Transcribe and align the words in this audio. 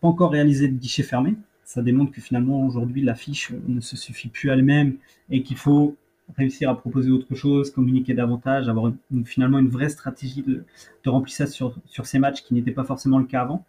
pas 0.00 0.08
encore 0.08 0.32
réalisé 0.32 0.68
de 0.68 0.74
guichet 0.74 1.02
fermé. 1.02 1.34
Ça 1.64 1.82
démontre 1.82 2.12
que 2.12 2.20
finalement 2.20 2.66
aujourd'hui 2.66 3.02
l'affiche 3.02 3.52
ne 3.66 3.80
se 3.80 3.96
suffit 3.96 4.28
plus 4.28 4.50
elle-même 4.50 4.96
et 5.30 5.42
qu'il 5.42 5.56
faut 5.56 5.96
réussir 6.36 6.70
à 6.70 6.76
proposer 6.76 7.10
autre 7.10 7.34
chose, 7.34 7.70
communiquer 7.70 8.14
davantage, 8.14 8.68
avoir 8.68 8.92
finalement 9.24 9.58
une 9.58 9.68
vraie 9.68 9.88
stratégie 9.88 10.42
de, 10.42 10.64
remplissage 11.06 11.48
sur, 11.48 11.74
sur 11.86 12.06
ces 12.06 12.18
matchs 12.18 12.42
qui 12.42 12.54
n'était 12.54 12.70
pas 12.70 12.84
forcément 12.84 13.18
le 13.18 13.26
cas 13.26 13.42
avant. 13.42 13.64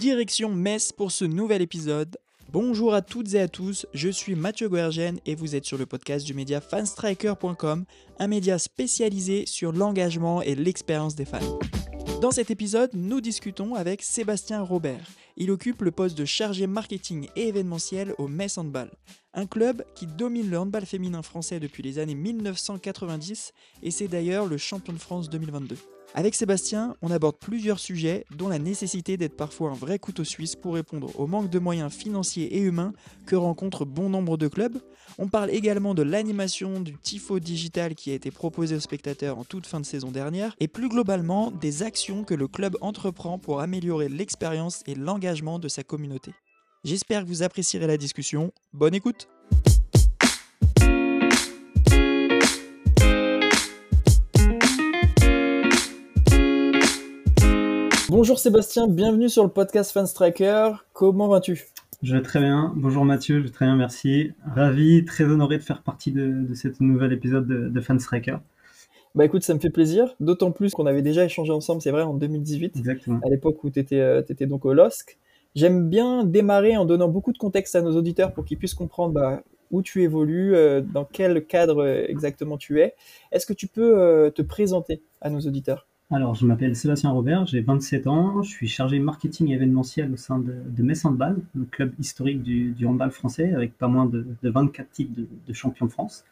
Direction 0.00 0.54
Metz 0.54 0.92
pour 0.92 1.12
ce 1.12 1.24
nouvel 1.24 1.62
épisode. 1.62 2.16
Bonjour 2.50 2.94
à 2.94 3.02
toutes 3.02 3.34
et 3.34 3.40
à 3.40 3.48
tous, 3.48 3.86
je 3.92 4.08
suis 4.08 4.34
Mathieu 4.34 4.70
Guergen 4.70 5.18
et 5.26 5.34
vous 5.34 5.54
êtes 5.54 5.66
sur 5.66 5.76
le 5.76 5.84
podcast 5.84 6.24
du 6.24 6.32
média 6.32 6.62
fanstriker.com, 6.62 7.84
un 8.18 8.26
média 8.26 8.58
spécialisé 8.58 9.44
sur 9.44 9.70
l'engagement 9.70 10.40
et 10.40 10.54
l'expérience 10.54 11.14
des 11.14 11.26
fans. 11.26 11.58
Dans 12.20 12.32
cet 12.32 12.50
épisode, 12.50 12.90
nous 12.94 13.20
discutons 13.20 13.76
avec 13.76 14.02
Sébastien 14.02 14.62
Robert. 14.62 15.06
Il 15.36 15.52
occupe 15.52 15.82
le 15.82 15.92
poste 15.92 16.18
de 16.18 16.24
chargé 16.24 16.66
marketing 16.66 17.28
et 17.36 17.46
événementiel 17.46 18.12
au 18.18 18.26
Metz 18.26 18.58
Handball, 18.58 18.90
un 19.34 19.46
club 19.46 19.84
qui 19.94 20.08
domine 20.08 20.50
le 20.50 20.58
handball 20.58 20.84
féminin 20.84 21.22
français 21.22 21.60
depuis 21.60 21.84
les 21.84 22.00
années 22.00 22.16
1990 22.16 23.52
et 23.84 23.92
c'est 23.92 24.08
d'ailleurs 24.08 24.46
le 24.46 24.58
champion 24.58 24.92
de 24.92 24.98
France 24.98 25.30
2022. 25.30 25.76
Avec 26.14 26.34
Sébastien, 26.34 26.96
on 27.02 27.10
aborde 27.10 27.36
plusieurs 27.38 27.78
sujets, 27.78 28.24
dont 28.34 28.48
la 28.48 28.58
nécessité 28.58 29.16
d'être 29.16 29.36
parfois 29.36 29.70
un 29.70 29.74
vrai 29.74 29.98
couteau 29.98 30.24
suisse 30.24 30.56
pour 30.56 30.74
répondre 30.74 31.10
au 31.20 31.26
manque 31.26 31.50
de 31.50 31.58
moyens 31.58 31.92
financiers 31.92 32.56
et 32.56 32.60
humains 32.60 32.92
que 33.26 33.36
rencontrent 33.36 33.84
bon 33.84 34.08
nombre 34.08 34.36
de 34.36 34.48
clubs. 34.48 34.78
On 35.18 35.28
parle 35.28 35.50
également 35.50 35.94
de 35.94 36.02
l'animation 36.02 36.80
du 36.80 36.96
tifo 36.96 37.40
digital 37.40 37.94
qui 37.94 38.10
a 38.10 38.14
été 38.14 38.30
proposé 38.30 38.74
aux 38.74 38.80
spectateurs 38.80 39.38
en 39.38 39.44
toute 39.44 39.66
fin 39.66 39.80
de 39.80 39.86
saison 39.86 40.10
dernière, 40.10 40.56
et 40.60 40.68
plus 40.68 40.88
globalement 40.88 41.50
des 41.50 41.82
actions 41.82 42.24
que 42.24 42.34
le 42.34 42.48
club 42.48 42.76
entreprend 42.80 43.38
pour 43.38 43.60
améliorer 43.60 44.08
l'expérience 44.08 44.82
et 44.86 44.94
l'engagement 44.94 45.58
de 45.58 45.68
sa 45.68 45.84
communauté. 45.84 46.32
J'espère 46.84 47.22
que 47.22 47.28
vous 47.28 47.42
apprécierez 47.42 47.86
la 47.86 47.96
discussion. 47.96 48.52
Bonne 48.72 48.94
écoute 48.94 49.28
Bonjour 58.10 58.38
Sébastien, 58.38 58.88
bienvenue 58.88 59.28
sur 59.28 59.42
le 59.42 59.50
podcast 59.50 59.92
Fan 59.92 60.06
Striker. 60.06 60.72
Comment 60.94 61.28
vas-tu? 61.28 61.66
Je 62.02 62.16
vais 62.16 62.22
très 62.22 62.40
bien. 62.40 62.72
Bonjour 62.74 63.04
Mathieu, 63.04 63.40
je 63.40 63.44
vais 63.44 63.50
très 63.50 63.66
bien, 63.66 63.76
merci. 63.76 64.32
Ravi, 64.46 65.04
très 65.04 65.24
honoré 65.24 65.58
de 65.58 65.62
faire 65.62 65.82
partie 65.82 66.10
de, 66.10 66.46
de 66.48 66.54
cet 66.54 66.80
nouvel 66.80 67.12
épisode 67.12 67.46
de, 67.46 67.68
de 67.68 67.80
Fan 67.82 68.00
Striker. 68.00 68.38
Bah 69.14 69.26
écoute, 69.26 69.42
ça 69.42 69.52
me 69.52 69.58
fait 69.58 69.68
plaisir, 69.68 70.16
d'autant 70.20 70.52
plus 70.52 70.72
qu'on 70.72 70.86
avait 70.86 71.02
déjà 71.02 71.22
échangé 71.22 71.52
ensemble, 71.52 71.82
c'est 71.82 71.90
vrai, 71.90 72.00
en 72.00 72.14
2018, 72.14 72.78
Exactement. 72.78 73.20
à 73.26 73.28
l'époque 73.28 73.62
où 73.62 73.68
tu 73.68 73.78
étais, 73.78 74.00
euh, 74.00 74.22
donc 74.46 74.64
au 74.64 74.72
LOSC. 74.72 75.18
J'aime 75.54 75.90
bien 75.90 76.24
démarrer 76.24 76.78
en 76.78 76.86
donnant 76.86 77.08
beaucoup 77.08 77.32
de 77.32 77.38
contexte 77.38 77.76
à 77.76 77.82
nos 77.82 77.94
auditeurs 77.94 78.32
pour 78.32 78.46
qu'ils 78.46 78.56
puissent 78.56 78.74
comprendre 78.74 79.12
bah, 79.12 79.42
où 79.70 79.82
tu 79.82 80.02
évolues, 80.02 80.54
euh, 80.54 80.80
dans 80.80 81.04
quel 81.04 81.44
cadre 81.44 81.84
euh, 81.84 82.06
exactement 82.08 82.56
tu 82.56 82.80
es. 82.80 82.94
Est-ce 83.32 83.44
que 83.44 83.52
tu 83.52 83.66
peux 83.66 84.32
te 84.34 84.40
présenter 84.40 85.02
à 85.20 85.28
nos 85.28 85.40
auditeurs? 85.40 85.86
Alors, 86.10 86.34
je 86.34 86.46
m'appelle 86.46 86.74
Sébastien 86.74 87.10
Robert, 87.10 87.44
j'ai 87.44 87.60
27 87.60 88.06
ans, 88.06 88.42
je 88.42 88.48
suis 88.48 88.66
chargé 88.66 88.98
marketing 88.98 89.50
événementiel 89.50 90.10
au 90.10 90.16
sein 90.16 90.38
de, 90.38 90.54
de 90.66 90.82
Metz 90.82 91.04
Handball, 91.04 91.36
le 91.54 91.66
club 91.66 91.92
historique 91.98 92.42
du, 92.42 92.86
handball 92.86 93.10
français, 93.10 93.52
avec 93.52 93.76
pas 93.76 93.88
moins 93.88 94.06
de, 94.06 94.26
de 94.42 94.50
24 94.50 94.90
titres 94.90 95.12
de, 95.46 95.52
champion 95.52 95.84
de 95.84 95.90
France. 95.90 96.24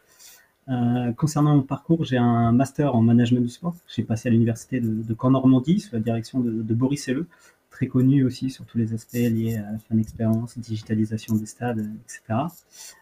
Euh, 0.71 1.13
concernant 1.13 1.57
mon 1.57 1.63
parcours, 1.63 2.05
j'ai 2.05 2.17
un 2.17 2.53
master 2.53 2.95
en 2.95 3.03
management 3.03 3.43
du 3.43 3.51
sport. 3.51 3.77
J'ai 3.87 4.03
passé 4.03 4.29
à 4.31 4.33
l'université 4.33 4.81
de, 4.81 4.89
de 4.89 5.15
Caen-Normandie 5.15 5.81
sous 5.81 5.95
la 5.95 6.01
direction 6.01 6.41
de, 6.41 6.75
Boris 6.75 7.07
Helleux, 7.09 7.27
très 7.69 7.87
connu 7.87 8.25
aussi 8.25 8.49
sur 8.49 8.65
tous 8.65 8.79
les 8.79 8.95
aspects 8.95 9.13
liés 9.13 9.57
à 9.57 9.73
la 9.73 9.79
fan 9.79 9.99
expérience, 9.99 10.59
digitalisation 10.59 11.35
des 11.35 11.45
stades, 11.45 11.87
etc. 12.05 12.23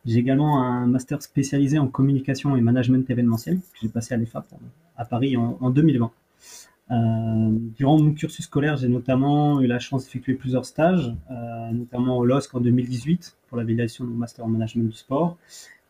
J'ai 0.05 0.19
également 0.19 0.61
un 0.65 0.89
master 0.89 1.23
spécialisé 1.23 1.79
en 1.79 1.87
communication 1.87 2.57
et 2.57 2.61
management 2.61 3.09
événementiel 3.09 3.59
que 3.59 3.79
j'ai 3.81 3.89
passé 3.89 4.15
à 4.15 4.17
l'EFA 4.17 4.45
à 4.97 5.05
Paris 5.05 5.37
en 5.37 5.71
2020. 5.71 6.11
Euh, 6.91 7.51
durant 7.77 7.99
mon 7.99 8.13
cursus 8.13 8.45
scolaire, 8.45 8.77
j'ai 8.77 8.89
notamment 8.89 9.61
eu 9.61 9.67
la 9.67 9.79
chance 9.79 10.05
d'effectuer 10.05 10.35
plusieurs 10.35 10.67
stages, 10.67 11.15
euh, 11.31 11.71
notamment 11.73 12.19
au 12.19 12.25
LOSC 12.25 12.55
en 12.55 12.61
2018 12.61 13.37
pour 13.49 13.57
la 13.57 13.65
validation 13.65 14.05
du 14.05 14.13
Master 14.13 14.45
en 14.45 14.49
Management 14.49 14.89
du 14.89 14.97
Sport, 14.97 15.39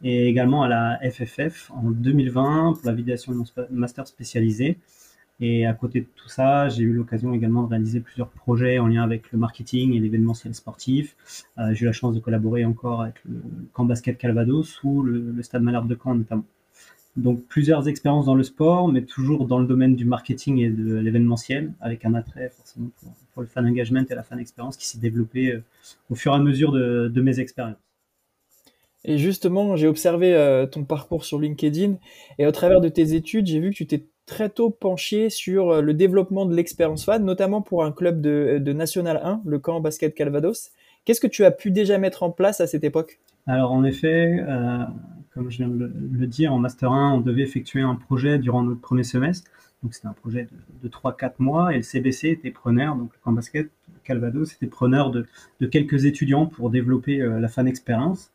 et 0.02 0.28
également 0.28 0.62
à 0.62 0.68
la 0.68 1.00
FFF 1.10 1.70
en 1.72 1.90
2020 1.90 2.74
pour 2.74 2.86
la 2.86 2.92
validation 2.92 3.32
de 3.32 3.38
mon 3.38 3.44
Master 3.70 4.06
spécialisé. 4.06 4.78
Et 5.40 5.66
à 5.66 5.74
côté 5.74 6.00
de 6.02 6.06
tout 6.14 6.28
ça, 6.28 6.68
j'ai 6.68 6.84
eu 6.84 6.92
l'occasion 6.92 7.34
également 7.34 7.64
de 7.64 7.70
réaliser 7.70 7.98
plusieurs 7.98 8.28
projets 8.28 8.78
en 8.78 8.86
lien 8.86 9.02
avec 9.02 9.32
le 9.32 9.38
marketing 9.38 9.92
et 9.94 9.98
l'événementiel 9.98 10.54
sportif. 10.54 11.16
Euh, 11.58 11.74
j'ai 11.74 11.82
eu 11.82 11.86
la 11.86 11.92
chance 11.92 12.14
de 12.14 12.20
collaborer 12.20 12.64
encore 12.64 13.02
avec 13.02 13.16
le 13.24 13.42
camp 13.72 13.84
basket 13.84 14.16
Calvados 14.16 14.80
ou 14.84 15.02
le, 15.02 15.32
le 15.32 15.42
Stade 15.42 15.62
Malherbe 15.62 15.88
de 15.88 15.98
Caen 16.00 16.14
notamment. 16.14 16.44
Donc 17.16 17.44
plusieurs 17.44 17.88
expériences 17.88 18.26
dans 18.26 18.34
le 18.34 18.42
sport, 18.42 18.88
mais 18.88 19.02
toujours 19.02 19.46
dans 19.46 19.58
le 19.58 19.66
domaine 19.66 19.94
du 19.94 20.04
marketing 20.04 20.58
et 20.58 20.68
de 20.68 20.96
l'événementiel, 20.96 21.72
avec 21.80 22.04
un 22.04 22.14
attrait 22.14 22.50
forcément 22.56 22.88
pour, 23.00 23.42
le 23.42 23.48
fan 23.48 23.66
engagement 23.66 24.04
et 24.08 24.14
la 24.14 24.22
fan 24.22 24.38
expérience 24.38 24.76
qui 24.76 24.86
s'est 24.86 24.98
développé 24.98 25.52
euh, 25.52 25.62
au 26.10 26.14
fur 26.14 26.32
et 26.32 26.36
à 26.36 26.38
mesure 26.38 26.70
de, 26.72 27.08
de 27.12 27.20
mes 27.20 27.40
expériences. 27.40 27.76
Et 29.04 29.18
justement, 29.18 29.76
j'ai 29.76 29.86
observé 29.86 30.34
euh, 30.34 30.66
ton 30.66 30.84
parcours 30.84 31.24
sur 31.24 31.38
LinkedIn 31.38 31.96
et 32.38 32.46
au 32.46 32.52
travers 32.52 32.80
de 32.80 32.88
tes 32.88 33.14
études, 33.14 33.46
j'ai 33.46 33.60
vu 33.60 33.70
que 33.70 33.76
tu 33.76 33.86
t'es 33.86 34.04
très 34.26 34.48
tôt 34.48 34.70
penché 34.70 35.30
sur 35.30 35.70
euh, 35.70 35.80
le 35.82 35.94
développement 35.94 36.46
de 36.46 36.54
l'expérience 36.54 37.04
fan, 37.04 37.24
notamment 37.24 37.60
pour 37.60 37.84
un 37.84 37.92
club 37.92 38.20
de, 38.20 38.58
de 38.60 38.72
National 38.72 39.20
1, 39.22 39.42
le 39.44 39.58
camp 39.58 39.80
basket 39.80 40.14
Calvados. 40.14 40.70
Qu'est-ce 41.04 41.20
que 41.20 41.26
tu 41.26 41.44
as 41.44 41.50
pu 41.50 41.70
déjà 41.70 41.98
mettre 41.98 42.22
en 42.22 42.30
place 42.30 42.60
à 42.60 42.66
cette 42.66 42.84
époque? 42.84 43.18
Alors 43.46 43.72
en 43.72 43.84
effet, 43.84 44.42
euh, 44.48 44.84
comme 45.34 45.50
je 45.50 45.58
viens 45.58 45.68
de 45.68 45.92
le, 46.12 46.26
dire, 46.26 46.52
en 46.52 46.58
Master 46.58 46.92
1, 46.92 47.14
on 47.14 47.20
devait 47.20 47.42
effectuer 47.42 47.82
un 47.82 47.96
projet 47.96 48.38
durant 48.38 48.62
notre 48.62 48.80
premier 48.80 49.02
semestre. 49.02 49.50
Donc 49.82 49.92
c'était 49.92 50.06
un 50.06 50.12
projet 50.12 50.48
de, 50.82 50.88
de 50.88 50.92
3-4 50.92 51.34
mois 51.40 51.74
et 51.74 51.78
le 51.78 51.82
CBC 51.82 52.28
était 52.28 52.50
preneur, 52.50 52.96
donc 52.96 53.12
le 53.12 53.18
camp 53.22 53.32
basket 53.32 53.70
Calvados 54.04 54.52
était 54.52 54.66
preneur 54.66 55.10
de, 55.10 55.26
de 55.60 55.66
quelques 55.66 56.04
étudiants 56.04 56.46
pour 56.46 56.70
développer 56.70 57.20
euh, 57.20 57.40
la 57.40 57.48
fan 57.48 57.66
expérience. 57.66 58.30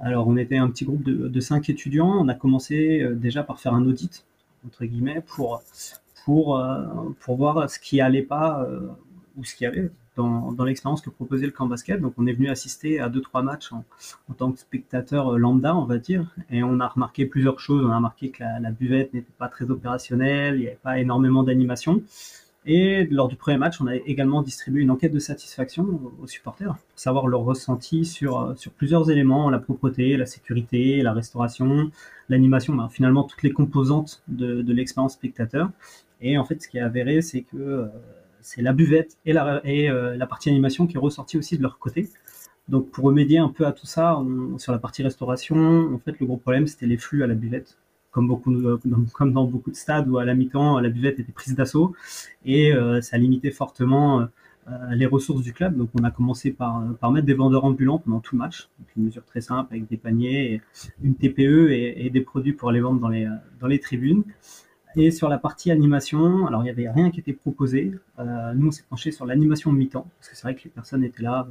Alors 0.00 0.28
on 0.28 0.36
était 0.36 0.56
un 0.56 0.68
petit 0.68 0.84
groupe 0.84 1.02
de, 1.02 1.28
de 1.28 1.40
5 1.40 1.70
étudiants, 1.70 2.12
on 2.20 2.28
a 2.28 2.34
commencé 2.34 3.00
euh, 3.00 3.14
déjà 3.14 3.42
par 3.42 3.58
faire 3.58 3.74
un 3.74 3.84
audit, 3.86 4.24
entre 4.66 4.84
guillemets, 4.84 5.22
pour, 5.26 5.62
pour, 6.24 6.58
euh, 6.58 6.84
pour 7.20 7.36
voir 7.36 7.70
ce 7.70 7.78
qui 7.78 8.00
allait 8.00 8.22
pas 8.22 8.68
ou 9.36 9.44
ce 9.44 9.54
qui 9.54 9.66
allait 9.66 9.90
dans, 10.16 10.64
l'expérience 10.64 11.00
que 11.00 11.10
proposait 11.10 11.46
le 11.46 11.52
camp 11.52 11.66
basket. 11.66 12.00
Donc 12.00 12.14
on 12.18 12.26
est 12.26 12.32
venu 12.32 12.48
assister 12.48 13.00
à 13.00 13.08
deux 13.08 13.20
trois 13.20 13.42
matchs 13.42 13.72
en, 13.72 13.84
tant 14.36 14.52
que 14.52 14.58
spectateur 14.58 15.38
lambda, 15.38 15.76
on 15.76 15.84
va 15.84 15.98
dire, 15.98 16.34
et 16.50 16.62
on 16.62 16.80
a 16.80 16.88
remarqué 16.88 17.26
plusieurs 17.26 17.60
choses. 17.60 17.84
On 17.84 17.90
a 17.90 17.96
remarqué 17.96 18.30
que 18.30 18.42
la, 18.42 18.70
buvette 18.70 19.12
n'était 19.14 19.32
pas 19.38 19.48
très 19.48 19.70
opérationnelle, 19.70 20.56
il 20.56 20.60
n'y 20.60 20.66
avait 20.66 20.78
pas 20.82 20.98
énormément 20.98 21.42
d'animation. 21.42 22.02
Et 22.66 23.04
lors 23.10 23.28
du 23.28 23.36
premier 23.36 23.58
match, 23.58 23.80
on 23.82 23.86
a 23.86 23.94
également 23.94 24.40
distribué 24.40 24.80
une 24.80 24.90
enquête 24.90 25.12
de 25.12 25.18
satisfaction 25.18 26.00
aux 26.22 26.26
supporters 26.26 26.74
pour 26.74 26.98
savoir 26.98 27.26
leur 27.26 27.42
ressenti 27.42 28.06
sur, 28.06 28.54
sur 28.56 28.72
plusieurs 28.72 29.10
éléments, 29.10 29.50
la 29.50 29.58
propreté, 29.58 30.16
la 30.16 30.24
sécurité, 30.24 31.02
la 31.02 31.12
restauration, 31.12 31.90
l'animation, 32.30 32.74
ben, 32.74 32.88
finalement 32.88 33.24
toutes 33.24 33.42
les 33.42 33.52
composantes 33.52 34.22
de, 34.28 34.62
de 34.62 34.72
l'expérience 34.72 35.12
spectateur. 35.12 35.68
Et 36.22 36.38
en 36.38 36.44
fait, 36.44 36.62
ce 36.62 36.68
qui 36.68 36.78
est 36.78 36.80
avéré, 36.80 37.20
c'est 37.20 37.42
que 37.42 37.56
euh, 37.56 37.86
c'est 38.44 38.62
la 38.62 38.72
buvette 38.72 39.16
et, 39.24 39.36
euh, 39.36 40.16
la 40.16 40.26
partie 40.26 40.50
animation 40.50 40.86
qui 40.86 40.96
est 40.96 41.00
ressortie 41.00 41.38
aussi 41.38 41.56
de 41.56 41.62
leur 41.62 41.78
côté. 41.78 42.08
Donc 42.68 42.90
pour 42.90 43.04
remédier 43.04 43.38
un 43.38 43.48
peu 43.48 43.66
à 43.66 43.72
tout 43.72 43.86
ça, 43.86 44.22
sur 44.58 44.72
la 44.72 44.78
partie 44.78 45.02
restauration, 45.02 45.94
en 45.94 45.98
fait 45.98 46.18
le 46.20 46.26
gros 46.26 46.36
problème 46.36 46.66
c'était 46.66 46.86
les 46.86 46.96
flux 46.96 47.22
à 47.22 47.26
la 47.26 47.34
buvette, 47.34 47.76
comme 48.10 48.28
beaucoup 48.28 48.54
de, 48.54 48.78
comme 49.12 49.32
dans 49.32 49.44
beaucoup 49.44 49.70
de 49.70 49.76
stades 49.76 50.08
où 50.08 50.18
à 50.18 50.24
la 50.24 50.34
mi-temps 50.34 50.78
la 50.78 50.88
buvette 50.88 51.20
était 51.20 51.32
prise 51.32 51.54
d'assaut 51.54 51.94
et 52.44 52.72
euh, 52.72 53.02
ça 53.02 53.18
limitait 53.18 53.50
fortement 53.50 54.20
euh, 54.20 54.26
les 54.92 55.04
ressources 55.04 55.42
du 55.42 55.52
club. 55.52 55.76
Donc 55.76 55.90
on 55.98 56.04
a 56.04 56.10
commencé 56.10 56.52
par, 56.52 56.80
mettre 57.10 57.26
des 57.26 57.34
vendeurs 57.34 57.64
ambulants 57.64 57.98
pendant 57.98 58.20
tout 58.20 58.34
le 58.34 58.38
match, 58.38 58.68
donc 58.78 58.88
une 58.96 59.04
mesure 59.04 59.24
très 59.24 59.42
simple 59.42 59.74
avec 59.74 59.88
des 59.88 59.98
paniers, 59.98 60.62
une 61.02 61.16
TPE 61.16 61.70
et, 61.70 62.08
des 62.08 62.20
produits 62.22 62.54
pour 62.54 62.70
les 62.70 62.80
vendre 62.80 63.00
dans 63.00 63.10
dans 63.60 63.66
les 63.66 63.80
tribunes. 63.80 64.24
Et 64.96 65.10
sur 65.10 65.28
la 65.28 65.38
partie 65.38 65.70
animation, 65.70 66.46
alors 66.46 66.62
il 66.62 66.64
n'y 66.64 66.70
avait 66.70 66.88
rien 66.88 67.10
qui 67.10 67.18
était 67.20 67.32
proposé. 67.32 67.92
Euh, 68.20 68.52
nous, 68.54 68.68
on 68.68 68.70
s'est 68.70 68.84
penché 68.88 69.10
sur 69.10 69.26
l'animation 69.26 69.72
mi-temps, 69.72 70.06
parce 70.18 70.28
que 70.28 70.36
c'est 70.36 70.42
vrai 70.42 70.54
que 70.54 70.62
les 70.64 70.70
personnes 70.70 71.02
étaient 71.02 71.22
là, 71.22 71.48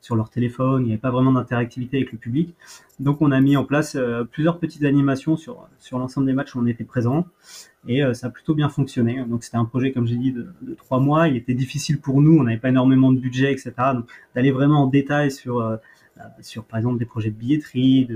sur 0.00 0.16
leur 0.16 0.28
téléphone, 0.28 0.82
il 0.82 0.86
n'y 0.86 0.92
avait 0.92 1.00
pas 1.00 1.10
vraiment 1.10 1.32
d'interactivité 1.32 1.98
avec 1.98 2.12
le 2.12 2.18
public. 2.18 2.54
Donc 2.98 3.22
on 3.22 3.30
a 3.30 3.40
mis 3.40 3.56
en 3.56 3.64
place 3.64 3.94
euh, 3.94 4.24
plusieurs 4.24 4.58
petites 4.58 4.84
animations 4.84 5.36
sur, 5.36 5.68
sur 5.78 5.98
l'ensemble 5.98 6.26
des 6.26 6.32
matchs 6.32 6.54
où 6.54 6.60
on 6.60 6.66
était 6.66 6.84
présent, 6.84 7.26
et 7.86 8.02
euh, 8.02 8.12
ça 8.12 8.26
a 8.26 8.30
plutôt 8.30 8.54
bien 8.54 8.68
fonctionné. 8.68 9.24
Donc 9.24 9.44
c'était 9.44 9.56
un 9.56 9.64
projet, 9.64 9.92
comme 9.92 10.06
j'ai 10.06 10.16
dit, 10.16 10.32
de, 10.32 10.74
trois 10.76 10.98
mois. 10.98 11.28
Il 11.28 11.36
était 11.36 11.54
difficile 11.54 12.00
pour 12.00 12.20
nous, 12.20 12.38
on 12.38 12.42
n'avait 12.42 12.58
pas 12.58 12.70
énormément 12.70 13.12
de 13.12 13.20
budget, 13.20 13.52
etc. 13.52 13.72
D'aller 14.34 14.50
vraiment 14.50 14.82
en 14.82 14.86
détail 14.88 15.30
sur 15.30 15.78
sur 16.40 16.64
par 16.64 16.78
exemple 16.78 16.98
des 16.98 17.04
projets 17.04 17.30
de 17.30 17.36
billetterie, 17.36 18.08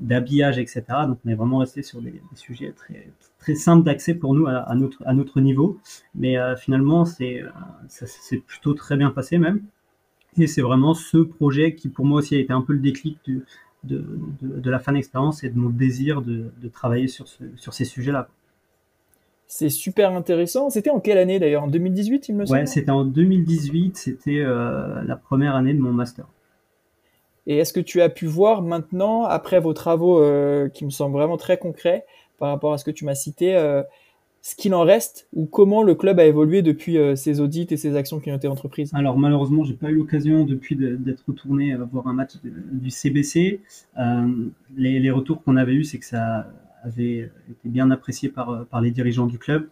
d'habillage, 0.00 0.58
etc. 0.58 0.82
Donc 1.06 1.18
on 1.24 1.28
est 1.28 1.34
vraiment 1.34 1.58
resté 1.58 1.82
sur 1.82 2.00
des, 2.00 2.20
sujets 2.34 2.72
très, 2.72 3.08
très 3.38 3.54
simples 3.54 3.84
d'accès 3.84 4.14
pour 4.14 4.34
nous 4.34 4.46
à, 4.46 4.74
notre, 4.74 5.02
à 5.06 5.14
notre 5.14 5.40
niveau. 5.40 5.78
Mais 6.14 6.36
finalement, 6.56 7.04
c'est 7.04 7.42
plutôt 8.46 8.74
très 8.74 8.96
bien 8.96 9.10
passé 9.10 9.38
même. 9.38 9.62
Et 10.38 10.46
c'est 10.46 10.62
vraiment 10.62 10.94
ce 10.94 11.18
projet 11.18 11.74
qui 11.74 11.88
pour 11.88 12.04
moi 12.04 12.18
aussi 12.18 12.36
a 12.36 12.38
été 12.38 12.52
un 12.52 12.62
peu 12.62 12.72
le 12.72 12.78
déclic 12.78 13.18
de, 13.26 13.44
de, 13.84 14.70
la 14.70 14.78
fan 14.78 14.96
expérience 14.96 15.42
et 15.42 15.50
de 15.50 15.58
mon 15.58 15.70
désir 15.70 16.22
de, 16.22 16.50
travailler 16.72 17.08
sur, 17.08 17.26
sur 17.56 17.74
ces 17.74 17.84
sujets-là. 17.84 18.28
C'est 19.52 19.68
super 19.68 20.12
intéressant. 20.12 20.70
C'était 20.70 20.90
en 20.90 21.00
quelle 21.00 21.18
année 21.18 21.40
d'ailleurs? 21.40 21.64
En 21.64 21.68
2018, 21.68 22.28
il 22.28 22.36
me 22.36 22.46
semble? 22.46 22.60
Ouais, 22.60 22.66
c'était 22.66 22.92
en 22.92 23.04
2018. 23.04 23.96
C'était 23.96 24.38
euh, 24.38 25.02
la 25.02 25.16
première 25.16 25.56
année 25.56 25.74
de 25.74 25.80
mon 25.80 25.92
master. 25.92 26.26
Et 27.50 27.56
est-ce 27.56 27.72
que 27.72 27.80
tu 27.80 28.00
as 28.00 28.08
pu 28.08 28.26
voir 28.26 28.62
maintenant, 28.62 29.24
après 29.24 29.58
vos 29.58 29.72
travaux 29.72 30.22
euh, 30.22 30.68
qui 30.68 30.84
me 30.84 30.90
semblent 30.90 31.16
vraiment 31.16 31.36
très 31.36 31.58
concrets 31.58 32.04
par 32.38 32.50
rapport 32.50 32.72
à 32.72 32.78
ce 32.78 32.84
que 32.84 32.92
tu 32.92 33.04
m'as 33.04 33.16
cité, 33.16 33.56
euh, 33.56 33.82
ce 34.40 34.54
qu'il 34.54 34.72
en 34.72 34.82
reste 34.82 35.26
ou 35.32 35.46
comment 35.46 35.82
le 35.82 35.96
club 35.96 36.20
a 36.20 36.26
évolué 36.26 36.62
depuis 36.62 36.96
euh, 36.96 37.16
ces 37.16 37.40
audits 37.40 37.66
et 37.70 37.76
ces 37.76 37.96
actions 37.96 38.20
qui 38.20 38.30
ont 38.30 38.36
été 38.36 38.46
entreprises? 38.46 38.92
Alors 38.94 39.18
malheureusement, 39.18 39.64
j'ai 39.64 39.74
pas 39.74 39.90
eu 39.90 39.96
l'occasion 39.96 40.44
depuis 40.44 40.76
d'être 40.76 41.24
retourné 41.26 41.74
euh, 41.74 41.84
voir 41.90 42.06
un 42.06 42.12
match 42.12 42.34
du 42.44 42.88
CBC. 42.88 43.60
Les, 44.76 45.10
retours 45.10 45.42
qu'on 45.42 45.56
avait 45.56 45.74
eus, 45.74 45.82
c'est 45.82 45.98
que 45.98 46.06
ça 46.06 46.46
avait 46.84 47.32
été 47.50 47.68
bien 47.68 47.90
apprécié 47.90 48.28
par 48.28 48.80
les 48.80 48.92
dirigeants 48.92 49.26
du 49.26 49.38
club. 49.38 49.68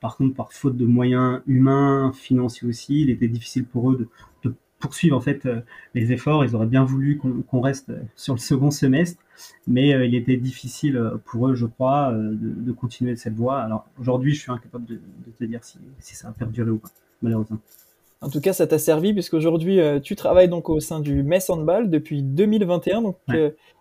par 0.00 0.16
contre, 0.16 0.34
par 0.34 0.52
faute 0.52 0.76
de 0.76 0.86
moyens 0.86 1.40
humains, 1.46 2.10
financiers 2.12 2.66
aussi, 2.66 3.02
il 3.02 3.10
était 3.10 3.28
difficile 3.28 3.64
pour 3.64 3.92
eux 3.92 4.08
de, 4.42 4.54
poursuivre 4.84 5.16
en 5.16 5.20
fait 5.20 5.46
euh, 5.46 5.60
les 5.94 6.12
efforts. 6.12 6.44
Ils 6.44 6.54
auraient 6.54 6.66
bien 6.66 6.84
voulu 6.84 7.18
qu'on 7.18 7.60
reste 7.60 7.90
sur 8.16 8.34
le 8.34 8.38
second 8.38 8.70
semestre, 8.70 9.18
mais 9.66 9.94
euh, 9.94 10.04
il 10.04 10.14
était 10.14 10.36
difficile 10.36 10.98
euh, 10.98 11.16
pour 11.24 11.48
eux, 11.48 11.54
je 11.54 11.64
crois, 11.64 12.12
de, 12.14 12.72
continuer 12.72 13.16
cette 13.16 13.34
voie. 13.34 13.60
Alors 13.60 13.86
aujourd'hui, 13.98 14.34
je 14.34 14.40
suis 14.40 14.52
incapable 14.52 14.84
de, 14.84 15.00
te 15.38 15.44
dire 15.44 15.60
si, 15.64 15.78
ça 16.14 16.28
a 16.28 16.32
perduré 16.32 16.70
ou 16.70 16.76
pas, 16.76 16.90
malheureusement. 17.22 17.58
En 18.20 18.28
tout 18.28 18.40
cas, 18.40 18.52
ça 18.52 18.66
t'a 18.66 18.78
servi 18.78 19.12
puisqu'aujourd'hui, 19.12 19.78
tu 20.02 20.16
travailles 20.16 20.48
donc 20.48 20.68
au 20.68 20.80
sein 20.80 21.00
du 21.00 21.22
Metz 21.22 21.48
Handball 21.50 21.90
depuis 21.90 22.22
2021. 22.22 23.02
Donc, 23.02 23.16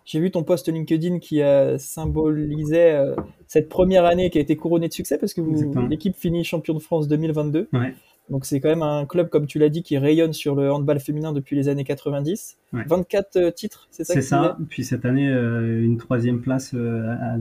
j'ai 0.06 0.20
vu 0.20 0.32
ton 0.32 0.44
post 0.44 0.68
LinkedIn 0.68 1.20
qui 1.20 1.42
symbolisait 1.78 3.16
cette 3.48 3.70
première 3.70 4.06
année 4.06 4.30
qui 4.30 4.38
a 4.38 4.42
été 4.42 4.56
couronnée 4.58 4.90
de 4.90 4.94
succès 4.94 5.18
parce 5.18 5.34
que 5.34 5.42
l'équipe 5.90 6.16
finit 6.16 6.44
champion 6.44 6.74
de 6.74 6.80
France 6.80 7.08
2022. 7.08 7.70
Ouais. 7.74 7.94
Donc 8.30 8.46
c'est 8.46 8.60
quand 8.62 8.70
même 8.70 8.84
un 8.84 9.06
club, 9.06 9.30
comme 9.30 9.48
tu 9.48 9.60
l'as 9.60 9.70
dit, 9.70 9.84
qui 9.84 9.98
rayonne 9.98 10.34
sur 10.34 10.56
le 10.56 10.72
handball 10.72 11.00
féminin 11.00 11.34
depuis 11.34 11.56
les 11.56 11.68
années 11.68 11.84
90. 11.84 12.58
24 12.72 13.36
euh, 13.36 13.52
titres, 13.52 13.88
c'est 13.92 14.04
ça 14.04 14.14
C'est 14.14 14.22
ça. 14.22 14.58
Puis 14.70 14.84
cette 14.86 15.06
année, 15.06 15.30
euh, 15.30 15.84
une 15.84 15.98
troisième 15.98 16.42
place 16.42 16.74
euh, 16.74 17.14
à 17.20 17.38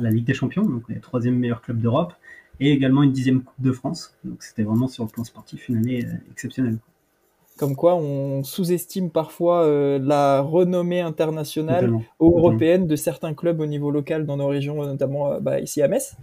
la, 0.00 0.10
Ligue 0.10 0.26
des 0.26 0.34
Champions, 0.34 0.64
donc 0.64 0.88
le 0.88 1.00
troisième 1.00 1.36
meilleur 1.36 1.62
club 1.62 1.80
d'Europe, 1.80 2.12
et 2.60 2.70
également 2.70 3.02
une 3.02 3.12
dixième 3.12 3.42
Coupe 3.42 3.60
de 3.60 3.72
France. 3.72 4.14
Donc 4.24 4.42
c'était 4.42 4.62
vraiment 4.62 4.88
sur 4.88 5.04
le 5.04 5.10
plan 5.10 5.24
sportif 5.24 5.68
une 5.68 5.78
année 5.78 6.06
exceptionnelle. 6.30 6.76
Comme 7.60 7.76
quoi, 7.76 7.94
on 7.94 8.42
sous-estime 8.42 9.10
parfois 9.10 9.66
euh, 9.66 9.98
la 10.02 10.40
renommée 10.40 11.02
internationale 11.02 11.92
ou 12.18 12.38
européenne 12.38 12.86
de 12.86 12.96
certains 12.96 13.34
clubs 13.34 13.60
au 13.60 13.66
niveau 13.66 13.90
local 13.90 14.24
dans 14.24 14.38
nos 14.38 14.46
régions, 14.46 14.76
notamment 14.76 15.32
euh, 15.32 15.40
bah, 15.40 15.60
ici 15.60 15.82
à 15.82 15.88
Metz. 15.88 16.16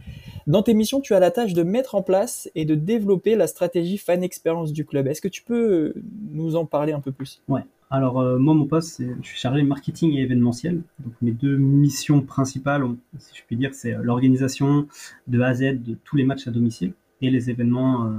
Dans 0.47 0.63
tes 0.63 0.73
missions, 0.73 0.99
tu 0.99 1.13
as 1.13 1.19
la 1.19 1.29
tâche 1.29 1.53
de 1.53 1.61
mettre 1.61 1.93
en 1.93 2.01
place 2.01 2.49
et 2.55 2.65
de 2.65 2.73
développer 2.73 3.35
la 3.35 3.45
stratégie 3.45 3.99
fan 3.99 4.23
expérience 4.23 4.73
du 4.73 4.83
club. 4.83 5.05
Est-ce 5.05 5.21
que 5.21 5.27
tu 5.27 5.43
peux 5.43 5.93
nous 6.31 6.55
en 6.55 6.65
parler 6.65 6.91
un 6.91 7.01
peu 7.01 7.11
plus? 7.11 7.43
Ouais. 7.47 7.61
Alors 7.91 8.19
euh, 8.19 8.39
moi, 8.39 8.55
mon 8.55 8.65
poste, 8.65 9.03
je 9.21 9.27
suis 9.27 9.37
chargé 9.37 9.61
de 9.61 9.67
marketing 9.67 10.13
et 10.13 10.21
événementiel. 10.21 10.81
Donc 11.05 11.13
mes 11.21 11.33
deux 11.33 11.55
missions 11.55 12.21
principales, 12.21 12.83
si 13.19 13.37
je 13.37 13.43
puis 13.45 13.57
dire, 13.57 13.75
c'est 13.75 13.91
l'organisation 14.01 14.87
de 15.27 15.39
A 15.39 15.49
à 15.49 15.53
Z 15.53 15.83
de 15.83 15.95
tous 16.03 16.15
les 16.15 16.23
matchs 16.23 16.47
à 16.47 16.51
domicile 16.51 16.93
et 17.21 17.29
les 17.29 17.51
événements 17.51 18.09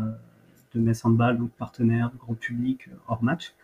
de 0.75 0.81
Mess 0.81 1.05
Handball, 1.05 1.39
donc 1.39 1.51
partenaire, 1.51 2.11
grand 2.19 2.35
public, 2.35 2.89
euh, 2.89 2.97
hors 3.09 3.23
match, 3.23 3.55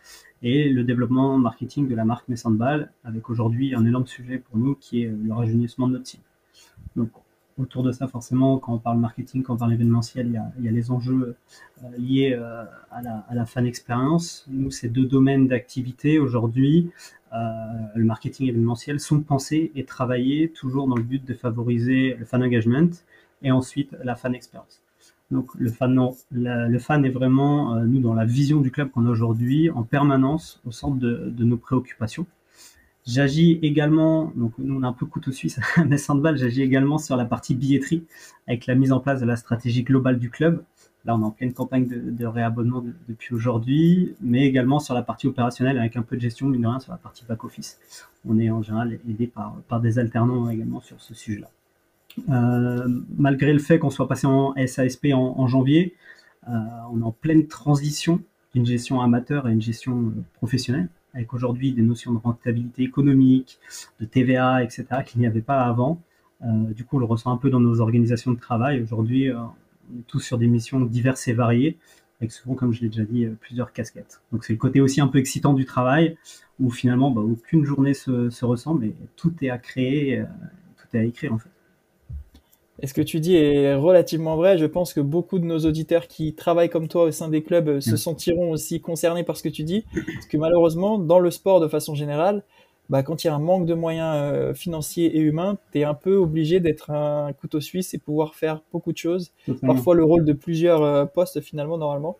et 0.41 0.69
le 0.69 0.83
développement 0.83 1.37
marketing 1.37 1.87
de 1.87 1.95
la 1.95 2.05
marque 2.05 2.27
Mess 2.27 2.45
Handball, 2.45 2.91
avec 3.03 3.29
aujourd'hui 3.29 3.75
un 3.75 3.85
énorme 3.85 4.07
sujet 4.07 4.37
pour 4.37 4.57
nous 4.57 4.75
qui 4.75 5.03
est 5.03 5.07
le 5.07 5.33
rajeunissement 5.33 5.87
de 5.87 5.93
notre 5.93 6.05
team. 6.05 6.21
Donc, 6.95 7.09
autour 7.57 7.83
de 7.83 7.91
ça, 7.91 8.07
forcément, 8.07 8.57
quand 8.59 8.73
on 8.73 8.77
parle 8.79 8.99
marketing, 8.99 9.43
quand 9.43 9.53
on 9.53 9.57
parle 9.57 9.73
événementiel, 9.73 10.41
il 10.57 10.65
y 10.65 10.67
a, 10.67 10.71
les 10.71 10.91
enjeux 10.91 11.35
euh, 11.83 11.87
liés 11.97 12.33
euh, 12.37 12.65
à, 12.91 13.01
la, 13.33 13.45
fan 13.45 13.65
expérience. 13.65 14.45
Nous, 14.49 14.71
ces 14.71 14.89
deux 14.89 15.05
domaines 15.05 15.47
d'activité 15.47 16.19
aujourd'hui, 16.19 16.91
le 17.95 18.05
marketing 18.05 18.47
événementiel, 18.47 19.01
sont 19.01 19.19
pensés 19.19 19.73
et 19.75 19.83
travaillés 19.83 20.51
toujours 20.51 20.87
dans 20.87 20.95
le 20.95 21.03
but 21.03 21.25
de 21.25 21.33
favoriser 21.33 22.15
le 22.17 22.23
fan 22.23 22.41
engagement 22.41 22.87
et 23.41 23.51
ensuite 23.51 23.93
la 24.03 24.15
fan 24.15 24.33
experience. 24.33 24.81
Donc 25.31 25.49
le 25.57 25.71
fan, 25.71 25.99
le 26.31 26.79
fan 26.79 27.03
est 27.03 27.09
vraiment, 27.09 27.75
euh, 27.75 27.85
nous, 27.85 27.99
dans 27.99 28.13
la 28.13 28.25
vision 28.25 28.61
du 28.61 28.71
club 28.71 28.91
qu'on 28.91 29.07
a 29.07 29.09
aujourd'hui, 29.09 29.69
en 29.71 29.83
permanence 29.83 30.61
au 30.65 30.71
centre 30.71 30.97
de, 30.97 31.43
nos 31.43 31.57
préoccupations. 31.57 32.27
J'agis 33.07 33.59
également, 33.61 34.31
donc 34.35 34.53
nous 34.57 34.75
on 34.79 34.83
a 34.83 34.87
un 34.87 34.93
peu 34.93 35.05
couteau 35.05 35.31
suisse, 35.31 35.59
mais 35.85 35.97
balle, 36.15 36.37
j'agis 36.37 36.61
également 36.61 36.97
sur 36.97 37.15
la 37.17 37.25
partie 37.25 37.55
billetterie, 37.55 38.03
avec 38.47 38.65
la 38.67 38.75
mise 38.75 38.91
en 38.91 38.99
place 38.99 39.19
de 39.19 39.25
la 39.25 39.35
stratégie 39.35 39.83
globale 39.83 40.19
du 40.19 40.29
club. 40.29 40.63
Là, 41.05 41.15
on 41.15 41.21
est 41.21 41.25
en 41.25 41.31
pleine 41.31 41.53
campagne 41.53 41.87
de, 41.87 42.25
réabonnement 42.25 42.83
depuis 43.07 43.35
aujourd'hui, 43.35 44.15
mais 44.21 44.47
également 44.47 44.79
sur 44.79 44.95
la 44.95 45.03
partie 45.03 45.27
opérationnelle, 45.27 45.77
avec 45.77 45.97
un 45.97 46.01
peu 46.01 46.15
de 46.15 46.21
gestion, 46.21 46.47
mine 46.47 46.61
de 46.61 46.67
rien, 46.67 46.79
sur 46.79 46.91
la 46.91 46.97
partie 46.97 47.25
back-office. 47.25 47.79
On 48.27 48.39
est 48.39 48.49
en 48.49 48.63
général 48.63 48.99
aidé 49.07 49.27
par, 49.27 49.55
par 49.67 49.81
des 49.81 49.99
alternants 49.99 50.49
également 50.49 50.81
sur 50.81 50.99
ce 50.99 51.13
sujet-là. 51.13 51.49
Euh, 52.29 52.87
malgré 53.17 53.53
le 53.53 53.59
fait 53.59 53.79
qu'on 53.79 53.89
soit 53.89 54.07
passé 54.07 54.27
en 54.27 54.53
SASP 54.55 55.07
en, 55.13 55.47
janvier, 55.47 55.95
euh, 56.47 56.51
on 56.91 57.01
est 57.01 57.03
en 57.03 57.11
pleine 57.11 57.47
transition 57.47 58.21
d'une 58.53 58.65
gestion 58.65 59.01
amateur 59.01 59.45
à 59.45 59.51
une 59.51 59.61
gestion 59.61 60.07
euh, 60.07 60.23
professionnelle, 60.33 60.89
avec 61.13 61.33
aujourd'hui 61.33 61.73
des 61.73 61.81
notions 61.81 62.13
de 62.13 62.19
rentabilité 62.19 62.83
économique, 62.83 63.59
de 63.99 64.05
TVA, 64.05 64.63
etc., 64.63 64.85
qu'il 65.05 65.21
n'y 65.21 65.27
avait 65.27 65.41
pas 65.41 65.63
avant. 65.63 66.01
du 66.41 66.83
coup, 66.83 66.97
on 66.97 66.99
le 66.99 67.05
ressent 67.05 67.31
un 67.31 67.37
peu 67.37 67.49
dans 67.49 67.61
nos 67.61 67.79
organisations 67.79 68.31
de 68.31 68.39
travail. 68.39 68.81
Aujourd'hui, 68.81 69.31
on 69.31 69.99
est 69.99 70.03
tous 70.07 70.19
sur 70.19 70.37
des 70.37 70.47
missions 70.47 70.81
diverses 70.81 71.27
et 71.29 71.33
variées, 71.33 71.77
avec 72.19 72.31
souvent, 72.31 72.55
comme 72.55 72.73
je 72.73 72.81
l'ai 72.81 72.89
déjà 72.89 73.05
dit, 73.05 73.27
plusieurs 73.39 73.71
casquettes. 73.71 74.21
Donc 74.31 74.43
c'est 74.43 74.53
le 74.53 74.59
côté 74.59 74.81
aussi 74.81 74.99
un 74.99 75.07
peu 75.07 75.19
excitant 75.19 75.53
du 75.53 75.65
travail, 75.65 76.17
où 76.59 76.69
finalement, 76.69 77.11
bah, 77.11 77.21
aucune 77.21 77.63
journée 77.63 77.93
se, 77.93 78.29
se, 78.29 78.45
ressemble, 78.45 78.81
mais 78.85 78.93
tout 79.15 79.33
est 79.41 79.49
à 79.49 79.57
créer, 79.57 80.23
tout 80.77 80.97
est 80.97 80.99
à 80.99 81.03
écrire 81.03 81.33
en 81.33 81.37
fait. 81.37 81.54
Et 82.81 82.87
ce 82.87 82.93
que 82.93 83.01
tu 83.01 83.19
dis 83.19 83.35
est 83.35 83.73
relativement 83.73 84.35
vrai? 84.35 84.57
Je 84.57 84.65
pense 84.65 84.93
que 84.93 84.99
beaucoup 84.99 85.39
de 85.39 85.45
nos 85.45 85.59
auditeurs 85.59 86.07
qui 86.07 86.33
travaillent 86.33 86.69
comme 86.69 86.87
toi 86.87 87.03
au 87.03 87.11
sein 87.11 87.29
des 87.29 87.41
clubs 87.41 87.69
euh, 87.69 87.81
se 87.81 87.93
mm. 87.93 87.97
sentiront 87.97 88.51
aussi 88.51 88.81
concernés 88.81 89.23
par 89.23 89.37
ce 89.37 89.43
que 89.43 89.49
tu 89.49 89.63
dis. 89.63 89.85
Parce 89.93 90.27
que 90.27 90.37
malheureusement, 90.37 90.97
dans 90.99 91.19
le 91.19 91.31
sport 91.31 91.61
de 91.61 91.67
façon 91.67 91.95
générale, 91.95 92.43
bah, 92.89 93.01
quand 93.01 93.23
il 93.23 93.27
y 93.27 93.29
a 93.29 93.35
un 93.35 93.39
manque 93.39 93.65
de 93.65 93.73
moyens 93.73 94.13
euh, 94.15 94.53
financiers 94.53 95.17
et 95.17 95.19
humains, 95.19 95.57
tu 95.71 95.79
es 95.79 95.83
un 95.85 95.93
peu 95.93 96.15
obligé 96.15 96.59
d'être 96.59 96.91
un 96.91 97.31
couteau 97.33 97.61
suisse 97.61 97.93
et 97.93 97.97
pouvoir 97.97 98.35
faire 98.35 98.61
beaucoup 98.73 98.91
de 98.91 98.97
choses. 98.97 99.31
Parfois 99.65 99.95
le 99.95 100.03
rôle 100.03 100.25
de 100.25 100.33
plusieurs 100.33 100.83
euh, 100.83 101.05
postes 101.05 101.39
finalement 101.41 101.77
normalement. 101.77 102.17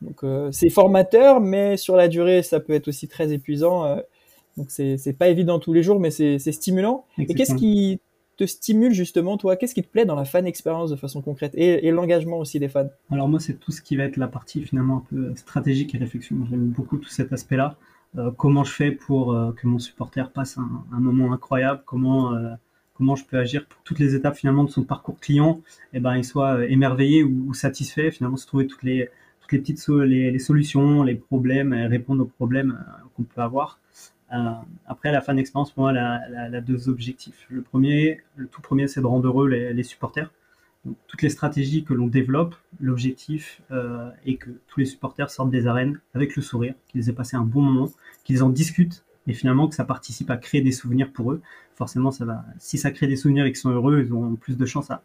Donc 0.00 0.24
c'est 0.50 0.68
formateur, 0.68 1.40
mais 1.40 1.76
sur 1.76 1.94
la 1.94 2.08
durée, 2.08 2.42
ça 2.42 2.58
peut 2.58 2.72
être 2.72 2.88
aussi 2.88 3.06
très 3.06 3.32
épuisant. 3.32 3.98
donc 4.56 4.66
c'est 4.68 5.16
pas 5.16 5.28
évident 5.28 5.60
tous 5.60 5.72
les 5.72 5.84
jours, 5.84 6.00
mais 6.00 6.10
c'est 6.10 6.40
stimulant. 6.40 7.04
Et 7.18 7.26
qu'est-ce 7.26 7.54
qui 7.54 8.00
te 8.44 8.50
stimule 8.50 8.92
justement, 8.92 9.36
toi 9.36 9.56
Qu'est-ce 9.56 9.74
qui 9.74 9.82
te 9.82 9.88
plaît 9.88 10.04
dans 10.04 10.16
la 10.16 10.24
fan 10.24 10.46
expérience 10.46 10.90
de 10.90 10.96
façon 10.96 11.22
concrète 11.22 11.52
et, 11.54 11.90
l'engagement 11.90 12.38
aussi 12.38 12.58
des 12.58 12.68
fans? 12.68 12.88
Alors 13.10 13.28
moi, 13.28 13.40
c'est 13.40 13.54
tout 13.54 13.72
ce 13.72 13.80
qui 13.80 13.96
va 13.96 14.04
être 14.04 14.16
la 14.16 14.28
partie 14.28 14.62
finalement 14.62 14.98
un 14.98 15.04
peu 15.08 15.32
stratégique 15.36 15.94
et 15.94 15.98
réflexion. 15.98 16.36
J'aime 16.50 16.68
beaucoup 16.68 16.98
tout 16.98 17.08
cet 17.08 17.32
aspect-là. 17.32 17.76
Euh, 18.18 18.30
comment 18.36 18.64
je 18.64 18.72
fais 18.72 18.90
pour 18.90 19.32
euh, 19.32 19.52
que 19.52 19.66
mon 19.66 19.78
supporter 19.78 20.30
passe 20.30 20.58
un, 20.58 21.00
moment 21.00 21.32
incroyable? 21.32 21.82
Comment 21.86 22.34
euh, 22.34 22.50
comment 22.94 23.16
je 23.16 23.24
peux 23.24 23.38
agir 23.38 23.66
pour 23.66 23.80
toutes 23.84 23.98
les 24.00 24.14
étapes 24.14 24.36
finalement 24.36 24.64
de 24.64 24.70
son 24.70 24.82
parcours 24.82 25.18
client? 25.20 25.60
Et 25.92 25.98
eh 25.98 26.00
ben, 26.00 26.16
il 26.16 26.24
soit 26.24 26.66
émerveillé 26.66 27.22
ou, 27.22 27.54
satisfait. 27.54 28.10
Finalement, 28.10 28.36
se 28.36 28.46
trouver 28.46 28.66
toutes 28.66 28.82
les 28.82 29.08
toutes 29.40 29.52
les 29.52 29.58
petites 29.58 29.86
les, 29.88 30.38
solutions, 30.38 31.02
les 31.02 31.14
problèmes, 31.14 31.72
répondre 31.72 32.22
aux 32.22 32.26
problèmes 32.26 32.78
qu'on 33.16 33.22
peut 33.22 33.40
avoir. 33.40 33.78
Euh, 34.32 34.52
après, 34.86 35.12
la 35.12 35.20
fan 35.20 35.38
expérience, 35.38 35.72
pour 35.72 35.82
moi, 35.82 35.92
elle 35.92 36.54
a, 36.54 36.60
deux 36.60 36.88
objectifs. 36.88 37.46
Le 37.50 37.62
premier, 37.62 38.20
le 38.36 38.46
tout 38.46 38.62
premier, 38.62 38.88
c'est 38.88 39.00
de 39.00 39.06
rendre 39.06 39.26
heureux 39.26 39.48
les, 39.48 39.82
supporters. 39.82 40.30
Toutes 41.06 41.22
les 41.22 41.28
stratégies 41.28 41.84
que 41.84 41.94
l'on 41.94 42.06
développe, 42.06 42.56
l'objectif 42.80 43.62
euh, 43.70 44.10
est 44.26 44.36
que 44.36 44.50
tous 44.66 44.80
les 44.80 44.86
supporters 44.86 45.30
sortent 45.30 45.50
des 45.50 45.66
arènes 45.66 46.00
avec 46.14 46.34
le 46.34 46.42
sourire, 46.42 46.74
qu'ils 46.88 47.08
aient 47.08 47.14
passé 47.14 47.36
un 47.36 47.44
bon 47.44 47.60
moment, 47.60 47.90
qu'ils 48.24 48.42
en 48.42 48.48
discutent 48.48 49.04
et 49.28 49.34
finalement 49.34 49.68
que 49.68 49.76
ça 49.76 49.84
participe 49.84 50.30
à 50.30 50.36
créer 50.36 50.62
des 50.62 50.72
souvenirs 50.72 51.12
pour 51.12 51.30
eux. 51.30 51.40
Forcément. 51.76 52.10
Si 52.58 52.78
ça 52.78 52.90
crée 52.90 53.06
des 53.06 53.16
souvenirs 53.16 53.44
et 53.44 53.50
qu'ils 53.52 53.60
sont 53.60 53.70
heureux, 53.70 54.02
ils 54.04 54.12
ont 54.12 54.34
plus 54.34 54.56
de 54.56 54.66
chances 54.66 54.90
à, 54.90 55.02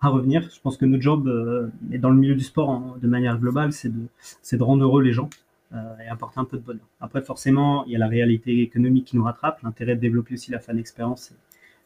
revenir. 0.00 0.48
Je 0.50 0.60
pense 0.60 0.76
que 0.76 0.86
notre 0.86 1.02
job, 1.02 1.26
euh, 1.26 1.68
dans 1.98 2.10
le 2.10 2.16
milieu 2.16 2.34
du 2.34 2.44
sport 2.44 2.96
de 3.00 3.08
manière 3.08 3.38
globale, 3.38 3.72
c'est 3.72 3.90
de 3.90 4.62
rendre 4.62 4.84
heureux 4.84 5.02
les 5.02 5.12
gens 5.12 5.28
et 5.72 6.08
apporter 6.08 6.40
un 6.40 6.44
peu 6.44 6.56
de 6.56 6.62
bonheur. 6.62 6.86
Après, 7.00 7.22
forcément, 7.22 7.84
il 7.84 7.92
y 7.92 7.96
a 7.96 7.98
la 7.98 8.08
réalité 8.08 8.62
économique 8.62 9.06
qui 9.06 9.16
nous 9.16 9.24
rattrape. 9.24 9.60
L'intérêt 9.62 9.96
de 9.96 10.00
développer 10.00 10.34
aussi 10.34 10.50
la 10.50 10.60
fan 10.60 10.78
expérience, 10.78 11.34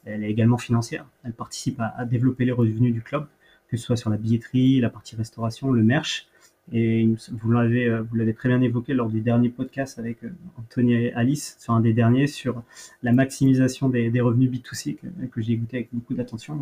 elle 0.05 0.25
est 0.25 0.31
également 0.31 0.59
financière. 0.59 1.07
Elle 1.25 1.33
participe 1.33 1.81
à, 1.81 2.05
développer 2.05 2.45
les 2.45 2.53
revenus 2.53 2.93
du 2.93 3.03
club, 3.03 3.27
que 3.69 3.77
ce 3.77 3.85
soit 3.85 3.97
sur 3.97 4.11
la 4.11 4.17
billetterie, 4.17 4.81
la 4.81 4.91
partie 4.91 5.17
restauration, 5.17 5.73
le 5.73 5.83
merch. 5.83 6.29
Et 6.73 7.09
vous 7.33 7.51
l'avez, 7.51 7.99
vous 7.99 8.15
l'avez 8.15 8.35
très 8.35 8.49
bien 8.49 8.61
évoqué 8.61 8.95
lors 8.95 9.09
du 9.09 9.21
dernier 9.21 9.49
podcast 9.49 9.99
avec 9.99 10.19
Anthony 10.57 10.95
et 10.95 11.13
Alice, 11.15 11.57
sur 11.59 11.73
un 11.75 11.81
des 11.81 11.93
derniers, 11.93 12.29
sur 12.29 12.63
la 13.03 13.13
maximisation 13.13 13.89
des, 13.89 14.21
revenus 14.21 14.49
B2C 14.49 14.97
que, 15.29 15.43
j'ai 15.43 15.55
écouté 15.55 15.79
avec 15.79 15.89
beaucoup 15.93 16.15
d'attention. 16.15 16.57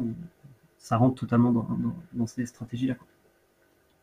Ça 0.79 0.97
rentre 0.97 1.21
totalement 1.21 1.53
dans 2.15 2.27
ces 2.27 2.47
stratégies-là. 2.47 2.97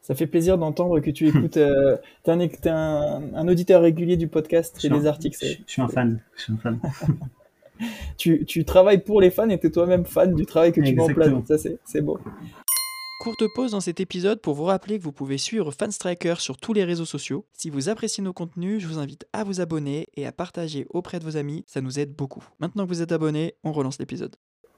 Ça 0.02 0.16
fait 0.16 0.28
plaisir 0.28 0.58
d'entendre 0.58 1.00
que 1.00 1.12
tu 1.12 1.28
écoutes. 1.30 1.58
Euh, 1.58 1.98
tu 2.24 2.32
es, 2.32 2.70
un, 2.70 3.48
auditeur 3.48 3.82
régulier 3.82 4.18
du 4.18 4.28
podcast 4.28 4.84
et 4.84 4.90
des 4.90 5.06
articles. 5.06 5.38
Je, 5.42 5.58
suis 5.66 5.82
un 5.82 5.88
fan. 5.88 6.22
Je 6.36 6.42
suis 6.44 6.54
un 6.54 6.58
fan. 6.58 6.80
tu, 8.18 8.46
tu, 8.46 8.66
travailles 8.66 9.04
pour 9.04 9.22
les 9.22 9.30
fans 9.30 9.50
et 9.50 9.60
tu 9.60 9.68
es 9.68 9.72
toi-même 9.72 10.06
fan 10.06 10.34
du 10.34 10.46
travail 10.46 10.72
que 10.72 10.82
tu 10.82 10.94
mets 10.94 11.02
en 11.02 11.08
place. 11.08 11.32
Ça, 11.48 11.70
c'est 11.84 12.02
beau. 12.02 12.20
Courte 13.20 13.44
pause 13.56 13.72
dans 13.72 13.82
cet 13.82 14.00
épisode 14.00 14.42
pour 14.42 14.54
vous 14.54 14.66
rappeler 14.66 15.00
que 15.00 15.04
vous 15.04 15.12
pouvez 15.12 15.40
suivre 15.40 15.72
Fanstriker 15.72 16.36
sur 16.38 16.56
tous 16.56 16.72
les 16.72 16.84
réseaux 16.84 17.04
sociaux. 17.04 17.46
Si 17.52 17.72
vous 17.72 17.90
appréciez 17.90 18.24
nos 18.24 18.32
contenus, 18.32 18.80
je 18.80 18.88
vous 18.88 19.00
invite 19.00 19.26
à 19.34 19.44
vous 19.44 19.60
abonner 19.60 20.08
et 20.16 20.28
à 20.28 20.32
partager 20.32 20.86
auprès 20.92 21.18
de 21.18 21.24
vos 21.24 21.36
amis, 21.36 21.66
ça 21.68 21.82
nous 21.82 22.00
aide 22.00 22.14
beaucoup. 22.16 22.48
Maintenant 22.60 22.84
que 22.84 22.90
vous 22.90 23.02
êtes 23.02 23.12
abonné, 23.12 23.56
on 23.64 23.72
relance 23.72 23.98
l'épisode. 24.00 24.36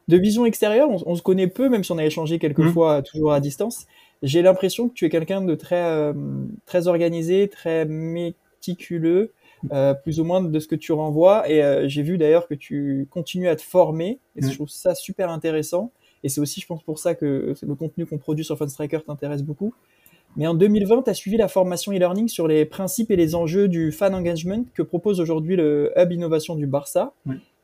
De 0.08 0.18
vision 0.18 0.46
extérieure, 0.46 0.90
on, 0.90 1.16
se 1.16 1.22
connaît 1.22 1.48
peu, 1.48 1.70
même 1.70 1.84
si 1.84 1.92
on 1.92 1.98
a 1.98 2.06
échangé 2.06 2.40
quelques 2.40 2.60
mmh. 2.60 2.72
fois, 2.72 3.02
toujours 3.04 3.34
à 3.34 3.42
distance 3.42 3.86
j'ai 4.22 4.42
l'impression 4.42 4.90
que 4.90 4.94
tu 4.94 5.06
es 5.06 5.10
quelqu'un 5.10 5.42
de 5.42 5.56
très, 5.56 5.84
euh, 5.84 6.14
très 6.66 6.88
organisé, 6.88 7.48
très 7.48 7.86
méticuleux, 7.86 9.34
euh, 9.72 9.94
plus 9.94 10.20
ou 10.20 10.24
moins 10.24 10.42
de 10.42 10.60
ce 10.60 10.68
que 10.68 10.76
tu 10.76 10.92
renvoies. 10.92 11.50
Et 11.50 11.64
euh, 11.64 11.88
j'ai 11.88 12.04
vu 12.04 12.18
d'ailleurs 12.18 12.48
que 12.48 12.54
tu 12.54 13.08
continues 13.10 13.48
à 13.48 13.56
te 13.56 13.62
former, 13.62 14.20
et 14.36 14.42
je 14.42 14.54
trouve 14.54 14.70
ça 14.70 14.96
super 14.96 15.30
intéressant. 15.30 15.92
Et 16.24 16.30
c'est 16.30 16.42
aussi, 16.42 16.60
je 16.60 16.68
pense, 16.68 16.84
pour 16.84 17.00
ça 17.00 17.16
que 17.16 17.54
le 17.62 17.76
contenu 17.76 18.06
qu'on 18.06 18.18
produit 18.18 18.44
sur 18.44 18.58
Funstriker 18.58 19.00
t'intéresse 19.06 19.42
beaucoup. 19.42 19.74
Mais 20.36 20.46
en 20.48 20.54
2020, 20.54 21.04
tu 21.04 21.10
as 21.10 21.14
suivi 21.14 21.38
la 21.38 21.48
formation 21.48 21.92
e-learning 21.92 22.28
sur 22.28 22.48
les 22.48 22.66
principes 22.66 23.10
et 23.10 23.16
les 23.16 23.36
enjeux 23.36 23.68
du 23.68 23.92
fan 23.92 24.14
engagement 24.14 24.64
que 24.76 24.84
propose 24.84 25.20
aujourd'hui 25.20 25.56
le 25.56 25.92
Hub 25.96 26.12
Innovation 26.12 26.56
du 26.56 26.68
Barça. 26.68 27.14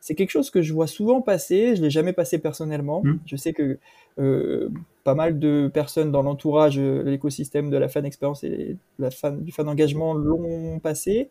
C'est 0.06 0.14
quelque 0.14 0.30
chose 0.30 0.52
que 0.52 0.62
je 0.62 0.72
vois 0.72 0.86
souvent 0.86 1.20
passer, 1.20 1.76
je 1.76 1.82
l'ai 1.82 1.90
jamais 1.90 2.14
passé 2.14 2.38
personnellement. 2.38 3.02
Mmh. 3.04 3.20
Je 3.26 3.36
sais 3.38 3.54
que 3.54 3.80
euh, 4.20 4.70
pas 5.04 5.16
mal 5.16 5.40
de 5.40 5.68
personnes 5.74 6.12
dans 6.12 6.22
l'entourage, 6.22 6.78
euh, 6.78 7.02
l'écosystème 7.02 7.72
de 7.72 7.78
la 7.78 7.88
fan 7.88 8.06
expérience 8.06 8.44
et 8.44 8.78
la 9.00 9.10
fan, 9.10 9.44
du 9.44 9.52
fan 9.52 9.68
engagement 9.68 10.14
l'ont 10.14 10.78
passé. 10.78 11.30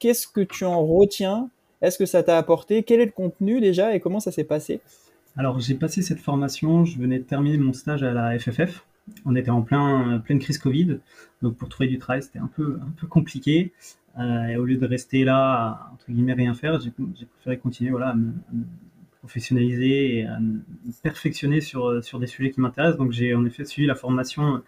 Qu'est-ce 0.00 0.26
que 0.26 0.40
tu 0.40 0.64
en 0.64 0.84
retiens? 0.84 1.48
Est-ce 1.80 1.96
que 1.96 2.06
ça 2.06 2.24
t'a 2.24 2.38
apporté? 2.38 2.82
Quel 2.82 2.98
est 2.98 3.04
le 3.04 3.12
contenu 3.12 3.60
déjà 3.60 3.94
et 3.94 4.00
comment 4.00 4.18
ça 4.18 4.32
s'est 4.32 4.42
passé? 4.42 4.80
Alors 5.36 5.60
j'ai 5.60 5.76
passé 5.76 6.02
cette 6.02 6.18
formation, 6.18 6.84
je 6.84 6.98
venais 6.98 7.20
de 7.20 7.24
terminer 7.24 7.58
mon 7.58 7.72
stage 7.72 8.02
à 8.02 8.12
la 8.12 8.36
FFF. 8.36 8.84
On 9.24 9.36
était 9.36 9.50
en 9.50 9.62
plein, 9.62 10.20
pleine 10.24 10.40
crise 10.40 10.58
Covid, 10.58 10.98
donc 11.40 11.54
pour 11.54 11.68
trouver 11.68 11.88
du 11.88 12.00
travail 12.00 12.24
c'était 12.24 12.40
un 12.40 12.50
peu, 12.52 12.80
un 12.82 12.90
peu 13.00 13.06
compliqué. 13.06 13.72
Euh, 14.18 14.56
au 14.56 14.64
lieu 14.64 14.76
de 14.76 14.86
rester 14.86 15.24
là, 15.24 15.90
entre 15.92 16.10
guillemets, 16.10 16.32
rien 16.32 16.54
faire, 16.54 16.80
j'ai 16.80 16.90
préféré 16.90 17.58
continuer 17.58 17.90
voilà, 17.90 18.10
à 18.10 18.14
me, 18.14 18.32
professionnaliser 19.20 20.18
et 20.18 20.26
à 20.26 20.38
me 20.40 20.60
perfectionner 21.02 21.60
sur, 21.60 21.86
euh, 21.86 22.00
sur 22.00 22.18
des 22.18 22.26
sujets 22.26 22.50
qui 22.50 22.60
m'intéressent. 22.60 22.96
Donc 22.96 23.12
j'ai 23.12 23.34
en 23.34 23.44
effet 23.44 23.64
suivi 23.64 23.86
la 23.86 23.94
formation 23.94 24.62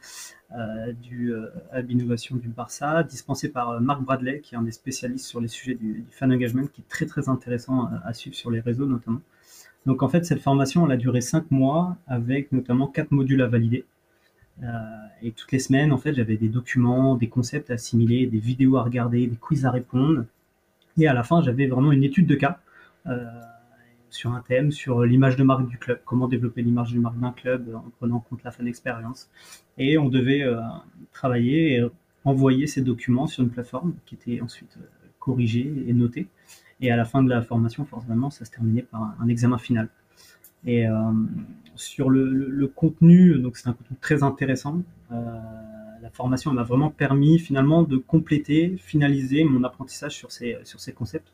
euh, 0.54 0.92
du 0.92 1.32
Hub 1.74 1.90
Innovation 1.90 2.36
du 2.36 2.48
Barça, 2.48 3.02
dispensée 3.04 3.50
par 3.50 3.80
Marc 3.80 4.02
Bradley, 4.02 4.40
qui 4.40 4.54
est 4.54 4.58
un 4.58 4.62
des 4.62 4.72
spécialistes 4.72 5.26
sur 5.26 5.40
les 5.40 5.48
sujets 5.48 5.76
du, 5.76 6.04
fan 6.10 6.30
engagement, 6.30 6.66
qui 6.66 6.82
est 6.82 6.88
très 6.88 7.06
très 7.06 7.28
intéressant 7.28 7.88
à, 8.04 8.12
suivre 8.12 8.36
sur 8.36 8.50
les 8.50 8.60
réseaux 8.60 8.86
notamment. 8.86 9.20
Donc 9.86 10.02
en 10.02 10.08
fait, 10.08 10.26
cette 10.26 10.40
formation, 10.40 10.84
elle 10.84 10.92
a 10.92 10.96
duré 10.98 11.22
cinq 11.22 11.50
mois 11.50 11.96
avec 12.06 12.52
notamment 12.52 12.86
quatre 12.88 13.12
modules 13.12 13.40
à 13.40 13.46
valider. 13.46 13.84
Euh, 14.62 14.66
et 15.22 15.32
toutes 15.32 15.52
les 15.52 15.58
semaines, 15.58 15.92
en 15.92 15.98
fait, 15.98 16.14
j'avais 16.14 16.36
des 16.36 16.48
documents, 16.48 17.14
des 17.14 17.28
concepts 17.28 17.70
à 17.70 17.74
assimiler, 17.74 18.26
des 18.26 18.38
vidéos 18.38 18.76
à 18.76 18.82
regarder, 18.82 19.26
des 19.26 19.36
quiz 19.36 19.66
à 19.66 19.70
répondre. 19.70 20.24
Et 20.98 21.06
à 21.06 21.14
la 21.14 21.22
fin, 21.22 21.42
j'avais 21.42 21.66
vraiment 21.66 21.92
une 21.92 22.04
étude 22.04 22.26
de 22.26 22.34
cas. 22.34 22.60
Euh, 23.06 23.24
sur 24.10 24.32
un 24.32 24.40
thème, 24.40 24.72
sur 24.72 25.04
l'image 25.04 25.36
de 25.36 25.44
marque 25.44 25.68
du 25.68 25.76
club, 25.76 26.00
comment 26.06 26.28
développer 26.28 26.62
l'image 26.62 26.94
de 26.94 26.98
marque 26.98 27.18
d'un 27.18 27.30
club 27.30 27.74
en 27.74 27.90
prenant 27.98 28.16
en 28.16 28.20
compte 28.20 28.42
la 28.42 28.50
fan 28.50 28.66
expérience. 28.66 29.28
Et 29.76 29.98
on 29.98 30.08
devait 30.08 30.42
euh, 30.42 30.60
travailler 31.12 31.76
et 31.76 31.86
envoyer 32.24 32.66
ces 32.66 32.80
documents 32.80 33.26
sur 33.26 33.44
une 33.44 33.50
plateforme 33.50 33.94
qui 34.06 34.14
était 34.14 34.40
ensuite 34.40 34.78
corrigée 35.18 35.72
et 35.86 35.92
notée. 35.92 36.26
Et 36.80 36.90
à 36.90 36.96
la 36.96 37.04
fin 37.04 37.22
de 37.22 37.28
la 37.28 37.42
formation, 37.42 37.84
forcément, 37.84 38.30
ça 38.30 38.46
se 38.46 38.50
terminait 38.50 38.82
par 38.82 39.14
un, 39.20 39.28
examen 39.28 39.58
final. 39.58 39.88
Et 40.64 40.86
sur 41.78 42.10
le, 42.10 42.66
contenu, 42.74 43.38
donc 43.38 43.56
c'est 43.56 43.68
un 43.68 43.72
contenu 43.72 43.96
très 44.00 44.22
intéressant. 44.22 44.82
la 45.10 46.10
formation 46.12 46.52
m'a 46.52 46.62
vraiment 46.62 46.90
permis 46.90 47.38
finalement 47.38 47.82
de 47.82 47.96
compléter, 47.96 48.76
finaliser 48.78 49.44
mon 49.44 49.64
apprentissage 49.64 50.14
sur 50.14 50.32
ces, 50.32 50.58
sur 50.64 50.80
ces 50.80 50.92
concepts 50.92 51.32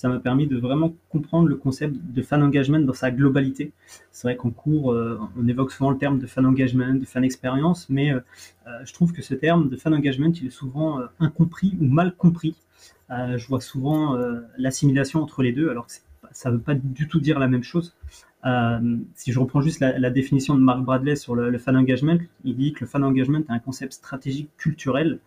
ça 0.00 0.08
m'a 0.08 0.18
permis 0.18 0.46
de 0.46 0.56
vraiment 0.56 0.94
comprendre 1.10 1.46
le 1.46 1.56
concept 1.56 1.94
de 1.94 2.22
fan 2.22 2.42
engagement 2.42 2.80
dans 2.80 2.94
sa 2.94 3.10
globalité. 3.10 3.70
C'est 4.12 4.28
vrai 4.28 4.34
qu'en 4.34 4.48
cours, 4.48 4.92
euh, 4.92 5.20
on 5.36 5.46
évoque 5.46 5.72
souvent 5.72 5.90
le 5.90 5.98
terme 5.98 6.18
de 6.18 6.26
fan 6.26 6.46
engagement, 6.46 6.94
de 6.94 7.04
fan 7.04 7.22
expérience, 7.22 7.86
mais 7.90 8.10
euh, 8.10 8.20
euh, 8.66 8.82
je 8.86 8.94
trouve 8.94 9.12
que 9.12 9.20
ce 9.20 9.34
terme 9.34 9.68
de 9.68 9.76
fan 9.76 9.92
engagement, 9.92 10.32
il 10.40 10.46
est 10.46 10.56
souvent 10.62 11.02
incompris 11.18 11.76
ou 11.82 11.84
mal 11.84 12.16
compris. 12.16 12.54
je 13.10 13.46
vois 13.46 13.60
souvent 13.60 14.16
l'assimilation 14.56 15.22
entre 15.22 15.42
les 15.42 15.52
deux, 15.52 15.68
alors 15.68 15.86
que 15.86 15.92
ça 16.32 16.50
ne 16.50 16.56
veut 16.56 16.62
pas 16.62 16.74
du 16.74 17.06
tout 17.06 17.20
dire 17.20 17.38
la 17.38 17.48
même 17.48 17.64
chose. 17.64 17.94
Si 19.14 19.32
je 19.32 19.38
reprends 19.38 19.60
juste 19.60 19.80
la, 19.80 20.10
définition 20.10 20.54
de 20.54 20.60
Mark 20.60 20.82
Bradley 20.82 21.16
sur 21.16 21.34
le, 21.34 21.58
fan 21.58 21.76
engagement, 21.76 22.18
il 22.44 22.56
dit 22.56 22.72
que 22.72 22.80
le 22.80 22.86
fan 22.86 23.04
engagement 23.04 23.38
est 23.38 23.50
un 23.50 23.58
concept 23.58 23.92
stratégique 23.92 24.50
culturel 24.56 25.18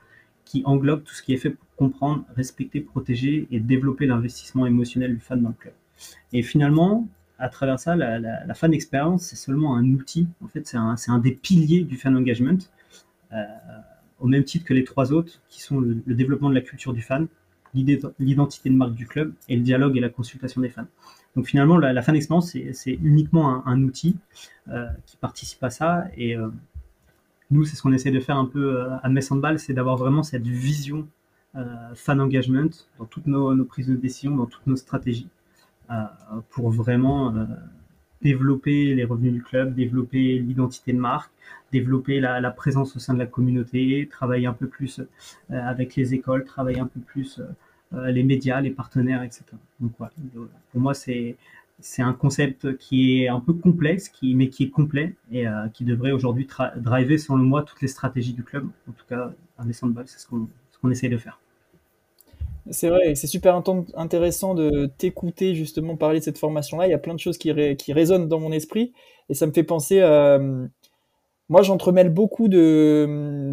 qui 0.45 0.63
englobe 0.65 1.03
tout 1.03 1.13
ce 1.13 1.23
qui 1.23 1.33
est 1.33 1.37
fait 1.37 1.51
pour 1.51 1.67
comprendre, 1.75 2.25
respecter, 2.35 2.81
protéger 2.81 3.47
et 3.51 3.59
développer 3.59 4.05
l'investissement 4.05 4.65
émotionnel 4.65 5.13
du 5.13 5.21
fan 5.21 5.41
dans 5.41 5.49
le 5.49 5.55
club. 5.55 5.73
Et 6.33 6.41
finalement, 6.41 7.07
à 7.39 7.49
travers 7.49 7.79
ça, 7.79 7.95
la, 7.95 8.53
fan 8.53 8.73
expérience, 8.73 9.23
c'est 9.23 9.35
seulement 9.35 9.75
un 9.75 9.85
outil. 9.91 10.27
En 10.43 10.47
fait, 10.47 10.67
c'est 10.67 10.77
un, 10.77 10.95
un, 11.07 11.19
des 11.19 11.31
piliers 11.31 11.83
du 11.83 11.97
fan 11.97 12.15
engagement, 12.15 12.57
euh, 13.31 13.43
au 14.19 14.27
même 14.27 14.43
titre 14.43 14.65
que 14.65 14.73
les 14.73 14.83
trois 14.83 15.11
autres, 15.11 15.41
qui 15.49 15.61
sont 15.61 15.79
le, 15.79 15.95
développement 16.07 16.49
de 16.49 16.55
la 16.55 16.61
culture 16.61 16.93
du 16.93 17.01
fan, 17.01 17.27
l'identité 17.73 18.69
de 18.69 18.75
marque 18.75 18.93
du 18.93 19.07
club 19.07 19.33
et 19.49 19.55
le 19.55 19.63
dialogue 19.63 19.97
et 19.97 19.99
la 19.99 20.09
consultation 20.09 20.61
des 20.61 20.69
fans. 20.69 20.87
Donc 21.35 21.47
finalement, 21.47 21.77
la, 21.77 22.01
fan 22.01 22.15
expérience, 22.15 22.55
c'est 22.73 22.99
uniquement 23.01 23.65
un, 23.67 23.81
outil 23.83 24.17
euh, 24.69 24.87
qui 25.05 25.17
participe 25.17 25.63
à 25.63 25.69
ça. 25.69 26.05
Et 26.15 26.37
euh, 26.37 26.49
nous, 27.49 27.65
c'est 27.65 27.75
ce 27.75 27.81
qu'on 27.81 27.91
essaie 27.91 28.11
de 28.11 28.19
faire 28.19 28.37
un 28.37 28.45
peu 28.45 28.77
euh, 28.77 28.97
à 29.01 29.09
Mess 29.09 29.31
Handball, 29.31 29.57
c'est 29.57 29.73
d'avoir 29.73 29.97
vraiment 29.97 30.23
cette 30.23 30.47
vision 30.47 31.07
fan 31.93 32.19
engagement 32.19 32.71
dans 32.97 33.05
toutes 33.05 33.27
nos, 33.27 33.63
prises 33.63 33.85
de 33.85 33.95
décision, 33.95 34.35
dans 34.35 34.47
toutes 34.47 34.65
nos 34.65 34.75
stratégies, 34.75 35.29
pour 36.49 36.71
vraiment 36.71 37.31
développer 38.23 38.95
les 38.95 39.03
revenus 39.03 39.33
du 39.33 39.43
club, 39.43 39.75
développer 39.75 40.39
l'identité 40.39 40.93
de 40.93 40.97
marque, 40.97 41.31
développer 41.71 42.19
la, 42.19 42.49
présence 42.49 42.95
au 42.95 42.99
sein 42.99 43.13
de 43.13 43.19
la 43.19 43.27
communauté, 43.27 44.09
travailler 44.09 44.47
un 44.47 44.53
peu 44.53 44.65
plus 44.65 44.99
avec 45.51 45.95
les 45.95 46.15
écoles, 46.15 46.43
travailler 46.43 46.79
un 46.79 46.87
peu 46.87 47.01
plus 47.01 47.39
les 47.93 48.23
médias, 48.23 48.61
les 48.61 48.71
partenaires, 48.71 49.23
etc. 49.23 49.43
Donc 49.79 49.91
voilà, 49.97 50.13
pour 50.71 50.81
moi 50.81 50.93
c'est 51.83 52.01
un 52.01 52.13
concept 52.13 52.77
qui 52.77 53.23
est 53.23 53.27
un 53.27 53.39
peu 53.39 53.53
complexe, 53.53 54.09
qui, 54.09 54.35
mais 54.35 54.49
qui 54.49 54.63
est 54.63 54.69
complet 54.69 55.15
et 55.31 55.47
euh, 55.47 55.67
qui 55.73 55.83
devrait 55.83 56.11
aujourd'hui 56.11 56.47
driver, 56.77 57.17
selon 57.17 57.39
moi, 57.39 57.63
toutes 57.63 57.81
les 57.81 57.87
stratégies 57.87 58.33
du 58.33 58.43
club. 58.43 58.67
En 58.89 58.93
tout 58.93 59.05
cas, 59.07 59.31
un 59.57 59.65
des 59.65 59.73
balle, 59.83 60.05
c'est 60.07 60.19
ce 60.19 60.27
qu'on 60.27 60.47
ce 60.71 60.89
essaye 60.89 61.09
de 61.09 61.17
faire. 61.17 61.39
C'est 62.71 62.87
vrai, 62.87 63.15
c'est 63.15 63.27
super 63.27 63.61
intéressant 63.95 64.55
de 64.55 64.89
t'écouter 64.97 65.53
justement 65.53 65.97
parler 65.97 66.19
de 66.19 66.23
cette 66.23 66.37
formation-là. 66.37 66.87
Il 66.87 66.91
y 66.91 66.93
a 66.93 66.97
plein 66.97 67.13
de 67.13 67.19
choses 67.19 67.37
qui, 67.37 67.53
qui, 67.75 67.91
résonnent 67.91 68.29
dans 68.29 68.39
mon 68.39 68.53
esprit 68.53 68.93
et 69.27 69.33
ça 69.33 69.45
me 69.45 69.51
fait 69.51 69.63
penser 69.63 69.99
à... 69.99 70.39
Moi, 71.53 71.61
j'entremêle 71.61 72.09
beaucoup 72.09 72.47
de, 72.47 73.05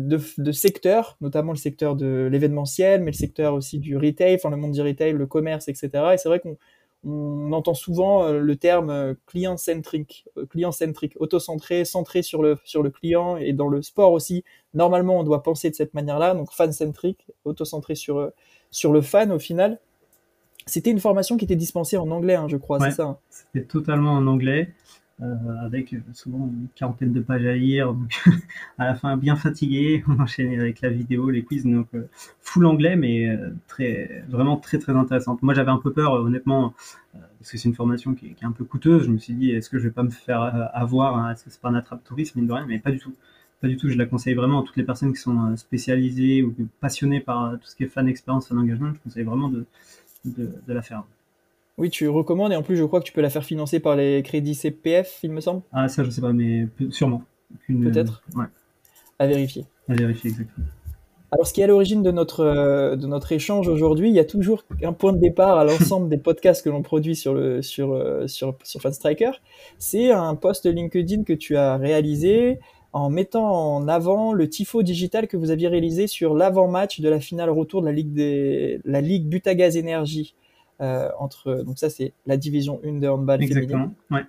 de, 0.07 0.19
de, 0.39 0.53
secteurs, 0.53 1.19
notamment 1.21 1.53
le 1.53 1.59
secteur 1.59 1.97
de 1.97 2.31
l'événementiel, 2.33 3.03
mais 3.03 3.11
le 3.11 3.17
secteur 3.17 3.53
aussi 3.53 3.79
du 3.79 3.95
retail, 3.99 4.37
enfin 4.37 4.49
le 4.49 4.57
monde 4.57 4.73
du 4.73 4.81
retail, 4.81 5.13
le 5.13 5.27
commerce, 5.27 5.69
etc. 5.69 5.91
Et 6.15 6.17
c'est 6.17 6.31
vrai 6.31 6.41
qu'on 6.41 6.57
on 7.05 7.53
entend 7.53 7.75
souvent 7.75 8.25
euh, 8.25 8.39
le 8.39 8.57
terme 8.57 8.89
euh, 8.89 9.13
client-centrique, 9.27 10.25
euh, 10.39 10.47
client-centrique, 10.47 11.13
auto-centré, 11.21 11.85
centré 11.85 12.23
sur 12.23 12.43
le, 12.43 12.57
sur 12.65 12.83
le 12.83 12.89
client. 12.89 13.37
Et 13.37 13.53
dans 13.53 13.69
le 13.69 13.83
sport 13.83 14.13
aussi, 14.13 14.45
normalement, 14.73 15.19
on 15.19 15.23
doit 15.23 15.43
penser 15.43 15.69
de 15.69 15.75
cette 15.75 15.93
manière-là, 15.93 16.33
donc 16.33 16.53
fan-centrique, 16.53 17.27
auto-centré 17.45 17.97
sur, 17.97 18.31
sur 18.71 18.95
le 18.95 19.03
fan 19.03 19.31
au 19.31 19.39
final. 19.39 19.79
C'était 20.65 20.91
une 20.91 21.01
formation 21.01 21.37
qui 21.37 21.45
était 21.45 21.55
dispensée 21.55 21.99
en 21.99 22.11
anglais, 22.11 22.37
hein, 22.37 22.49
je 22.49 22.57
crois, 22.57 22.81
c'est 22.81 22.93
ça 22.93 23.05
hein? 23.05 23.19
C'était 23.29 23.67
totalement 23.67 24.13
en 24.13 24.27
anglais. 24.27 24.73
Avec 25.63 25.95
souvent 26.15 26.49
une 26.49 26.69
quarantaine 26.75 27.13
de 27.13 27.21
pages 27.21 27.45
à 27.45 27.55
lire, 27.55 27.93
donc 27.93 28.23
à 28.79 28.87
la 28.87 28.95
fin 28.95 29.17
bien 29.17 29.37
fatigué, 29.37 30.03
on 30.09 30.19
enchaînait 30.21 30.59
avec 30.59 30.81
la 30.81 30.91
vidéo, 30.91 31.31
les 31.31 31.43
quiz, 31.43 31.65
donc 31.65 31.89
full 32.41 32.67
anglais, 32.67 32.97
mais 32.97 33.39
très, 33.69 34.25
vraiment 34.29 34.57
très 34.57 34.79
très 34.79 34.93
intéressante. 34.93 35.43
Moi 35.43 35.55
j'avais 35.55 35.71
un 35.71 35.79
peu 35.79 35.93
peur, 35.93 36.13
honnêtement, 36.15 36.75
parce 37.13 37.51
que 37.53 37.59
c'est 37.59 37.69
une 37.69 37.75
formation 37.75 38.15
qui 38.15 38.29
est, 38.29 38.45
un 38.45 38.53
peu 38.53 38.65
coûteuse. 38.65 39.05
Je 39.05 39.11
me 39.11 39.19
suis 39.19 39.35
dit, 39.35 39.51
est-ce 39.51 39.69
que 39.69 39.79
je 39.79 39.85
vais 39.85 39.95
pas 39.95 40.03
me 40.03 40.11
faire 40.11 40.71
avoir, 40.73 41.17
hein, 41.17 41.33
est-ce 41.33 41.45
que 41.45 41.51
c'est 41.51 41.61
pas 41.61 41.69
un 41.69 41.75
attrape 41.75 42.03
tourisme, 42.05 42.39
mine 42.39 42.49
de 42.49 42.53
rien, 42.53 42.67
mais 42.67 42.79
pas 42.79 42.91
du 42.91 42.99
tout. 42.99 43.15
Pas 43.61 43.69
du 43.69 43.77
tout, 43.77 43.91
je 43.91 43.99
la 43.99 44.07
conseille 44.07 44.35
vraiment 44.35 44.63
à 44.63 44.65
toutes 44.65 44.77
les 44.77 44.85
personnes 44.85 45.13
qui 45.13 45.21
sont 45.21 45.55
spécialisées 45.57 46.43
ou 46.43 46.55
passionnées 46.81 47.21
par 47.21 47.59
tout 47.59 47.67
ce 47.67 47.77
qui 47.77 47.85
est 47.85 47.89
fan 47.89 48.09
expérience, 48.09 48.49
fan 48.49 48.59
engagement. 48.59 48.95
Je 48.95 49.01
conseille 49.01 49.25
vraiment 49.25 49.51
de, 49.51 49.67
la 50.67 50.83
faire. 50.83 51.05
Oui, 51.81 51.89
tu 51.89 52.09
recommandes 52.11 52.53
et 52.53 52.57
en 52.57 52.63
plus, 52.63 52.77
je 52.77 52.85
crois 52.85 53.01
que 53.01 53.07
tu 53.07 53.13
peux 53.13 53.23
la 53.23 53.31
faire 53.31 53.45
financer 53.45 53.81
par 53.81 53.97
les 53.97 54.23
crédits 54.23 54.55
CPF, 54.55 55.21
il 55.23 55.33
me 55.33 55.41
semble. 55.41 55.63
Ah, 55.73 55.89
ça, 55.89 56.05
je 56.05 56.11
sais 56.11 56.21
pas, 56.21 56.35
mais 56.35 56.67
sûrement. 56.91 57.23
Peut-être. 57.67 58.23
ouais. 58.37 58.45
À 59.19 59.27
vérifier. 59.27 59.65
À 59.89 59.95
vérifier, 59.95 60.31
exactement. 60.31 60.67
Alors, 61.33 61.47
ce 61.47 61.55
qui 61.55 61.63
est 61.63 61.65
à 61.65 61.69
l'origine 61.69 62.03
de 62.03 62.11
notre, 62.11 62.41
euh, 62.41 62.97
de 62.97 63.07
notre 63.07 63.33
échange 63.33 63.67
aujourd'hui, 63.69 64.11
il 64.11 64.15
y 64.15 64.19
a 64.19 64.25
toujours 64.27 64.65
un 64.83 64.93
point 64.93 65.15
de 65.15 65.19
départ 65.19 65.59
à 65.59 65.65
l'ensemble 65.65 66.11
des 66.11 66.19
podcasts 66.19 66.63
que 66.63 66.69
l'on 66.69 66.83
produit 66.83 67.17
sur, 67.17 67.33
le, 67.33 67.63
sur, 67.63 67.95
euh, 67.95 68.27
sur, 68.27 68.57
sur 68.63 68.83
Fanstriker. 68.83 69.31
C'est 69.79 70.11
un 70.11 70.35
post 70.35 70.67
LinkedIn 70.67 71.23
que 71.23 71.33
tu 71.33 71.57
as 71.57 71.79
réalisé 71.79 72.59
en 72.93 73.09
mettant 73.09 73.77
en 73.77 73.89
avant 73.89 74.35
le 74.35 74.51
tifo 74.51 74.83
digital 74.83 75.29
que 75.29 75.39
vous 75.39 75.51
aviez 75.51 75.69
réalisé 75.69 76.09
sur 76.09 76.35
l'avant-match 76.35 77.01
de 77.01 77.09
la 77.09 77.21
finale 77.21 77.49
retour 77.49 77.81
de 77.81 77.87
la 77.87 77.93
Ligue, 77.93 78.13
des, 78.13 78.81
la 78.85 79.01
Ligue 79.01 79.29
Butagaz 79.29 79.77
Énergie. 79.77 80.35
Euh, 80.81 81.11
entre, 81.19 81.63
donc 81.65 81.79
ça, 81.79 81.91
c'est 81.91 82.13
la 82.27 82.37
division 82.37 82.81
1 82.85 83.01
de 83.01 83.09
handball 83.09 83.43
Exactement, 83.43 83.93
ouais. 84.11 84.23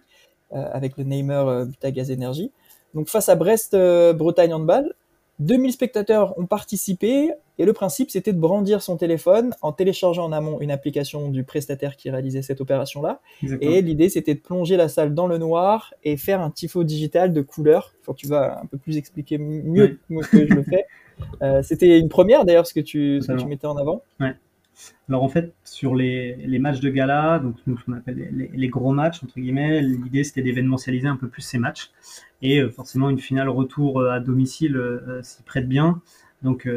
euh, 0.54 0.66
avec 0.74 0.98
le 0.98 1.04
Neymar 1.04 1.48
euh, 1.48 1.66
Butagaz 1.66 2.12
Énergie. 2.12 2.52
Donc 2.94 3.08
face 3.08 3.30
à 3.30 3.36
Brest 3.36 3.74
euh, 3.74 4.14
Bretagne 4.14 4.54
Handball, 4.54 4.94
2000 5.40 5.72
spectateurs 5.72 6.38
ont 6.38 6.46
participé 6.46 7.32
et 7.58 7.66
le 7.66 7.74
principe 7.74 8.12
c'était 8.12 8.34
de 8.34 8.40
brandir 8.40 8.82
son 8.82 8.96
téléphone 8.98 9.56
en 9.62 9.72
téléchargeant 9.72 10.26
en 10.26 10.32
amont 10.32 10.60
une 10.60 10.70
application 10.70 11.30
du 11.30 11.44
prestataire 11.44 11.96
qui 11.96 12.12
réalisait 12.12 12.44
cette 12.44 12.62
opération-là. 12.62 13.22
Et 13.60 13.82
l'idée 13.82 14.10
c'était 14.10 14.36
de 14.36 14.40
plonger 14.40 14.78
la 14.78 14.88
salle 14.88 15.16
dans 15.16 15.26
le 15.26 15.40
noir 15.40 15.96
et 16.04 16.16
faire 16.18 16.42
un 16.42 16.52
tifo 16.52 16.84
digital 16.84 17.34
de 17.34 17.42
couleur. 17.42 17.94
Que 18.06 18.12
tu 18.14 18.28
vas 18.28 18.60
un 18.62 18.66
peu 18.66 18.78
plus 18.78 18.98
expliquer 18.98 19.38
mieux 19.40 20.00
que 20.10 20.48
je 20.48 20.54
le 20.54 20.64
fais. 20.64 20.86
Euh, 21.44 21.62
c'était 21.62 22.00
une 22.00 22.10
première 22.10 22.46
d'ailleurs 22.46 22.66
ce 22.66 22.74
que 22.74 22.80
tu, 22.80 23.22
ce 23.22 23.28
que 23.28 23.38
tu 23.38 23.46
mettais 23.46 23.68
en 23.68 23.78
avant. 23.78 24.02
Ouais. 24.20 24.34
Alors 25.10 25.24
en 25.24 25.30
fait, 25.30 25.54
sur 25.64 25.96
les, 25.96 26.60
matchs 26.60 26.80
de 26.80 26.90
gala, 26.90 27.40
donc 27.40 27.56
nous, 27.68 27.78
ce 27.78 27.86
qu'on 27.86 27.94
appelle 27.94 28.50
les, 28.54 28.68
gros 28.70 28.94
matchs, 28.94 29.24
entre 29.24 29.40
guillemets, 29.40 29.82
l'idée 29.82 30.24
c'était 30.24 30.42
d'événementialiser 30.42 31.08
un 31.08 31.18
peu 31.18 31.28
plus 31.28 31.42
ces 31.42 31.58
matchs. 31.58 31.92
Et 32.42 32.60
euh, 32.60 32.70
forcément, 32.70 33.10
une 33.10 33.20
finale 33.20 33.50
retour 33.50 34.00
euh, 34.00 34.12
à 34.12 34.20
domicile 34.20 34.76
euh, 34.76 35.22
s'y 35.22 35.44
prête 35.44 35.68
bien. 35.68 36.02
Donc 36.44 36.68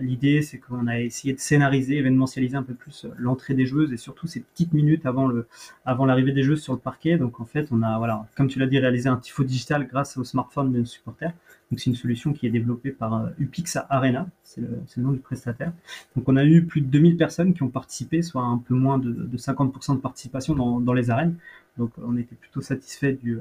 l'idée, 0.00 0.40
c'est 0.40 0.58
qu'on 0.58 0.86
a 0.86 1.00
essayé 1.00 1.34
de 1.34 1.40
scénariser, 1.40 1.96
événementialiser 1.96 2.56
un 2.56 2.62
peu 2.62 2.74
plus 2.74 3.06
l'entrée 3.18 3.54
des 3.54 3.66
joueuses 3.66 3.92
et 3.92 3.96
surtout 3.96 4.28
ces 4.28 4.38
petites 4.38 4.72
minutes 4.72 5.04
avant 5.04 6.04
l'arrivée 6.04 6.30
des 6.30 6.44
joueuses 6.44 6.62
sur 6.62 6.74
le 6.74 6.78
parquet. 6.78 7.18
Donc 7.18 7.40
en 7.40 7.44
fait, 7.44 7.66
on 7.72 7.82
a, 7.82 8.28
comme 8.36 8.46
tu 8.46 8.60
l'as 8.60 8.68
dit, 8.68 8.78
réalisé 8.78 9.08
un 9.08 9.16
tifo 9.16 9.42
digital 9.42 9.88
grâce 9.88 10.16
au 10.16 10.22
smartphone 10.22 10.72
de 10.72 10.78
nos 10.78 10.84
supporters. 10.84 11.32
Donc 11.70 11.78
c'est 11.78 11.90
une 11.90 11.96
solution 11.96 12.32
qui 12.32 12.46
est 12.46 12.50
développée 12.50 12.90
par 12.90 13.14
euh, 13.14 13.28
Upix 13.38 13.78
Arena, 13.88 14.26
c'est 14.42 14.60
le, 14.60 15.02
nom 15.02 15.12
du 15.12 15.20
prestataire. 15.20 15.72
Donc 16.16 16.28
on 16.28 16.36
a 16.36 16.44
eu 16.44 16.64
plus 16.64 16.80
de 16.80 16.86
2000 16.86 17.16
personnes 17.16 17.54
qui 17.54 17.62
ont 17.62 17.68
participé, 17.68 18.22
soit 18.22 18.42
un 18.42 18.58
peu 18.58 18.74
moins 18.74 18.98
de, 18.98 19.12
de 19.12 19.38
50% 19.38 19.96
de 19.96 20.00
participation 20.00 20.54
dans, 20.80 20.92
les 20.92 21.10
arènes. 21.10 21.36
Donc 21.78 21.92
on 22.02 22.16
était 22.16 22.34
plutôt 22.34 22.60
satisfait 22.60 23.12
du, 23.12 23.38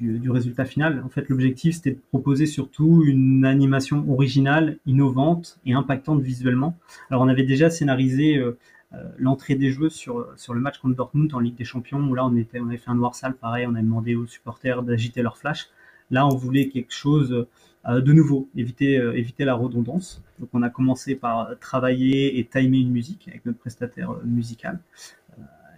du, 0.00 0.30
résultat 0.30 0.64
final. 0.64 1.02
En 1.04 1.08
fait, 1.08 1.28
l'objectif, 1.28 1.76
c'était 1.76 1.92
de 1.92 2.00
proposer 2.10 2.46
surtout 2.46 3.02
une 3.04 3.44
animation 3.44 4.08
originale, 4.10 4.78
innovante 4.86 5.58
et 5.66 5.72
impactante 5.72 6.22
visuellement. 6.22 6.76
Alors, 7.10 7.22
on 7.22 7.28
avait 7.28 7.44
déjà 7.44 7.70
scénarisé 7.70 8.36
euh, 8.36 8.56
euh, 8.94 9.02
l'entrée 9.18 9.54
des 9.54 9.70
joueurs 9.70 9.92
sur, 9.92 10.26
sur 10.36 10.54
le 10.54 10.60
match 10.60 10.78
contre 10.78 10.96
Dortmund 10.96 11.32
en 11.34 11.40
Ligue 11.40 11.56
des 11.56 11.64
Champions, 11.64 12.00
où 12.00 12.14
là, 12.14 12.24
on, 12.24 12.36
était, 12.36 12.60
on 12.60 12.68
avait 12.68 12.78
fait 12.78 12.90
un 12.90 12.94
noir 12.94 13.14
sale, 13.14 13.34
pareil, 13.34 13.66
on 13.66 13.74
a 13.74 13.82
demandé 13.82 14.14
aux 14.14 14.26
supporters 14.26 14.82
d'agiter 14.82 15.22
leur 15.22 15.36
flash. 15.36 15.68
Là, 16.10 16.26
on 16.26 16.36
voulait 16.36 16.68
quelque 16.68 16.92
chose 16.92 17.46
euh, 17.86 18.00
de 18.00 18.12
nouveau, 18.12 18.48
éviter, 18.56 18.98
euh, 18.98 19.16
éviter 19.16 19.44
la 19.44 19.54
redondance. 19.54 20.22
Donc, 20.38 20.50
on 20.52 20.62
a 20.62 20.70
commencé 20.70 21.14
par 21.14 21.58
travailler 21.58 22.38
et 22.38 22.44
timer 22.44 22.78
une 22.78 22.90
musique 22.90 23.28
avec 23.28 23.46
notre 23.46 23.58
prestataire 23.58 24.10
euh, 24.12 24.22
musical 24.24 24.80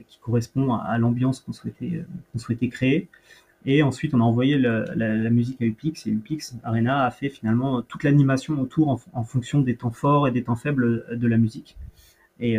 qui 0.09 0.19
correspond 0.19 0.75
à, 0.75 0.99
l'ambiance 0.99 1.39
qu'on 1.39 1.53
souhaitait, 1.53 2.69
créer. 2.69 3.09
Et 3.65 3.85
ensuite, 3.85 4.13
on 4.13 4.21
a 4.21 4.25
envoyé 4.25 4.59
la, 4.59 5.31
musique 5.31 5.63
à 5.63 5.67
UPix 5.67 5.93
et 6.07 6.11
UPix 6.11 6.55
Arena 6.65 7.05
a 7.05 7.11
fait 7.13 7.29
finalement 7.29 7.83
toute 7.83 8.03
l'animation 8.03 8.61
autour 8.61 9.01
en, 9.13 9.23
fonction 9.23 9.61
des 9.61 9.77
temps 9.77 9.93
forts 9.93 10.27
et 10.27 10.33
des 10.33 10.43
temps 10.43 10.57
faibles 10.57 11.17
de 11.17 11.29
la 11.29 11.37
musique. 11.37 11.77
Et 12.41 12.57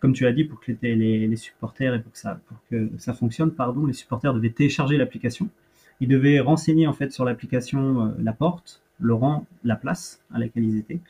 comme 0.00 0.14
tu 0.14 0.24
l'as 0.24 0.32
dit, 0.32 0.44
pour 0.44 0.60
que 0.60 0.72
les, 0.80 1.26
les, 1.26 1.36
supporters 1.36 1.92
et 1.92 2.00
pour 2.00 2.12
que 2.12 2.18
ça, 2.18 2.40
pour 2.46 2.56
que 2.70 2.88
ça 2.96 3.12
fonctionne, 3.12 3.50
pardon, 3.50 3.84
les 3.84 3.92
supporters 3.92 4.32
devaient 4.32 4.48
télécharger 4.48 4.96
l'application 4.96 5.50
ils 6.00 6.08
devaient 6.08 6.40
renseigner 6.40 6.86
en 6.86 6.92
fait 6.92 7.12
sur 7.12 7.24
l'application 7.24 8.06
euh, 8.06 8.10
la 8.20 8.32
porte, 8.32 8.82
le 9.00 9.14
rang, 9.14 9.46
la 9.64 9.76
place 9.76 10.20
à 10.32 10.38
laquelle 10.38 10.64
ils 10.64 10.78
étaient, 10.78 11.00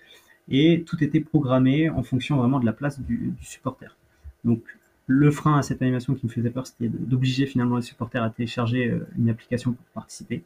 et 0.48 0.82
tout 0.86 1.02
était 1.02 1.20
programmé 1.20 1.90
en 1.90 2.02
fonction 2.02 2.36
vraiment 2.36 2.60
de 2.60 2.66
la 2.66 2.72
place 2.72 3.00
du, 3.00 3.34
supporter. 3.40 3.96
Donc 4.44 4.62
le 5.06 5.30
frein 5.30 5.58
à 5.58 5.62
cette 5.62 5.82
animation 5.82 6.14
qui 6.14 6.26
me 6.26 6.30
faisait 6.30 6.50
peur, 6.50 6.66
c'était 6.66 6.88
d'obliger 6.88 7.46
finalement 7.46 7.76
les 7.76 7.82
supporters 7.82 8.22
à 8.22 8.30
télécharger 8.30 8.90
euh, 8.90 9.06
une 9.18 9.30
application 9.30 9.72
pour 9.72 9.84
participer. 9.94 10.42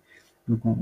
Donc 0.49 0.65
on, 0.67 0.77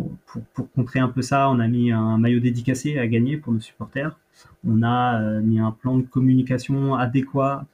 pour, 0.55 0.71
contrer 0.73 1.01
un 1.01 1.09
peu 1.09 1.21
ça, 1.21 1.51
on 1.51 1.61
a 1.61 1.69
mis 1.69 1.93
un 1.93 2.17
maillot 2.17 2.41
dédicacé 2.41 2.99
à 2.99 3.07
gagner 3.07 3.37
pour 3.37 3.53
nos 3.53 3.61
supporters. 3.61 4.19
On 4.67 4.83
a 4.83 5.21
euh, 5.21 5.41
mis 5.43 5.59
un 5.59 5.71
plan 5.71 5.99
de 5.99 6.03
communication 6.03 6.95
adéquat 6.95 7.67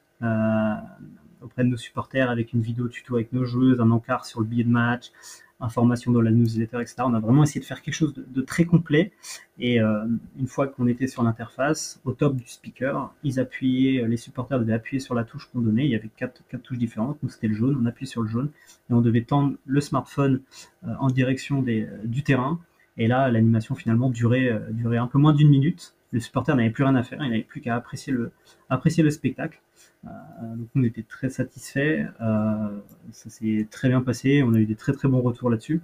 auprès 1.41 1.63
de 1.63 1.69
nos 1.69 1.77
supporters 1.77 2.29
avec 2.29 2.51
une 2.53 2.61
vidéo 2.61 2.87
tuto 2.87 3.15
avec 3.15 3.31
nos 3.31 3.45
joueuses, 3.45 3.79
un 3.79 3.91
encart 3.91 4.25
sur 4.25 4.39
le 4.39 4.47
billet 4.47 4.63
de 4.63 4.69
match, 4.69 5.11
informations 5.59 6.11
dans 6.11 6.21
la 6.21 6.31
newsletter, 6.31 6.77
etc. 6.81 6.95
On 6.99 7.13
a 7.13 7.19
vraiment 7.19 7.43
essayé 7.43 7.59
de 7.59 7.65
faire 7.65 7.81
quelque 7.81 7.93
chose 7.93 8.13
de, 8.15 8.41
très 8.41 8.65
complet. 8.65 9.11
Et 9.59 9.81
euh, 9.81 10.05
une 10.39 10.47
fois 10.47 10.67
qu'on 10.67 10.87
était 10.87 11.07
sur 11.07 11.23
l'interface, 11.23 11.99
au 12.05 12.11
top 12.11 12.35
du 12.35 12.47
speaker, 12.47 13.13
ils 13.23 13.39
appuyaient, 13.39 14.07
les 14.07 14.17
supporters 14.17 14.59
devaient 14.59 14.73
appuyer 14.73 14.99
sur 14.99 15.15
la 15.15 15.23
touche 15.23 15.49
qu'on 15.51 15.61
donnait. 15.61 15.85
Il 15.85 15.91
y 15.91 15.95
avait 15.95 16.11
quatre, 16.15 16.43
quatre 16.49 16.61
touches 16.61 16.77
différentes. 16.77 17.17
Donc 17.21 17.31
c'était 17.31 17.47
le 17.47 17.55
jaune, 17.55 17.77
on 17.81 17.85
appuyait 17.85 18.09
sur 18.09 18.21
le 18.21 18.27
jaune 18.27 18.49
et 18.89 18.93
on 18.93 19.01
devait 19.01 19.23
tendre 19.23 19.55
le 19.65 19.81
smartphone 19.81 20.41
euh, 20.85 20.93
en 20.99 21.07
direction 21.07 21.61
des, 21.61 21.83
euh, 21.83 21.97
du 22.03 22.23
terrain. 22.23 22.59
Et 22.97 23.07
là, 23.07 23.29
l'animation 23.29 23.75
finalement 23.75 24.09
durait, 24.09 24.49
euh, 24.49 24.59
durait 24.71 24.97
un 24.97 25.07
peu 25.07 25.19
moins 25.19 25.33
d'une 25.33 25.49
minute. 25.49 25.93
Le 26.11 26.19
supporter 26.19 26.55
n'avait 26.55 26.69
plus 26.69 26.83
rien 26.83 26.95
à 26.95 27.03
faire, 27.03 27.19
il 27.21 27.29
n'avait 27.29 27.43
plus 27.43 27.59
qu'à 27.61 27.75
apprécier 27.75 28.13
le, 28.13 28.31
apprécier 28.69 29.03
le 29.03 29.11
spectacle. 29.11 29.61
Euh, 30.05 30.09
donc 30.55 30.67
on 30.75 30.83
était 30.83 31.03
très 31.03 31.29
satisfaits. 31.29 32.05
Euh, 32.21 32.69
ça 33.11 33.29
s'est 33.29 33.67
très 33.69 33.89
bien 33.89 34.01
passé. 34.01 34.43
On 34.43 34.53
a 34.53 34.57
eu 34.57 34.65
des 34.65 34.75
très 34.75 34.93
très 34.93 35.07
bons 35.07 35.21
retours 35.21 35.49
là-dessus. 35.49 35.81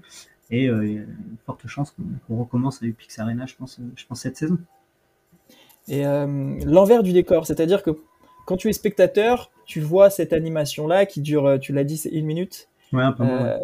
Et 0.49 0.69
euh, 0.69 0.85
il 0.85 0.93
y 0.93 0.97
a 0.97 1.01
une 1.01 1.37
forte 1.45 1.67
chance 1.67 1.95
qu'on 2.27 2.37
recommence 2.37 2.81
avec 2.81 2.97
Pix 2.97 3.17
Arena, 3.19 3.45
je 3.45 3.55
pense, 3.55 3.79
je 3.95 4.05
pense 4.05 4.21
cette 4.21 4.37
saison. 4.37 4.57
Et 5.89 6.03
l'envers 6.65 7.03
du 7.03 7.11
décor, 7.11 7.45
c'est-à-dire 7.45 7.83
que 7.83 7.91
quand 8.45 8.55
tu 8.55 8.69
es 8.69 8.73
spectateur, 8.73 9.51
tu 9.65 9.81
vois 9.81 10.09
cette 10.09 10.31
animation-là 10.31 11.05
qui 11.05 11.19
dure, 11.19 11.59
tu 11.59 11.73
l'as 11.73 11.83
dit, 11.83 11.97
c'est 11.97 12.09
une 12.09 12.25
minute. 12.25 12.69
Ouais, 12.93 13.03
un 13.03 13.11
peu 13.11 13.25
moins. 13.25 13.57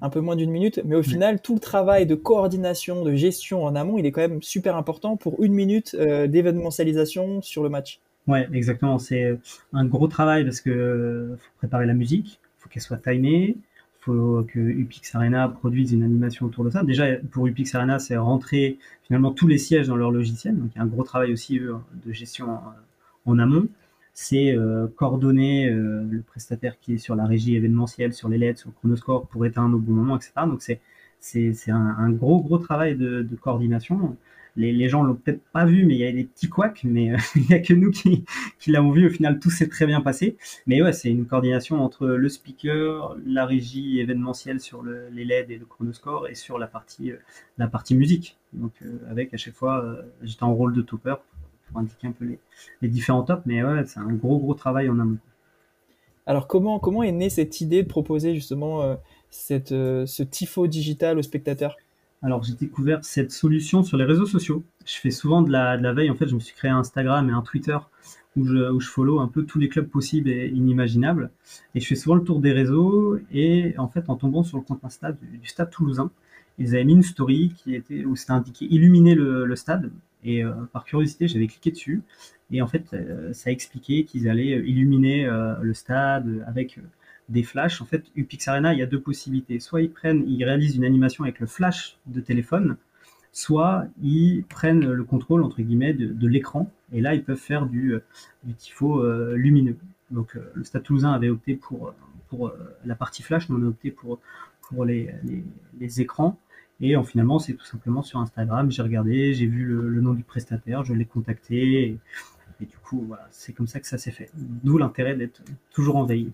Un 0.00 0.10
peu 0.10 0.20
moins 0.20 0.36
d'une 0.36 0.50
minute, 0.50 0.80
mais 0.84 0.96
au 0.96 1.02
final, 1.02 1.40
tout 1.40 1.54
le 1.54 1.60
travail 1.60 2.06
de 2.06 2.14
coordination, 2.14 3.04
de 3.04 3.14
gestion 3.14 3.64
en 3.64 3.74
amont, 3.74 3.98
il 3.98 4.06
est 4.06 4.12
quand 4.12 4.20
même 4.20 4.42
super 4.42 4.76
important 4.76 5.16
pour 5.16 5.42
une 5.42 5.52
minute 5.52 5.96
d'événementialisation 5.96 7.42
sur 7.42 7.62
le 7.62 7.68
match. 7.68 8.00
Ouais, 8.26 8.48
exactement. 8.52 8.98
C'est 8.98 9.38
un 9.72 9.84
gros 9.84 10.06
travail 10.06 10.44
parce 10.44 10.60
que 10.60 11.36
faut 11.38 11.58
préparer 11.58 11.86
la 11.86 11.94
musique, 11.94 12.40
faut 12.58 12.68
qu'elle 12.68 12.82
soit 12.82 12.98
timée, 12.98 13.56
faut 14.00 14.44
que 14.46 14.58
UPix 14.58 15.00
Arena 15.14 15.48
produise 15.48 15.92
une 15.92 16.02
animation 16.02 16.46
autour 16.46 16.64
de 16.64 16.70
ça. 16.70 16.82
Déjà, 16.84 17.16
pour 17.30 17.46
UPix 17.46 17.74
Arena, 17.74 17.98
c'est 17.98 18.16
rentrer 18.16 18.78
finalement 19.02 19.32
tous 19.32 19.48
les 19.48 19.58
sièges 19.58 19.88
dans 19.88 19.96
leur 19.96 20.10
logiciel. 20.10 20.56
Donc, 20.56 20.70
il 20.74 20.78
y 20.78 20.80
a 20.80 20.84
un 20.84 20.86
gros 20.86 21.04
travail 21.04 21.32
aussi 21.32 21.58
de 21.58 22.12
gestion 22.12 22.50
en, 22.50 22.62
en 23.26 23.38
amont. 23.38 23.66
C'est 24.20 24.52
euh, 24.52 24.88
coordonner 24.96 25.68
euh, 25.68 26.02
le 26.10 26.22
prestataire 26.22 26.80
qui 26.80 26.94
est 26.94 26.98
sur 26.98 27.14
la 27.14 27.24
régie 27.24 27.54
événementielle, 27.54 28.12
sur 28.12 28.28
les 28.28 28.36
LED, 28.36 28.58
sur 28.58 28.68
le 28.68 28.74
chronoscore 28.74 29.28
pour 29.28 29.46
éteindre 29.46 29.76
au 29.76 29.78
bon 29.78 29.92
moment, 29.92 30.16
etc. 30.16 30.32
Donc, 30.38 30.60
c'est 30.60 30.80
c'est 31.20 31.70
un, 31.70 31.94
un, 31.96 32.10
gros 32.10 32.42
gros 32.42 32.58
travail 32.58 32.96
de, 32.96 33.24
coordination 33.40 34.16
les, 34.56 34.72
les 34.72 34.88
gens 34.88 35.04
l'ont 35.04 35.14
peut-être 35.14 35.40
pas 35.52 35.64
vu, 35.66 35.86
mais 35.86 35.94
il 35.94 36.00
y 36.00 36.04
a 36.04 36.10
des 36.10 36.24
petits 36.24 36.48
couacs, 36.48 36.82
mais 36.82 37.12
euh, 37.12 37.16
il 37.36 37.42
n'y 37.42 37.54
a 37.54 37.60
que 37.60 37.74
nous 37.74 37.92
qui, 37.92 38.24
qui 38.58 38.72
l'avons 38.72 38.90
vu. 38.90 39.06
Au 39.06 39.10
final, 39.10 39.38
tout 39.38 39.50
s'est 39.50 39.68
très 39.68 39.86
bien 39.86 40.00
passé. 40.00 40.36
Mais 40.66 40.82
ouais, 40.82 40.92
c'est 40.92 41.10
une 41.10 41.24
coordination 41.24 41.80
entre 41.80 42.08
le 42.08 42.28
speaker, 42.28 43.16
la 43.24 43.46
régie 43.46 44.00
événementielle 44.00 44.58
sur 44.58 44.82
le, 44.82 45.10
les 45.12 45.24
LED 45.24 45.52
et 45.52 45.58
le 45.58 45.64
chronoscore 45.64 46.26
et 46.26 46.34
sur 46.34 46.58
la 46.58 46.66
partie, 46.66 47.12
la 47.56 47.68
partie 47.68 47.94
musique. 47.94 48.36
Donc, 48.52 48.72
avec 49.08 49.32
à 49.32 49.36
chaque 49.36 49.54
fois, 49.54 49.96
j'étais 50.22 50.42
en 50.42 50.54
rôle 50.54 50.74
de 50.74 50.82
topper 50.82 51.14
pour 51.68 51.80
indiquer 51.80 52.08
un 52.08 52.12
peu 52.12 52.24
les, 52.24 52.38
les 52.82 52.88
différents 52.88 53.22
tops. 53.22 53.42
Mais 53.46 53.62
ouais, 53.62 53.84
c'est 53.86 54.00
un 54.00 54.12
gros, 54.12 54.38
gros 54.38 54.54
travail 54.54 54.88
en 54.88 54.98
amont. 54.98 55.18
Alors, 56.26 56.46
comment, 56.46 56.78
comment 56.78 57.02
est 57.02 57.12
née 57.12 57.30
cette 57.30 57.60
idée 57.60 57.82
de 57.82 57.88
proposer 57.88 58.34
justement 58.34 58.98
cette, 59.30 59.70
ce 59.70 60.22
tifo 60.22 60.66
digital 60.66 61.18
aux 61.18 61.22
spectateurs? 61.22 61.76
Alors 62.20 62.42
j'ai 62.42 62.54
découvert 62.54 63.04
cette 63.04 63.30
solution 63.30 63.82
sur 63.82 63.96
les 63.96 64.04
réseaux 64.04 64.26
sociaux. 64.26 64.64
Je 64.84 64.96
fais 64.96 65.10
souvent 65.10 65.42
de 65.42 65.52
la, 65.52 65.76
de 65.76 65.82
la 65.82 65.92
veille. 65.92 66.10
En 66.10 66.14
fait, 66.14 66.26
je 66.26 66.34
me 66.34 66.40
suis 66.40 66.54
créé 66.54 66.70
un 66.70 66.78
Instagram 66.78 67.28
et 67.30 67.32
un 67.32 67.42
Twitter 67.42 67.78
où 68.36 68.44
je, 68.44 68.70
où 68.70 68.80
je 68.80 68.88
follow 68.88 69.20
un 69.20 69.28
peu 69.28 69.44
tous 69.44 69.58
les 69.58 69.68
clubs 69.68 69.88
possibles 69.88 70.28
et 70.28 70.48
inimaginables. 70.48 71.30
Et 71.74 71.80
je 71.80 71.86
fais 71.86 71.94
souvent 71.94 72.16
le 72.16 72.24
tour 72.24 72.40
des 72.40 72.52
réseaux. 72.52 73.18
Et 73.32 73.74
en 73.78 73.88
fait, 73.88 74.08
en 74.08 74.16
tombant 74.16 74.42
sur 74.42 74.58
le 74.58 74.64
compte 74.64 74.84
Insta 74.84 75.12
du, 75.12 75.46
Stade 75.46 75.70
Toulousain, 75.70 76.10
ils 76.58 76.74
avaient 76.74 76.84
mis 76.84 76.94
une 76.94 77.02
story 77.04 77.52
qui 77.56 77.76
était 77.76 78.04
où 78.04 78.16
c'était 78.16 78.32
indiqué 78.32 78.66
illuminer 78.68 79.14
le, 79.14 79.44
le 79.44 79.56
stade. 79.56 79.92
Et 80.24 80.44
euh, 80.44 80.52
par 80.72 80.84
curiosité, 80.84 81.28
j'avais 81.28 81.46
cliqué 81.46 81.70
dessus. 81.70 82.02
Et 82.50 82.62
en 82.62 82.66
fait, 82.66 82.92
euh, 82.92 83.32
ça 83.32 83.50
expliquait 83.50 84.04
qu'ils 84.04 84.28
allaient 84.28 84.60
illuminer 84.66 85.26
euh, 85.26 85.54
le 85.60 85.74
stade 85.74 86.44
avec 86.46 86.78
des 87.28 87.42
flashs. 87.42 87.80
En 87.82 87.84
fait, 87.84 88.04
UPix 88.16 88.48
Arena, 88.48 88.72
il 88.72 88.78
y 88.78 88.82
a 88.82 88.86
deux 88.86 89.00
possibilités. 89.00 89.60
Soit 89.60 89.82
ils 89.82 89.90
prennent, 89.90 90.24
ils 90.26 90.44
réalisent 90.44 90.76
une 90.76 90.84
animation 90.84 91.24
avec 91.24 91.40
le 91.40 91.46
flash 91.46 91.98
de 92.06 92.20
téléphone, 92.20 92.76
soit 93.32 93.86
ils 94.02 94.44
prennent 94.48 94.90
le 94.90 95.04
contrôle 95.04 95.42
entre 95.42 95.60
guillemets 95.60 95.92
de, 95.92 96.26
l'écran 96.26 96.70
et 96.92 97.02
là 97.02 97.14
ils 97.14 97.22
peuvent 97.22 97.36
faire 97.36 97.66
du, 97.66 97.94
du 98.44 98.54
tifo 98.54 99.06
lumineux. 99.34 99.76
Donc 100.10 100.38
le 100.54 100.64
Stade 100.64 100.84
Toulousain 100.84 101.12
avait 101.12 101.28
opté 101.28 101.54
pour, 101.54 101.94
pour 102.30 102.50
la 102.86 102.94
partie 102.94 103.22
flash, 103.22 103.50
nous 103.50 103.58
on 103.58 103.66
a 103.66 103.68
opté 103.68 103.90
pour, 103.90 104.20
pour 104.62 104.86
les, 104.86 105.10
les, 105.78 106.00
écrans. 106.00 106.38
Et 106.80 106.96
en, 106.96 107.04
finalement, 107.04 107.38
c'est 107.38 107.54
tout 107.54 107.64
simplement 107.64 108.02
sur 108.02 108.20
Instagram. 108.20 108.70
J'ai 108.70 108.82
regardé, 108.82 109.34
j'ai 109.34 109.46
vu 109.46 109.64
le, 109.64 110.00
nom 110.00 110.14
du 110.14 110.22
prestataire, 110.22 110.84
je 110.84 110.94
l'ai 110.94 111.04
contacté. 111.04 111.82
Et, 111.82 111.98
et, 112.60 112.66
du 112.66 112.76
coup, 112.76 113.04
voilà, 113.06 113.26
c'est 113.30 113.52
comme 113.52 113.66
ça 113.66 113.80
que 113.80 113.86
ça 113.86 113.98
s'est 113.98 114.10
fait. 114.10 114.30
D'où 114.34 114.78
l'intérêt 114.78 115.16
d'être 115.16 115.42
toujours 115.70 115.96
en 115.96 116.04
veille. 116.04 116.30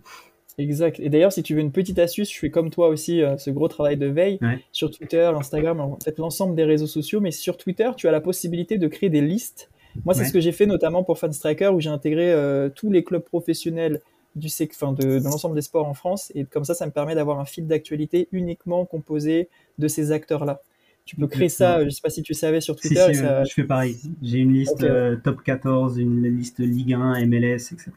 Exact. 0.59 1.01
Et 1.01 1.09
d'ailleurs, 1.09 1.33
si 1.33 1.43
tu 1.43 1.55
veux 1.55 1.61
une 1.61 1.73
petite 1.73 1.99
astuce, 1.99 2.33
je 2.33 2.39
fais 2.39 2.51
comme 2.51 2.71
toi 2.71 2.89
aussi 2.89 3.23
euh, 3.23 3.37
ce 3.39 3.51
gros 3.51 3.69
travail 3.69 3.97
de 3.97 4.07
veille 4.07 4.39
sur 4.71 4.91
Twitter, 4.91 5.25
Instagram, 5.35 5.81
en 5.81 5.99
fait 6.03 6.19
l'ensemble 6.19 6.55
des 6.55 6.65
réseaux 6.65 6.87
sociaux. 6.87 7.21
Mais 7.21 7.33
sur 7.33 7.57
Twitter, 7.57 7.91
tu 7.97 8.07
as 8.07 8.13
la 8.13 8.21
possibilité 8.21 8.79
de 8.79 8.87
créer 8.87 9.11
des 9.11 9.21
listes. 9.21 9.71
Moi, 10.05 10.15
c'est 10.15 10.25
ce 10.25 10.33
que 10.33 10.41
j'ai 10.41 10.53
fait 10.53 10.67
notamment 10.67 11.05
pour 11.05 11.19
Fanstriker, 11.19 11.69
où 11.69 11.81
j'ai 11.81 11.91
intégré 11.91 12.33
euh, 12.33 12.69
tous 12.69 12.91
les 12.91 13.05
clubs 13.05 13.23
professionnels 13.23 14.01
du 14.35 14.49
enfin 14.73 14.93
de, 14.93 15.19
de 15.19 15.25
l'ensemble 15.25 15.55
des 15.55 15.63
sports 15.63 15.87
en 15.87 15.95
France. 15.95 16.33
Et 16.35 16.45
comme 16.45 16.65
ça, 16.65 16.75
ça 16.75 16.87
me 16.87 16.91
permet 16.91 17.15
d'avoir 17.15 17.39
un 17.39 17.45
fil 17.45 17.67
d'actualité 17.67 18.29
uniquement 18.33 18.85
composé 18.85 19.49
de 19.79 19.89
ces 19.89 20.13
acteurs-là. 20.13 20.61
Tu 21.05 21.17
peux 21.17 21.27
créer 21.27 21.51
ça, 21.51 21.85
je 21.85 21.91
sais 21.91 22.01
pas 22.01 22.09
si 22.09 22.23
tu 22.23 22.33
savais 22.33 22.63
sur 22.63 22.77
Twitter. 22.77 23.13
Je 23.13 23.53
fais 23.53 23.65
pareil. 23.65 23.97
J'ai 24.23 24.39
une 24.39 24.55
liste 24.55 24.83
euh, 24.83 25.17
top 25.17 25.43
14, 25.43 25.99
une 25.99 26.23
liste 26.23 26.61
Ligue 26.61 26.95
1, 26.95 27.27
MLS, 27.27 27.73
etc. 27.73 27.91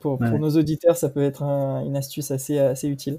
Pour, 0.00 0.20
nos 0.20 0.50
auditeurs, 0.50 0.96
ça 0.96 1.08
peut 1.08 1.22
être 1.22 1.42
une 1.42 1.96
astuce 1.96 2.30
assez, 2.30 2.58
assez 2.58 2.88
utile. 2.88 3.18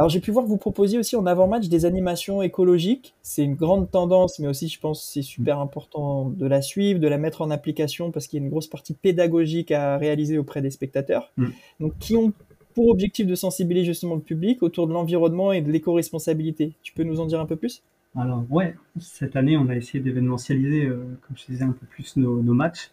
Alors 0.00 0.08
j'ai 0.08 0.20
pu 0.20 0.30
voir 0.30 0.46
que 0.46 0.48
vous 0.48 0.56
proposiez 0.56 0.98
aussi 0.98 1.14
en 1.14 1.26
avant-match 1.26 1.68
des 1.68 1.84
animations 1.84 2.40
écologiques. 2.40 3.14
C'est 3.20 3.44
une 3.44 3.54
grande 3.54 3.90
tendance, 3.90 4.38
mais 4.38 4.48
aussi 4.48 4.66
je 4.66 4.80
pense 4.80 5.04
que 5.04 5.12
c'est 5.12 5.20
super 5.20 5.58
important 5.58 6.30
de 6.30 6.46
la 6.46 6.62
suivre, 6.62 6.98
de 6.98 7.06
la 7.06 7.18
mettre 7.18 7.42
en 7.42 7.50
application 7.50 8.10
parce 8.10 8.26
qu'il 8.26 8.38
y 8.38 8.42
a 8.42 8.44
une 8.44 8.50
grosse 8.50 8.66
partie 8.66 8.94
pédagogique 8.94 9.72
à 9.72 9.98
réaliser 9.98 10.38
auprès 10.38 10.62
des 10.62 10.70
spectateurs. 10.70 11.30
Mm. 11.36 11.48
Donc 11.80 11.98
qui 11.98 12.16
ont 12.16 12.32
pour 12.72 12.88
objectif 12.88 13.26
de 13.26 13.34
sensibiliser 13.34 13.84
justement 13.84 14.14
le 14.14 14.22
public 14.22 14.62
autour 14.62 14.86
de 14.86 14.94
l'environnement 14.94 15.52
et 15.52 15.60
de 15.60 15.70
l'éco-responsabilité. 15.70 16.72
Tu 16.80 16.94
peux 16.94 17.04
nous 17.04 17.20
en 17.20 17.26
dire 17.26 17.38
un 17.38 17.44
peu 17.44 17.56
plus? 17.56 17.82
Alors 18.16 18.46
ouais, 18.48 18.76
cette 18.98 19.36
année 19.36 19.58
on 19.58 19.68
a 19.68 19.76
essayé 19.76 20.02
d'événementialiser, 20.02 20.86
euh, 20.86 21.18
comme 21.26 21.36
je 21.36 21.44
disais, 21.44 21.64
un 21.64 21.72
peu 21.72 21.84
plus 21.84 22.16
nos, 22.16 22.40
nos 22.40 22.54
matchs. 22.54 22.90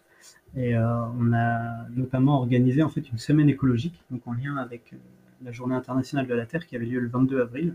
Et 0.58 0.74
euh, 0.74 0.84
on 1.18 1.32
a 1.32 1.88
notamment 1.96 2.36
organisé 2.36 2.82
en 2.82 2.90
fait 2.90 3.10
une 3.10 3.18
semaine 3.18 3.48
écologique, 3.48 3.94
donc 4.10 4.20
en 4.26 4.32
lien 4.32 4.58
avec 4.58 4.92
euh, 4.92 4.96
la 5.42 5.52
Journée 5.52 5.74
internationale 5.74 6.26
de 6.26 6.34
la 6.34 6.46
Terre 6.46 6.66
qui 6.66 6.76
avait 6.76 6.86
lieu 6.86 7.00
le 7.00 7.08
22 7.08 7.40
avril. 7.40 7.74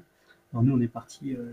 Nous, 0.53 0.71
on 0.71 0.79
est 0.81 0.87
parti 0.87 1.35
euh, 1.35 1.51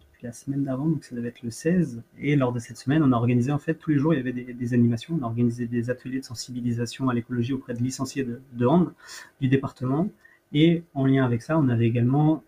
depuis 0.00 0.26
la 0.26 0.32
semaine 0.32 0.64
d'avant, 0.64 0.86
donc 0.86 1.04
ça 1.04 1.14
devait 1.14 1.28
être 1.28 1.42
le 1.42 1.50
16. 1.50 2.02
Et 2.18 2.36
lors 2.36 2.52
de 2.52 2.58
cette 2.58 2.78
semaine, 2.78 3.02
on 3.02 3.12
a 3.12 3.16
organisé 3.16 3.52
en 3.52 3.58
fait 3.58 3.74
tous 3.74 3.90
les 3.90 3.98
jours, 3.98 4.14
il 4.14 4.16
y 4.16 4.20
avait 4.20 4.32
des, 4.32 4.74
animations. 4.74 5.18
On 5.20 5.24
a 5.24 5.26
organisé 5.26 5.66
des 5.66 5.90
ateliers 5.90 6.20
de 6.20 6.24
sensibilisation 6.24 7.08
à 7.10 7.14
l'écologie 7.14 7.52
auprès 7.52 7.74
de 7.74 7.82
licenciés 7.82 8.24
de, 8.24 8.40
de 8.54 8.66
Hand 8.66 8.92
du 9.40 9.48
département. 9.48 10.08
Et 10.52 10.84
en 10.94 11.06
lien 11.06 11.24
avec 11.24 11.42
ça, 11.42 11.58
on 11.58 11.68
avait 11.68 11.86
également 11.86 12.42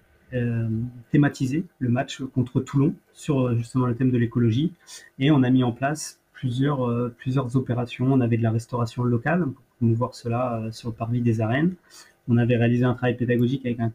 thématisé 1.10 1.66
le 1.78 1.90
match 1.90 2.22
contre 2.22 2.62
Toulon 2.62 2.94
sur 3.12 3.54
justement 3.54 3.84
le 3.84 3.94
thème 3.94 4.10
de 4.10 4.16
l'écologie. 4.16 4.72
Et 5.18 5.30
on 5.30 5.42
a 5.42 5.50
mis 5.50 5.62
en 5.62 5.72
place 5.72 6.22
plusieurs, 6.42 6.90
euh, 6.90 7.14
plusieurs 7.16 7.56
opérations. 7.56 8.06
On 8.12 8.20
avait 8.20 8.36
de 8.36 8.42
la 8.42 8.50
restauration 8.50 9.04
locale 9.04 9.44
pour 9.44 9.64
promouvoir 9.78 10.14
cela 10.14 10.56
euh, 10.56 10.72
sur 10.72 10.88
le 10.88 10.94
parvis 10.94 11.20
des 11.20 11.40
arènes. 11.40 11.74
On 12.28 12.36
avait 12.36 12.56
réalisé 12.56 12.84
un 12.84 12.94
travail 12.94 13.16
pédagogique 13.16 13.66
avec 13.66 13.80
un, 13.80 13.90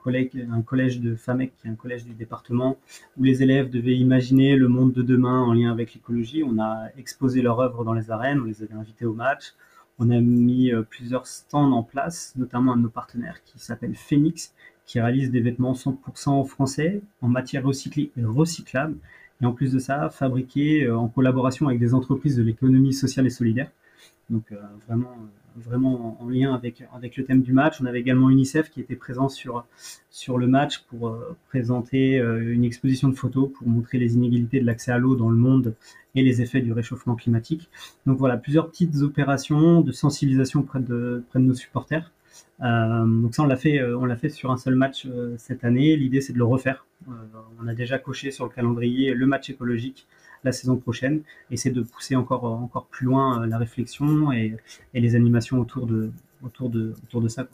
un 0.52 0.62
collège 0.62 1.00
de 1.00 1.16
FAMEC, 1.16 1.54
qui 1.58 1.68
est 1.68 1.72
un 1.72 1.76
collège 1.76 2.06
du 2.06 2.14
département, 2.14 2.78
où 3.18 3.24
les 3.24 3.42
élèves 3.44 3.70
devaient 3.70 3.96
imaginer 3.96 4.56
le 4.56 4.68
monde 4.68 4.94
de 4.94 5.02
demain 5.02 5.42
en 5.42 5.54
lien 5.54 5.72
avec 5.72 5.94
l'écologie. 5.94 6.44
On 6.44 6.60
a 6.60 6.88
exposé 6.98 7.42
leur 7.42 7.60
œuvre 7.60 7.84
dans 7.86 7.94
les 7.94 8.12
arènes, 8.12 8.42
on 8.42 8.46
les 8.46 8.64
avait 8.64 8.74
invités 8.74 9.06
au 9.06 9.14
match. 9.14 9.54
On 10.00 10.10
a 10.10 10.20
mis 10.20 10.72
euh, 10.72 10.84
plusieurs 10.84 11.26
stands 11.26 11.72
en 11.72 11.84
place, 11.84 12.34
notamment 12.36 12.74
un 12.74 12.78
de 12.78 12.84
nos 12.84 12.90
partenaires 12.90 13.42
qui 13.46 13.60
s'appelle 13.60 13.96
Phoenix, 13.96 14.54
qui 14.86 15.00
réalise 15.00 15.32
des 15.32 15.42
vêtements 15.42 15.74
100% 15.74 16.46
français 16.46 17.02
en 17.22 17.28
matière 17.30 17.64
recyclée 17.64 18.12
et 18.16 18.24
recyclable 18.24 18.96
et 19.42 19.46
en 19.46 19.52
plus 19.52 19.72
de 19.72 19.80
ça, 19.80 20.10
fabriqué 20.10 20.86
euh, 20.86 20.98
en 20.98 21.08
collaboration 21.08 21.68
avec 21.68 21.80
des 21.80 21.94
entreprises 21.94 22.36
de 22.36 22.44
l'économie 22.44 22.94
sociale 22.94 23.28
et 23.28 23.30
solidaire. 23.30 23.72
Donc 24.30 24.52
euh, 24.52 24.56
vraiment, 24.88 25.16
vraiment 25.58 26.18
en 26.22 26.30
lien 26.30 26.54
avec, 26.54 26.84
avec 26.94 27.18
le 27.18 27.26
thème 27.26 27.42
du 27.42 27.54
match. 27.54 27.82
On 27.82 27.86
avait 27.86 28.00
également 28.00 28.30
UNICEF 28.30 28.70
qui 28.70 28.82
était 28.82 28.96
présent 28.96 29.30
sur, 29.30 29.66
sur 30.10 30.38
le 30.38 30.48
match 30.48 30.80
pour 30.90 31.18
présenter 31.50 32.18
une 32.18 32.64
exposition 32.64 33.10
de 33.10 33.16
photos 33.16 33.52
pour 33.52 33.68
montrer 33.68 33.98
les 33.98 34.16
inégalités 34.16 34.60
de 34.60 34.66
l'accès 34.66 34.92
à 34.92 34.98
l'eau 34.98 35.16
dans 35.16 35.30
le 35.30 35.36
monde 35.36 35.76
et 36.16 36.24
les 36.24 36.42
effets 36.42 36.62
du 36.62 36.72
réchauffement 36.72 37.16
climatique. 37.16 37.70
Donc 38.06 38.18
voilà, 38.18 38.38
plusieurs 38.38 38.70
petites 38.70 38.98
opérations 38.98 39.82
de 39.82 39.92
sensibilisation 39.92 40.64
près 40.64 40.80
de, 40.80 41.24
près 41.30 41.40
de 41.40 41.46
nos 41.46 41.56
supporters. 41.56 42.12
Euh, 42.62 43.06
donc 43.06 43.36
ça, 43.36 43.44
on 43.44 43.48
l'a 43.48 43.58
fait, 43.58 43.84
on 43.84 44.06
l'a 44.06 44.16
fait 44.16 44.30
sur 44.30 44.52
un 44.52 44.58
seul 44.58 44.76
match 44.76 45.08
cette 45.38 45.64
année. 45.64 45.96
L'idée, 45.96 46.22
c'est 46.22 46.34
de 46.34 46.38
le 46.38 46.46
refaire 46.46 46.88
euh, 47.08 47.12
on 47.62 47.68
a 47.68 47.74
déjà 47.74 48.00
coché 48.00 48.32
sur 48.32 48.46
le 48.46 48.52
calendrier 48.52 49.14
le 49.14 49.26
match 49.28 49.50
écologique 49.50 50.08
la 50.44 50.52
saison 50.52 50.78
prochaine 50.78 51.22
et 51.52 51.58
c'est 51.58 51.72
de 51.72 51.82
pousser 51.82 52.16
encore, 52.16 52.46
encore 52.46 52.86
plus 52.86 53.06
loin 53.06 53.44
euh, 53.44 53.46
la 53.46 53.58
réflexion 53.58 54.32
et, 54.32 54.56
les 54.94 55.16
animations 55.16 55.60
autour 55.60 55.86
de, 55.86 56.12
autour 56.44 56.70
de, 56.70 56.94
autour 57.04 57.22
de 57.22 57.28
ça. 57.28 57.48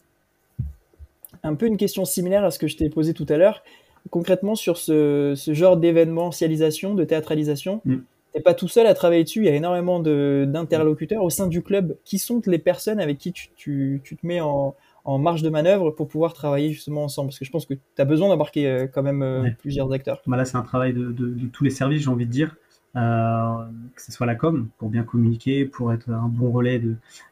Un 1.43 1.55
peu 1.55 1.65
une 1.65 1.77
question 1.77 2.05
similaire 2.05 2.43
à 2.43 2.51
ce 2.51 2.59
que 2.59 2.67
je 2.67 2.77
t'ai 2.77 2.89
posé 2.89 3.13
tout 3.13 3.25
à 3.29 3.37
l'heure. 3.37 3.63
Concrètement, 4.09 4.55
sur 4.55 4.77
ce, 4.77 5.33
genre 5.47 5.77
d'événementialisation, 5.77 6.93
de 6.93 7.03
théâtralisation, 7.03 7.81
mm. 7.85 7.95
tu 7.95 8.03
n'es 8.35 8.41
pas 8.41 8.53
tout 8.53 8.67
seul 8.67 8.87
à 8.87 8.93
travailler 8.93 9.23
dessus. 9.23 9.39
Il 9.39 9.45
y 9.45 9.49
a 9.49 9.55
énormément 9.55 9.99
d'interlocuteurs 9.99 11.23
au 11.23 11.29
sein 11.29 11.47
du 11.47 11.61
club. 11.61 11.97
Qui 12.05 12.19
sont 12.19 12.41
les 12.45 12.59
personnes 12.59 12.99
avec 12.99 13.17
qui 13.17 13.33
tu 13.33 14.01
te 14.03 14.25
mets 14.25 14.41
en, 14.41 14.75
en 15.05 15.17
marge 15.17 15.41
de 15.41 15.49
manœuvre 15.49 15.91
pour 15.91 16.07
pouvoir 16.07 16.33
travailler 16.33 16.71
justement 16.71 17.03
ensemble 17.03 17.29
Parce 17.29 17.39
que 17.39 17.45
je 17.45 17.51
pense 17.51 17.65
que 17.65 17.73
tu 17.73 17.81
as 17.97 18.05
besoin 18.05 18.29
d'embarquer 18.29 18.67
euh, 18.67 18.87
quand 18.87 19.03
même 19.03 19.21
euh, 19.21 19.49
plusieurs 19.59 19.91
acteurs. 19.91 20.21
Bah 20.27 20.37
là, 20.37 20.45
c'est 20.45 20.57
un 20.57 20.63
travail 20.63 20.93
de, 20.93 21.47
tous 21.51 21.63
les 21.63 21.69
services, 21.69 22.03
j'ai 22.03 22.09
envie 22.09 22.25
de 22.25 22.31
dire. 22.31 22.55
Euh, 22.95 23.65
que 23.95 24.01
ce 24.01 24.12
soit 24.12 24.27
la 24.27 24.36
com, 24.36 24.69
pour 24.77 24.89
bien 24.89 25.03
communiquer, 25.03 25.65
pour 25.65 25.93
être 25.93 26.10
un 26.12 26.27
bon 26.27 26.51
relais 26.51 26.82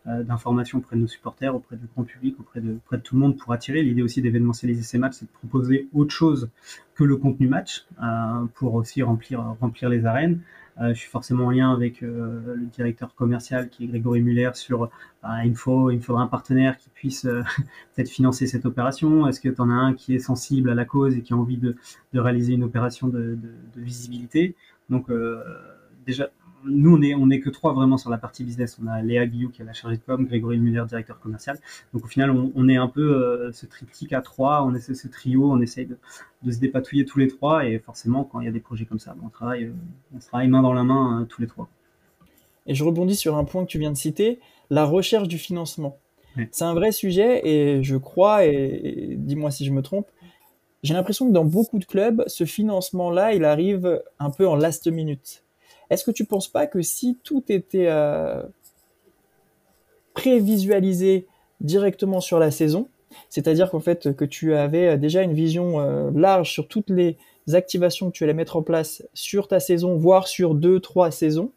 d'information 0.06 0.80
auprès 0.80 0.96
de 0.96 1.02
nos 1.02 1.08
supporters, 1.08 1.54
auprès 1.56 1.76
du 1.76 1.86
grand 1.94 2.04
public, 2.04 2.40
auprès 2.40 2.62
de, 2.62 2.76
auprès 2.76 2.98
de 2.98 3.04
tout 3.04 3.16
le 3.16 3.22
monde 3.22 3.38
pour 3.38 3.54
attirer. 3.54 3.84
L'idée 3.84 4.02
aussi 4.02 4.22
d'événementialiser 4.22 4.82
ces 4.82 4.98
matchs, 4.98 5.18
c'est 5.20 5.26
de 5.26 5.32
proposer 5.32 5.88
autre 5.94 6.14
chose 6.14 6.50
que 6.96 7.04
le 7.04 7.16
contenu 7.18 7.48
match 7.48 7.86
pour 8.56 8.74
aussi 8.74 9.04
remplir, 9.04 9.44
remplir 9.60 9.90
les 9.90 10.06
arènes. 10.06 10.40
Euh, 10.80 10.94
je 10.94 11.00
suis 11.00 11.10
forcément 11.10 11.48
en 11.48 11.52
lien 11.52 11.72
avec 11.72 12.02
euh, 12.02 12.56
le 12.56 12.66
directeur 12.66 13.14
commercial 13.14 13.70
qui 13.70 13.84
est 13.84 13.88
Grégory 13.88 14.22
Muller 14.22 14.52
sur 14.54 14.90
bah, 15.22 15.46
il, 15.46 15.56
faut, 15.56 15.92
il 15.92 16.02
faudra 16.02 16.24
un 16.24 16.28
partenaire 16.28 16.78
qui 16.78 16.90
puisse 16.90 17.26
euh, 17.26 17.44
peut-être 17.96 18.10
financer 18.10 18.48
cette 18.48 18.66
opération. 18.66 19.28
Est-ce 19.28 19.42
que 19.42 19.50
tu 19.50 19.62
en 19.62 19.70
as 19.70 19.74
un 19.74 19.94
qui 19.94 20.16
est 20.16 20.20
sensible 20.20 20.70
à 20.70 20.76
la 20.76 20.86
cause 20.86 21.18
et 21.18 21.22
qui 21.22 21.34
a 21.34 21.38
envie 21.38 21.58
de, 21.58 21.76
de 22.14 22.20
réaliser 22.20 22.54
une 22.54 22.64
opération 22.64 23.08
de, 23.08 23.36
de, 23.36 23.54
de 23.76 23.82
visibilité? 23.82 24.56
Donc 24.92 25.10
déjà, 26.06 26.30
nous, 26.64 26.96
on 26.96 27.00
n'est 27.00 27.16
on 27.16 27.30
est 27.30 27.40
que 27.40 27.50
trois 27.50 27.74
vraiment 27.74 27.98
sur 27.98 28.10
la 28.10 28.18
partie 28.18 28.44
business. 28.44 28.78
On 28.82 28.88
a 28.88 29.02
Léa 29.02 29.26
Guillou 29.26 29.50
qui 29.50 29.62
est 29.62 29.66
la 29.66 29.74
chargée 29.74 29.98
de 29.98 30.02
com, 30.02 30.26
Grégory 30.26 30.60
Muller, 30.60 30.84
directeur 30.88 31.20
commercial. 31.20 31.58
Donc 31.94 32.06
au 32.06 32.08
final, 32.08 32.32
on, 32.32 32.70
est 32.70 32.78
un 32.78 32.88
peu 32.88 33.02
euh, 33.02 33.52
ce 33.52 33.66
triptyque 33.66 34.14
à 34.14 34.22
trois, 34.22 34.64
on 34.64 34.74
essaie 34.76 34.94
ce 34.94 35.08
trio, 35.08 35.52
on 35.52 35.60
essaye 35.62 35.88
de, 35.88 36.52
se 36.52 36.60
dépatouiller 36.60 37.06
tous 37.06 37.20
les 37.20 37.28
trois. 37.28 37.66
Et 37.66 37.80
forcément, 37.80 38.24
quand 38.24 38.40
il 38.42 38.46
y 38.46 38.50
a 38.50 38.52
des 38.52 38.60
projets 38.60 38.86
comme 38.86 39.00
ça, 39.00 39.16
on 39.24 39.30
travaille, 39.30 39.66
euh, 39.66 39.74
on 40.16 40.20
travaille 40.20 40.48
main 40.48 40.62
dans 40.62 40.74
la 40.74 40.84
main 40.84 41.22
euh, 41.22 41.26
tous 41.26 41.42
les 41.42 41.48
trois. 41.48 41.68
Et 42.68 42.76
je 42.76 42.84
rebondis 42.84 43.16
sur 43.16 43.38
un 43.38 43.44
point 43.44 43.66
que 43.66 43.70
tu 43.70 43.80
viens 43.80 43.92
de 43.92 43.98
citer, 43.98 44.40
la 44.70 44.86
recherche 44.86 45.28
du 45.28 45.38
financement. 45.38 45.98
C'est 46.52 46.64
un 46.64 46.74
vrai 46.74 46.94
sujet 46.94 47.46
et 47.46 47.84
je 47.84 47.98
crois, 47.98 48.46
et 48.46 49.16
dis-moi 49.18 49.52
si 49.52 49.66
je 49.66 49.72
me 49.74 49.82
trompe, 49.82 50.08
j'ai 50.84 50.94
l'impression 50.94 51.28
que 51.28 51.34
dans 51.34 51.46
beaucoup 51.46 51.80
de 51.80 51.86
clubs, 51.86 52.24
ce 52.28 52.46
financement-là, 52.46 53.34
il 53.34 53.46
arrive 53.46 54.02
un 54.20 54.30
peu 54.30 54.48
en 54.48 54.56
last 54.56 54.88
minute. 54.88 55.44
Est-ce 55.90 56.04
que 56.04 56.12
tu 56.12 56.24
ne 56.24 56.28
penses 56.28 56.48
pas 56.48 56.68
que 56.68 56.82
si 56.82 57.18
tout 57.24 57.44
était 57.50 57.88
euh, 57.88 58.42
prévisualisé 60.14 61.28
directement 61.60 62.22
sur 62.22 62.40
la 62.40 62.50
saison, 62.50 62.88
C'est-à-dire 63.30 63.70
qu'en 63.70 63.80
fait, 63.80 64.16
que 64.16 64.26
tu 64.26 64.56
avais 64.56 64.98
déjà 64.98 65.22
une 65.22 65.34
vision 65.34 65.80
large 66.12 66.52
sur 66.52 66.68
toutes 66.68 66.90
les 66.90 67.18
activations 67.54 68.10
que 68.10 68.16
tu 68.16 68.24
allais 68.24 68.34
mettre 68.34 68.58
en 68.58 68.62
place 68.62 69.04
sur 69.14 69.48
ta 69.48 69.60
saison, 69.60 69.96
voire 69.96 70.28
sur 70.28 70.56
deux, 70.56 70.80
trois 70.80 71.12
saisons, 71.12 71.52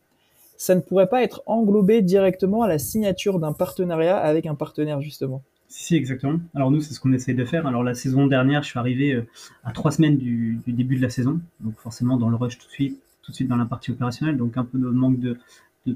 ça 0.56 0.74
ne 0.74 0.80
pourrait 0.80 1.08
pas 1.08 1.22
être 1.22 1.42
englobé 1.46 2.02
directement 2.02 2.62
à 2.62 2.68
la 2.68 2.78
signature 2.78 3.38
d'un 3.38 3.52
partenariat 3.52 4.16
avec 4.16 4.46
un 4.46 4.54
partenaire, 4.54 5.00
justement? 5.00 5.42
Si, 5.68 5.96
exactement. 5.96 6.40
Alors 6.54 6.70
nous, 6.70 6.80
c'est 6.80 6.94
ce 6.94 7.00
qu'on 7.00 7.12
essaye 7.12 7.34
de 7.34 7.44
faire. 7.44 7.66
Alors 7.66 7.82
la 7.82 7.94
saison 7.94 8.26
dernière, 8.26 8.62
je 8.62 8.68
suis 8.68 8.78
arrivé 8.78 9.12
euh, 9.12 9.26
à 9.64 9.72
trois 9.72 9.90
semaines 9.90 10.16
du, 10.18 10.60
début 10.66 10.96
de 10.96 11.02
la 11.02 11.10
saison, 11.10 11.40
donc 11.60 11.78
forcément 11.78 12.16
dans 12.16 12.28
le 12.28 12.36
rush 12.36 12.58
tout 12.58 12.66
de 12.66 12.72
suite, 12.72 13.00
tout 13.22 13.32
de 13.32 13.36
suite 13.36 13.48
dans 13.48 13.56
la 13.56 13.64
partie 13.64 13.90
opérationnelle, 13.90 14.36
donc 14.36 14.56
un 14.56 14.64
peu 14.64 14.78
de 14.78 14.88
manque 14.88 15.18
de, 15.18 15.36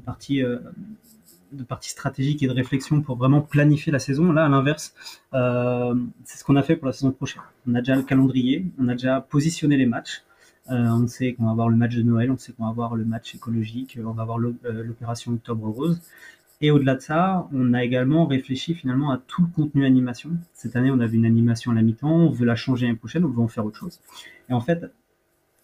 partie 0.04 0.42
euh, 0.42 0.58
de 1.52 1.62
partie 1.62 1.90
stratégique 1.90 2.42
et 2.42 2.46
de 2.46 2.52
réflexion 2.52 3.02
pour 3.02 3.16
vraiment 3.16 3.40
planifier 3.40 3.92
la 3.92 3.98
saison. 3.98 4.32
Là, 4.32 4.46
à 4.46 4.48
l'inverse, 4.48 4.94
euh, 5.34 5.94
c'est 6.24 6.38
ce 6.38 6.44
qu'on 6.44 6.56
a 6.56 6.62
fait 6.62 6.76
pour 6.76 6.86
la 6.86 6.92
saison 6.92 7.12
prochaine. 7.12 7.42
On 7.66 7.74
a 7.74 7.78
déjà 7.78 7.96
le 7.96 8.02
calendrier, 8.02 8.66
on 8.78 8.88
a 8.88 8.92
déjà 8.92 9.20
positionné 9.20 9.76
les 9.76 9.86
matchs. 9.86 10.22
on 10.68 11.06
sait 11.06 11.34
qu'on 11.34 11.44
va 11.44 11.52
avoir 11.52 11.68
le 11.68 11.76
match 11.76 11.94
de 11.94 12.02
Noël, 12.02 12.30
on 12.30 12.36
sait 12.36 12.52
qu'on 12.52 12.64
va 12.64 12.70
avoir 12.70 12.96
le 12.96 13.04
match 13.04 13.34
écologique, 13.34 13.98
on 14.04 14.12
va 14.12 14.22
avoir 14.22 14.38
l'opération 14.38 15.32
Octobre 15.32 15.68
Rose. 15.68 16.00
Et 16.60 16.72
au-delà 16.72 16.96
de 16.96 17.00
ça, 17.00 17.48
on 17.52 17.72
a 17.72 17.84
également 17.84 18.26
réfléchi 18.26 18.74
finalement 18.74 19.12
à 19.12 19.18
tout 19.18 19.42
le 19.42 19.48
contenu 19.48 19.84
animation. 19.84 20.30
Cette 20.54 20.74
année, 20.74 20.90
on 20.90 20.98
avait 20.98 21.16
une 21.16 21.26
animation 21.26 21.70
à 21.70 21.74
la 21.74 21.82
mi-temps, 21.82 22.10
on 22.10 22.30
veut 22.30 22.46
la 22.46 22.56
changer 22.56 22.86
l'année 22.86 22.98
prochaine, 22.98 23.24
on 23.24 23.28
veut 23.28 23.42
en 23.42 23.48
faire 23.48 23.64
autre 23.64 23.78
chose. 23.78 24.00
Et 24.48 24.52
en 24.52 24.60
fait, 24.60 24.90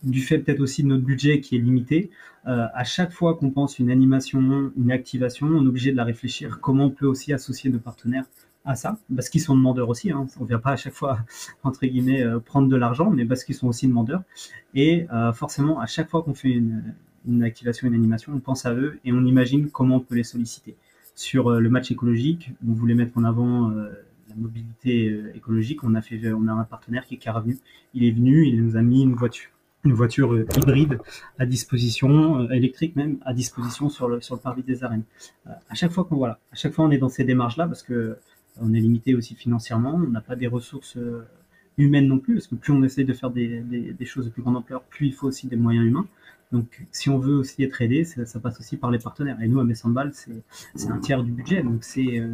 du 0.04 0.20
fait 0.20 0.38
peut-être 0.38 0.60
aussi 0.60 0.84
de 0.84 0.88
notre 0.88 1.02
budget 1.02 1.40
qui 1.40 1.56
est 1.56 1.58
limité, 1.58 2.10
euh, 2.46 2.66
à 2.74 2.84
chaque 2.84 3.12
fois 3.12 3.34
qu'on 3.36 3.50
pense 3.50 3.78
une 3.80 3.90
animation, 3.90 4.70
une 4.76 4.92
activation, 4.92 5.46
on 5.46 5.64
est 5.64 5.68
obligé 5.68 5.90
de 5.90 5.96
la 5.96 6.04
réfléchir. 6.04 6.60
Comment 6.60 6.84
on 6.84 6.90
peut 6.90 7.06
aussi 7.06 7.32
associer 7.32 7.70
nos 7.70 7.78
partenaires 7.80 8.24
à 8.64 8.76
ça? 8.76 8.98
Parce 9.14 9.28
qu'ils 9.28 9.40
sont 9.40 9.56
demandeurs 9.56 9.88
aussi. 9.88 10.12
Hein. 10.12 10.26
On 10.38 10.44
ne 10.44 10.48
vient 10.48 10.58
pas 10.60 10.72
à 10.72 10.76
chaque 10.76 10.92
fois, 10.92 11.18
entre 11.64 11.86
guillemets, 11.86 12.22
euh, 12.22 12.38
prendre 12.38 12.68
de 12.68 12.76
l'argent, 12.76 13.10
mais 13.10 13.24
parce 13.24 13.42
qu'ils 13.42 13.56
sont 13.56 13.66
aussi 13.66 13.88
demandeurs. 13.88 14.22
Et 14.74 15.06
euh, 15.12 15.32
forcément, 15.32 15.80
à 15.80 15.86
chaque 15.86 16.08
fois 16.08 16.22
qu'on 16.22 16.34
fait 16.34 16.50
une, 16.50 16.94
une 17.26 17.42
activation, 17.42 17.88
une 17.88 17.94
animation, 17.94 18.32
on 18.34 18.40
pense 18.40 18.66
à 18.66 18.74
eux 18.74 19.00
et 19.04 19.12
on 19.12 19.24
imagine 19.24 19.70
comment 19.70 19.96
on 19.96 20.00
peut 20.00 20.14
les 20.14 20.24
solliciter. 20.24 20.76
Sur 21.14 21.48
euh, 21.48 21.60
le 21.60 21.70
match 21.70 21.90
écologique, 21.90 22.50
on 22.66 22.72
voulait 22.72 22.94
mettre 22.94 23.16
en 23.16 23.24
avant 23.24 23.70
euh, 23.70 23.90
la 24.28 24.34
mobilité 24.34 25.08
euh, 25.08 25.36
écologique. 25.36 25.84
On 25.84 25.94
a 25.94 26.02
fait, 26.02 26.32
on 26.32 26.48
a 26.48 26.52
un 26.52 26.64
partenaire 26.64 27.06
qui 27.06 27.14
est 27.14 27.18
Caravenu. 27.18 27.58
Il 27.94 28.04
est 28.04 28.10
venu, 28.10 28.46
il 28.46 28.64
nous 28.64 28.76
a 28.76 28.82
mis 28.82 29.02
une 29.02 29.14
voiture, 29.14 29.50
une 29.84 29.92
voiture 29.92 30.36
hybride 30.56 30.98
à 31.38 31.46
disposition, 31.46 32.50
électrique 32.50 32.96
même, 32.96 33.18
à 33.24 33.32
disposition 33.32 33.88
sur 33.88 34.08
le 34.08 34.20
sur 34.20 34.34
le 34.34 34.40
parvis 34.40 34.64
des 34.64 34.82
arènes. 34.82 35.04
à 35.46 35.74
chaque 35.74 35.92
fois 35.92 36.04
qu'on 36.04 36.16
voilà, 36.16 36.40
à 36.52 36.56
chaque 36.56 36.72
fois 36.72 36.84
on 36.86 36.90
est 36.90 36.98
dans 36.98 37.08
ces 37.08 37.22
démarches 37.24 37.58
là 37.58 37.66
parce 37.66 37.82
que 37.82 38.16
on 38.60 38.72
est 38.72 38.80
limité 38.80 39.14
aussi 39.14 39.34
financièrement, 39.34 39.94
on 39.94 40.10
n'a 40.10 40.20
pas 40.20 40.36
des 40.36 40.46
ressources 40.46 40.96
humaines 41.78 42.06
non 42.06 42.18
plus, 42.18 42.34
parce 42.34 42.46
que 42.46 42.54
plus 42.54 42.72
on 42.72 42.82
essaye 42.82 43.04
de 43.04 43.12
faire 43.12 43.30
des, 43.30 43.60
des, 43.60 44.04
choses 44.04 44.26
de 44.26 44.30
plus 44.30 44.42
grande 44.42 44.56
ampleur, 44.56 44.82
plus 44.82 45.06
il 45.06 45.12
faut 45.12 45.26
aussi 45.26 45.46
des 45.46 45.56
moyens 45.56 45.86
humains. 45.86 46.06
Donc, 46.52 46.86
si 46.92 47.10
on 47.10 47.18
veut 47.18 47.34
aussi 47.34 47.64
être 47.64 47.82
aidé, 47.82 48.04
ça, 48.04 48.38
passe 48.38 48.60
aussi 48.60 48.76
par 48.76 48.90
les 48.90 48.98
partenaires. 48.98 49.36
Et 49.42 49.48
nous, 49.48 49.58
à 49.58 49.64
Messambal, 49.64 50.12
c'est 50.14 50.88
un 50.88 50.98
tiers 50.98 51.24
du 51.24 51.32
budget. 51.32 51.62
Donc, 51.62 51.82
c'est 51.82 52.20
euh, 52.20 52.32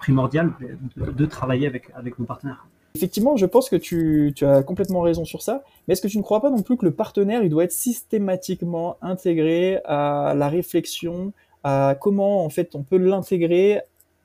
primordial 0.00 0.52
de, 0.96 1.26
travailler 1.26 1.68
avec, 1.68 1.90
avec 1.94 2.18
nos 2.18 2.24
partenaires. 2.24 2.66
Effectivement, 2.94 3.36
je 3.36 3.46
pense 3.46 3.70
que 3.70 3.76
tu, 3.76 4.34
as 4.42 4.62
complètement 4.62 5.00
raison 5.00 5.24
sur 5.24 5.42
ça. 5.42 5.62
Mais 5.86 5.92
est-ce 5.92 6.02
que 6.02 6.08
tu 6.08 6.18
ne 6.18 6.22
crois 6.22 6.40
pas 6.40 6.50
non 6.50 6.62
plus 6.62 6.76
que 6.76 6.84
le 6.84 6.90
partenaire, 6.90 7.42
il 7.42 7.50
doit 7.50 7.64
être 7.64 7.72
systématiquement 7.72 8.96
intégré 9.00 9.80
à 9.84 10.34
la 10.36 10.48
réflexion, 10.48 11.32
à 11.64 11.96
comment 11.98 12.44
en 12.44 12.50
fait 12.50 12.74
on 12.74 12.82
peut 12.82 12.98
l'intégrer 12.98 13.80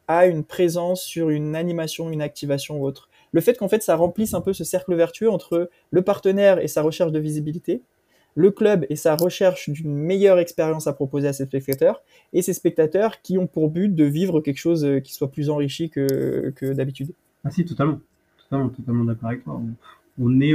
à 0.08 0.26
une 0.26 0.44
présence 0.44 1.02
sur 1.02 1.30
une 1.30 1.56
animation, 1.56 2.10
une 2.10 2.22
activation 2.22 2.82
ou 2.82 2.86
autre? 2.86 3.10
Le 3.32 3.42
fait 3.42 3.58
qu'en 3.58 3.68
fait 3.68 3.84
ça 3.84 3.96
remplisse 3.96 4.34
un 4.34 4.42
peu 4.42 4.54
ce 4.54 4.64
cercle 4.64 4.96
vertueux 4.96 5.30
entre 5.30 5.70
le 5.92 6.02
partenaire 6.02 6.60
et 6.60 6.68
sa 6.68 6.82
recherche 6.82 7.12
de 7.12 7.20
visibilité, 7.20 7.82
le 8.38 8.52
club 8.52 8.86
et 8.90 8.96
sa 8.96 9.16
recherche 9.16 9.68
d'une 9.68 9.96
meilleure 9.96 10.38
expérience 10.38 10.86
à 10.86 10.94
proposer 10.94 11.28
à 11.28 11.34
ses 11.34 11.46
spectateurs, 11.46 12.04
et 12.34 12.44
ses 12.44 12.54
spectateurs 12.54 13.22
qui 13.24 13.40
ont 13.40 13.48
pour 13.48 13.72
but 13.72 13.94
de 13.94 14.04
vivre 14.04 14.42
quelque 14.42 14.60
chose 14.60 14.86
euh, 14.86 15.00
qui 15.00 15.14
soit 15.14 15.32
plus 15.32 15.50
enrichi 15.50 15.90
que, 15.90 16.54
que 16.56 16.72
d'habitude. 16.72 17.12
Ah 17.44 17.50
si, 17.50 17.66
totalement. 17.66 18.00
Totalement, 18.38 18.70
totalement 18.70 19.04
d'accord 19.06 19.30
avec 19.30 19.44
toi. 19.44 19.60
On, 20.20 20.40
est 20.40 20.54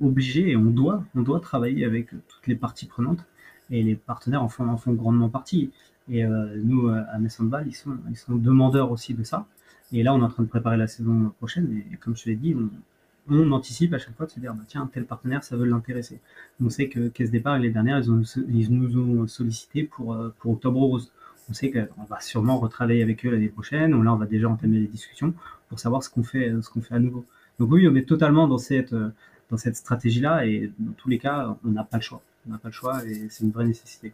obligé 0.00 0.50
et 0.50 0.56
on 0.56 0.64
doit, 0.64 1.04
on 1.14 1.20
doit 1.20 1.40
travailler 1.40 1.84
avec 1.84 2.08
toutes 2.08 2.46
les 2.46 2.56
parties 2.56 2.86
prenantes, 2.86 3.24
et 3.70 3.82
les 3.82 3.94
partenaires 3.96 4.42
en 4.42 4.48
font, 4.48 4.68
en 4.68 4.78
font 4.78 4.94
grandement 4.94 5.28
partie. 5.28 5.70
Et 6.10 6.24
euh, 6.24 6.56
nous, 6.56 6.88
euh, 6.88 7.02
à 7.12 7.18
Messandball, 7.18 7.64
ils 7.66 7.74
sont, 7.74 7.98
ils 8.08 8.16
sont 8.16 8.34
demandeurs 8.34 8.90
aussi 8.90 9.12
de 9.12 9.22
ça. 9.22 9.46
Et 9.92 10.02
là, 10.02 10.14
on 10.14 10.20
est 10.20 10.24
en 10.24 10.28
train 10.28 10.42
de 10.42 10.48
préparer 10.48 10.76
la 10.76 10.86
saison 10.86 11.32
prochaine, 11.38 11.82
et 11.92 11.96
comme 11.96 12.16
je 12.16 12.26
l'ai 12.26 12.36
dit, 12.36 12.54
on, 12.54 13.52
anticipe 13.52 13.92
à 13.94 13.98
chaque 13.98 14.16
fois 14.16 14.26
de 14.26 14.30
se 14.30 14.40
dire 14.40 14.54
bah, 14.54 14.64
tiens 14.66 14.88
tel 14.92 15.04
partenaire 15.04 15.44
ça 15.44 15.56
veut 15.56 15.66
l'intéresser. 15.66 16.18
On 16.60 16.68
sait 16.68 16.88
que 16.88 17.08
Caisse 17.08 17.30
Départ 17.30 17.54
l'année 17.54 17.70
dernière 17.70 18.00
ils, 18.00 18.72
nous 18.72 18.98
ont 18.98 19.26
sollicité 19.28 19.84
pour 19.84 20.14
euh, 20.14 20.34
pour 20.40 20.52
Octobre 20.52 20.80
Rose. 20.80 21.12
On 21.48 21.52
sait 21.52 21.70
qu'on 21.70 22.04
va 22.04 22.20
sûrement 22.20 22.58
retravailler 22.58 23.02
avec 23.02 23.24
eux 23.24 23.30
l'année 23.30 23.48
prochaine. 23.48 24.02
Là 24.02 24.12
on 24.12 24.16
va 24.16 24.26
déjà 24.26 24.48
entamer 24.48 24.80
les 24.80 24.86
discussions 24.86 25.32
pour 25.68 25.78
savoir 25.78 26.02
ce 26.02 26.10
qu'on 26.10 26.24
fait 26.24 26.52
ce 26.60 26.70
qu'on 26.70 26.80
fait 26.80 26.94
à 26.94 26.98
nouveau. 26.98 27.24
Donc 27.60 27.70
oui 27.70 27.86
on 27.86 27.94
est 27.94 28.08
totalement 28.08 28.48
dans 28.48 28.58
cette 28.58 28.94
dans 28.94 29.56
cette 29.56 29.76
stratégie 29.76 30.20
là 30.20 30.44
et 30.44 30.72
dans 30.78 30.92
tous 30.92 31.08
les 31.08 31.18
cas 31.18 31.56
on 31.64 31.70
n'a 31.70 31.84
pas 31.84 31.98
le 31.98 32.02
choix. 32.02 32.22
On 32.48 32.52
n'a 32.52 32.58
pas 32.58 32.68
le 32.68 32.74
choix 32.74 33.04
et 33.04 33.28
c'est 33.28 33.44
une 33.44 33.52
vraie 33.52 33.66
nécessité. 33.66 34.12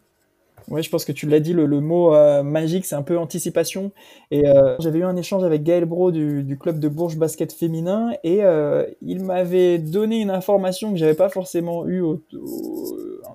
Ouais, 0.68 0.82
je 0.82 0.90
pense 0.90 1.04
que 1.04 1.12
tu 1.12 1.26
l'as 1.26 1.38
dit, 1.38 1.52
le, 1.52 1.66
mot 1.80 2.12
euh, 2.14 2.42
magique, 2.42 2.86
c'est 2.86 2.96
un 2.96 3.02
peu 3.02 3.16
anticipation. 3.18 3.92
Et 4.32 4.48
euh, 4.48 4.76
j'avais 4.80 4.98
eu 4.98 5.04
un 5.04 5.16
échange 5.16 5.44
avec 5.44 5.62
Gaël 5.62 5.84
Bro 5.84 6.10
du, 6.10 6.58
club 6.58 6.80
de 6.80 6.88
Bourges 6.88 7.16
Basket 7.16 7.52
Féminin 7.52 8.12
et 8.24 8.42
euh, 8.44 8.84
il 9.00 9.22
m'avait 9.22 9.78
donné 9.78 10.20
une 10.20 10.30
information 10.30 10.90
que 10.90 10.98
j'avais 10.98 11.14
pas 11.14 11.28
forcément 11.28 11.86
eue 11.86 12.02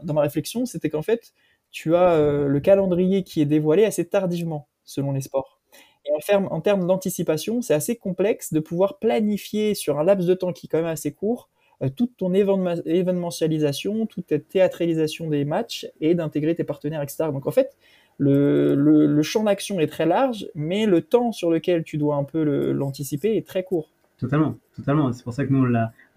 dans 0.04 0.14
ma 0.14 0.22
réflexion, 0.22 0.66
c'était 0.66 0.90
qu'en 0.90 1.02
fait, 1.02 1.34
tu 1.72 1.96
as 1.96 2.18
le 2.18 2.60
calendrier 2.60 3.24
qui 3.24 3.42
est 3.42 3.46
dévoilé 3.46 3.86
assez 3.86 4.06
tardivement 4.06 4.68
selon 4.84 5.14
les 5.14 5.22
sports. 5.22 5.62
Et 6.06 6.34
en, 6.34 6.62
termes 6.62 6.88
d'anticipation, 6.88 7.62
c'est 7.62 7.76
assez 7.76 7.96
complexe 7.96 8.52
de 8.52 8.60
pouvoir 8.60 8.98
planifier 8.98 9.76
sur 9.76 10.00
un 10.00 10.04
laps 10.04 10.28
de 10.28 10.34
temps 10.34 10.52
qui 10.52 10.66
est 10.66 10.70
quand 10.70 10.80
même 10.80 10.88
assez 10.88 11.14
court 11.14 11.50
toute 11.90 12.16
ton 12.18 12.34
événementialisation, 12.34 14.06
toute 14.06 14.28
ta 14.28 14.40
théâtralisation 14.40 15.30
des 15.30 15.46
matchs 15.46 15.88
et 16.00 16.14
d'intégrer 16.14 16.54
tes 16.56 16.64
partenaires, 16.64 17.02
etc. 17.02 17.26
Donc 17.32 17.48
en 17.48 17.52
fait, 17.52 17.76
le, 18.20 19.22
champ 19.24 19.44
d'action 19.44 19.80
est 19.80 19.88
très 19.88 20.06
large, 20.06 20.48
mais 20.56 20.86
le 20.86 21.02
temps 21.02 21.32
sur 21.32 21.50
lequel 21.50 21.84
tu 21.84 21.98
dois 21.98 22.16
un 22.16 22.24
peu 22.24 22.72
l'anticiper 22.72 23.36
est 23.36 23.48
très 23.48 23.64
court. 23.64 23.90
Totalement, 24.20 24.56
totalement. 24.76 25.12
C'est 25.14 25.24
pour 25.24 25.34
ça 25.34 25.46
que 25.46 25.52
nous, 25.52 25.66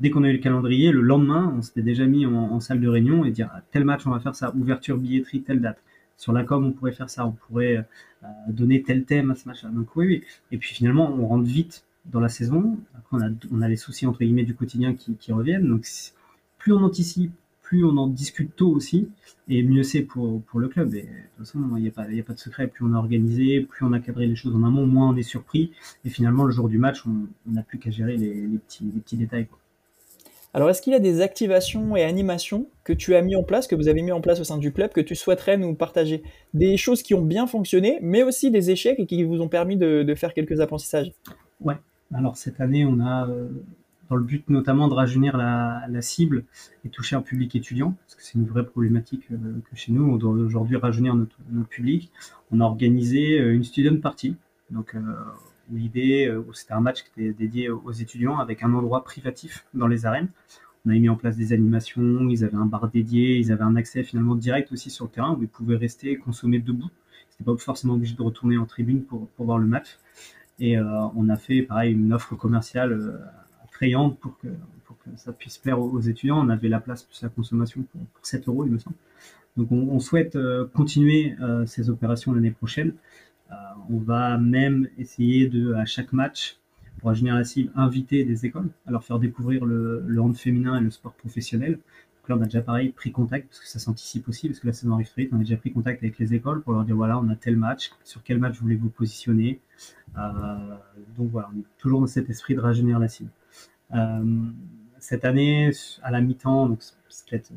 dès 0.01 0.11
qu'on 0.11 0.25
a 0.25 0.29
eu 0.29 0.35
le 0.35 0.39
calendrier, 0.39 0.93
le 0.93 1.01
lendemain, 1.01 1.55
on 1.57 1.63
s'était 1.63 1.83
déjà 1.83 2.05
mis 2.05 2.27
en, 2.27 2.61
salle 2.61 2.81
de 2.81 2.89
réunion 2.89 3.25
et 3.25 3.31
dire 3.31 3.49
ah, 3.55 3.63
tel 3.73 3.85
match, 3.85 4.03
on 4.07 4.11
va 4.11 4.21
faire 4.21 4.35
ça, 4.35 4.53
ouverture, 4.55 4.99
billetterie, 4.99 5.41
telle 5.41 5.61
date. 5.61 5.79
Sur 6.19 6.33
la 6.33 6.45
com, 6.45 6.67
on 6.67 6.73
pourrait 6.73 6.93
faire 6.93 7.09
ça, 7.09 7.27
on 7.27 7.33
pourrait 7.33 7.79
euh, 8.23 8.27
donner 8.49 8.83
tel 8.83 9.05
thème 9.05 9.31
à 9.31 9.35
ce 9.35 9.49
match-là. 9.49 9.71
Donc 9.71 9.97
oui, 9.97 10.07
oui. 10.07 10.23
Et 10.53 10.59
puis 10.59 10.75
finalement, 10.75 11.11
on 11.11 11.27
rentre 11.27 11.45
vite 11.45 11.85
dans 12.07 12.21
la 12.21 12.29
saison. 12.29 12.79
Après, 12.97 13.17
on 13.17 13.21
a, 13.21 13.31
on 13.53 13.63
a 13.63 13.69
les 13.69 13.77
soucis 13.77 14.07
entre 14.07 14.21
guillemets 14.21 14.45
du 14.45 14.55
quotidien 14.55 14.95
qui, 14.95 15.15
qui 15.15 15.33
reviennent. 15.33 15.69
Donc, 15.69 15.87
plus 16.59 16.73
on 16.73 16.83
anticipe, 16.83 17.33
plus 17.63 17.85
on 17.85 17.97
en 17.97 18.07
discute 18.07 18.55
tôt 18.57 18.71
aussi, 18.71 19.09
et 19.49 19.63
mieux 19.63 19.83
c'est 19.83 20.03
pour, 20.03 20.43
pour 20.43 20.61
le 20.61 20.69
club. 20.69 20.95
Et 20.95 21.03
de 21.03 21.07
toute 21.07 21.47
façon, 21.47 21.61
il 21.77 21.83
n'y 21.83 21.89
a, 21.89 21.91
pas, 21.91 22.03
a 22.03 22.23
pas 22.23 22.35
de 22.35 22.39
secret. 22.39 22.67
Plus 22.69 22.85
on 22.85 22.93
a 22.93 22.99
organisé, 22.99 23.61
plus 23.61 23.85
on 23.87 23.93
a 23.93 24.01
cadré 24.01 24.27
les 24.27 24.37
choses 24.37 24.55
en 24.55 24.63
amont, 24.65 24.87
moins 24.87 25.11
on 25.11 25.17
est 25.17 25.23
surpris. 25.23 25.73
Et 26.05 26.11
finalement, 26.11 26.45
le 26.45 26.53
jour 26.53 26.69
du 26.69 26.79
match, 26.79 27.05
on 27.07 27.27
n'a 27.51 27.63
plus 27.63 27.79
qu'à 27.79 27.91
gérer 27.91 28.17
les, 28.17 28.35
les, 28.35 28.59
petits, 28.59 28.85
les 28.95 29.01
petits 29.01 29.17
détails. 29.17 29.47
Quoi. 29.47 29.59
Alors, 30.53 30.71
est-ce 30.71 30.83
qu'il 30.83 30.93
y 30.93 30.97
a 30.97 31.01
des 31.01 31.21
activations 31.21 31.97
et 31.97 32.05
animations 32.05 32.69
que 32.85 32.93
tu 32.93 33.17
as 33.17 33.23
mis 33.23 33.35
en 33.35 33.43
place, 33.43 33.67
que 33.67 33.75
vous 33.75 33.89
avez 33.89 34.03
mis 34.03 34.13
en 34.13 34.21
place 34.21 34.39
au 34.39 34.45
sein 34.45 34.57
du 34.57 34.71
club, 34.71 34.93
que 34.93 35.01
tu 35.01 35.17
souhaiterais 35.17 35.57
nous 35.57 35.75
partager? 35.75 36.23
Des 36.53 36.77
choses 36.77 37.03
qui 37.03 37.15
ont 37.15 37.25
bien 37.25 37.49
fonctionné, 37.49 37.99
mais 38.03 38.23
aussi 38.23 38.53
des 38.53 38.71
échecs 38.71 39.01
et 39.01 39.07
qui 39.07 39.25
vous 39.25 39.41
ont 39.41 39.49
permis 39.49 39.77
de, 39.77 40.05
de 40.05 40.15
faire 40.15 40.33
quelques 40.33 40.61
apprentissages 40.61 41.11
Ouais, 41.61 41.77
alors 42.13 42.37
cette 42.37 42.61
année, 42.61 42.85
on 42.85 43.01
a, 43.01 43.29
euh, 43.29 43.49
dans 44.11 44.17
le 44.17 44.25
but 44.25 44.49
notamment 44.51 44.89
de 44.89 44.95
rajeunir 44.95 45.37
la, 45.37 46.03
cible 46.03 46.45
et 46.85 46.89
toucher 46.89 47.17
un 47.17 47.23
public 47.23 47.55
étudiant, 47.57 47.93
parce 47.93 48.15
que 48.17 48.23
c'est 48.23 48.35
une 48.35 48.47
vraie 48.47 48.67
problématique 48.67 49.27
euh, 49.33 49.37
que 49.71 49.77
chez 49.77 49.93
nous, 49.93 50.05
on 50.05 50.17
doit 50.17 50.33
aujourd'hui 50.33 50.77
rajeunir 50.77 51.15
notre, 51.15 51.37
public. 51.71 52.11
On 52.51 52.61
a 52.61 52.65
organisé 52.65 53.41
euh, 53.41 53.55
une 53.55 53.65
student 53.65 54.01
party, 54.01 54.37
donc 54.71 54.97
l'idée, 55.71 56.35
c'était 56.53 56.73
un 56.73 56.81
match 56.81 57.05
qui 57.05 57.11
était 57.21 57.33
dédié 57.33 57.71
aux 57.71 57.93
étudiants 57.93 58.39
avec 58.39 58.63
un 58.63 58.73
endroit 58.75 59.05
privatif 59.05 59.67
dans 59.75 59.87
les 59.87 60.05
arènes. 60.05 60.29
On 60.87 60.91
a 60.91 60.95
mis 60.95 61.09
en 61.09 61.17
place 61.17 61.37
des 61.37 61.53
animations, 61.53 62.29
ils 62.29 62.45
avaient 62.45 62.57
un 62.57 62.67
bar 62.67 62.91
dédié, 62.91 63.39
ils 63.39 63.53
avaient 63.53 63.63
un 63.63 63.77
accès 63.77 64.03
finalement 64.03 64.35
direct 64.35 64.73
aussi 64.73 64.91
sur 64.91 65.07
le 65.07 65.11
terrain 65.11 65.35
où 65.35 65.43
ils 65.43 65.49
pouvaient 65.49 65.77
rester 65.77 66.11
et 66.11 66.17
consommer 66.17 66.59
debout. 66.59 66.91
C'était 67.31 67.45
pas 67.45 67.57
forcément 67.57 67.95
obligé 67.95 68.15
de 68.15 68.23
retourner 68.23 68.59
en 68.59 68.67
tribune 68.67 69.03
pour 69.03 69.29
voir 69.39 69.59
le 69.59 69.67
match. 69.67 69.99
Et 70.59 70.79
euh, 70.79 70.85
on 71.17 71.29
a 71.29 71.37
fait 71.37 71.63
pareil 71.63 71.93
une 71.93 72.13
offre 72.13 72.37
commerciale 72.37 72.93
euh, 72.93 73.19
attrayante 73.65 74.19
pour 74.19 74.39
que, 74.39 74.49
pour 74.85 74.97
ça 75.17 75.33
puisse 75.33 75.59
plaire 75.59 75.81
aux, 75.81 76.01
étudiants. 76.01 76.45
On 76.45 76.49
avait 76.49 76.69
la 76.69 76.81
place 76.81 77.03
plus 77.03 77.23
la 77.23 77.29
consommation 77.29 77.83
pour, 77.83 78.01
7 78.23 78.49
euros, 78.49 78.65
il 78.65 78.73
me 78.73 78.79
semble. 78.79 78.97
Donc 79.57 79.71
on, 79.71 80.01
souhaite 80.01 80.35
euh, 80.35 80.67
continuer 80.75 81.37
ces 81.67 81.89
opérations 81.89 82.33
l'année 82.33 82.51
prochaine. 82.51 82.93
on 83.89 83.99
va 83.99 84.37
même 84.39 84.89
essayer 84.99 85.49
de, 85.49 85.75
à 85.75 85.85
chaque 85.85 86.13
match, 86.13 86.59
pour 86.99 87.09
rajeunir 87.09 87.35
la 87.35 87.45
cible, 87.45 87.71
inviter 87.77 88.25
des 88.25 88.47
écoles, 88.47 88.69
à 88.87 88.91
leur 88.91 89.05
faire 89.05 89.19
découvrir 89.19 89.65
le, 89.65 90.03
le 90.07 90.33
féminin 90.33 90.79
et 90.79 90.81
le 90.81 90.91
sport 90.91 91.13
professionnel. 91.13 91.73
Donc 91.73 92.29
là, 92.29 92.37
on 92.37 92.41
a 92.41 92.45
déjà 92.47 92.63
pareil 92.63 92.91
pris 92.91 93.13
contact, 93.13 93.49
parce 93.49 93.61
que 93.61 93.69
ça 93.69 93.79
s'anticipe 93.79 94.29
aussi, 94.29 94.49
parce 94.49 94.59
que 94.59 94.67
la 94.67 94.73
saison 94.73 94.95
arrive 94.95 95.11
très 95.11 95.23
vite, 95.23 95.33
on 95.33 95.37
a 95.37 95.41
déjà 95.41 95.57
pris 95.57 95.73
contact 95.73 96.03
avec 96.03 96.19
les 96.19 96.35
écoles 96.35 96.63
pour 96.63 96.73
leur 96.73 96.85
dire 96.85 96.97
voilà, 96.97 97.19
on 97.19 97.29
a 97.29 97.37
tel 97.37 97.57
match, 97.57 97.91
sur 98.03 98.23
quel 98.23 98.39
match 98.39 98.59
voulez-vous 98.61 98.89
positionner? 98.89 99.61
Euh, 100.17 100.77
donc 101.17 101.31
voilà, 101.31 101.51
on 101.55 101.61
est 101.61 101.65
toujours 101.79 102.01
dans 102.01 102.07
cet 102.07 102.31
esprit 102.31 102.55
de 102.55 102.61
rajeunir 102.61 102.99
la 102.99 103.09
cible. 103.09 103.31
Euh, 103.95 104.25
cette 104.99 105.25
année, 105.25 105.71
à 106.03 106.11
la 106.11 106.21
mi-temps, 106.21 106.69
donc 106.69 106.79
c'est 107.09 107.29
peut-être 107.29 107.53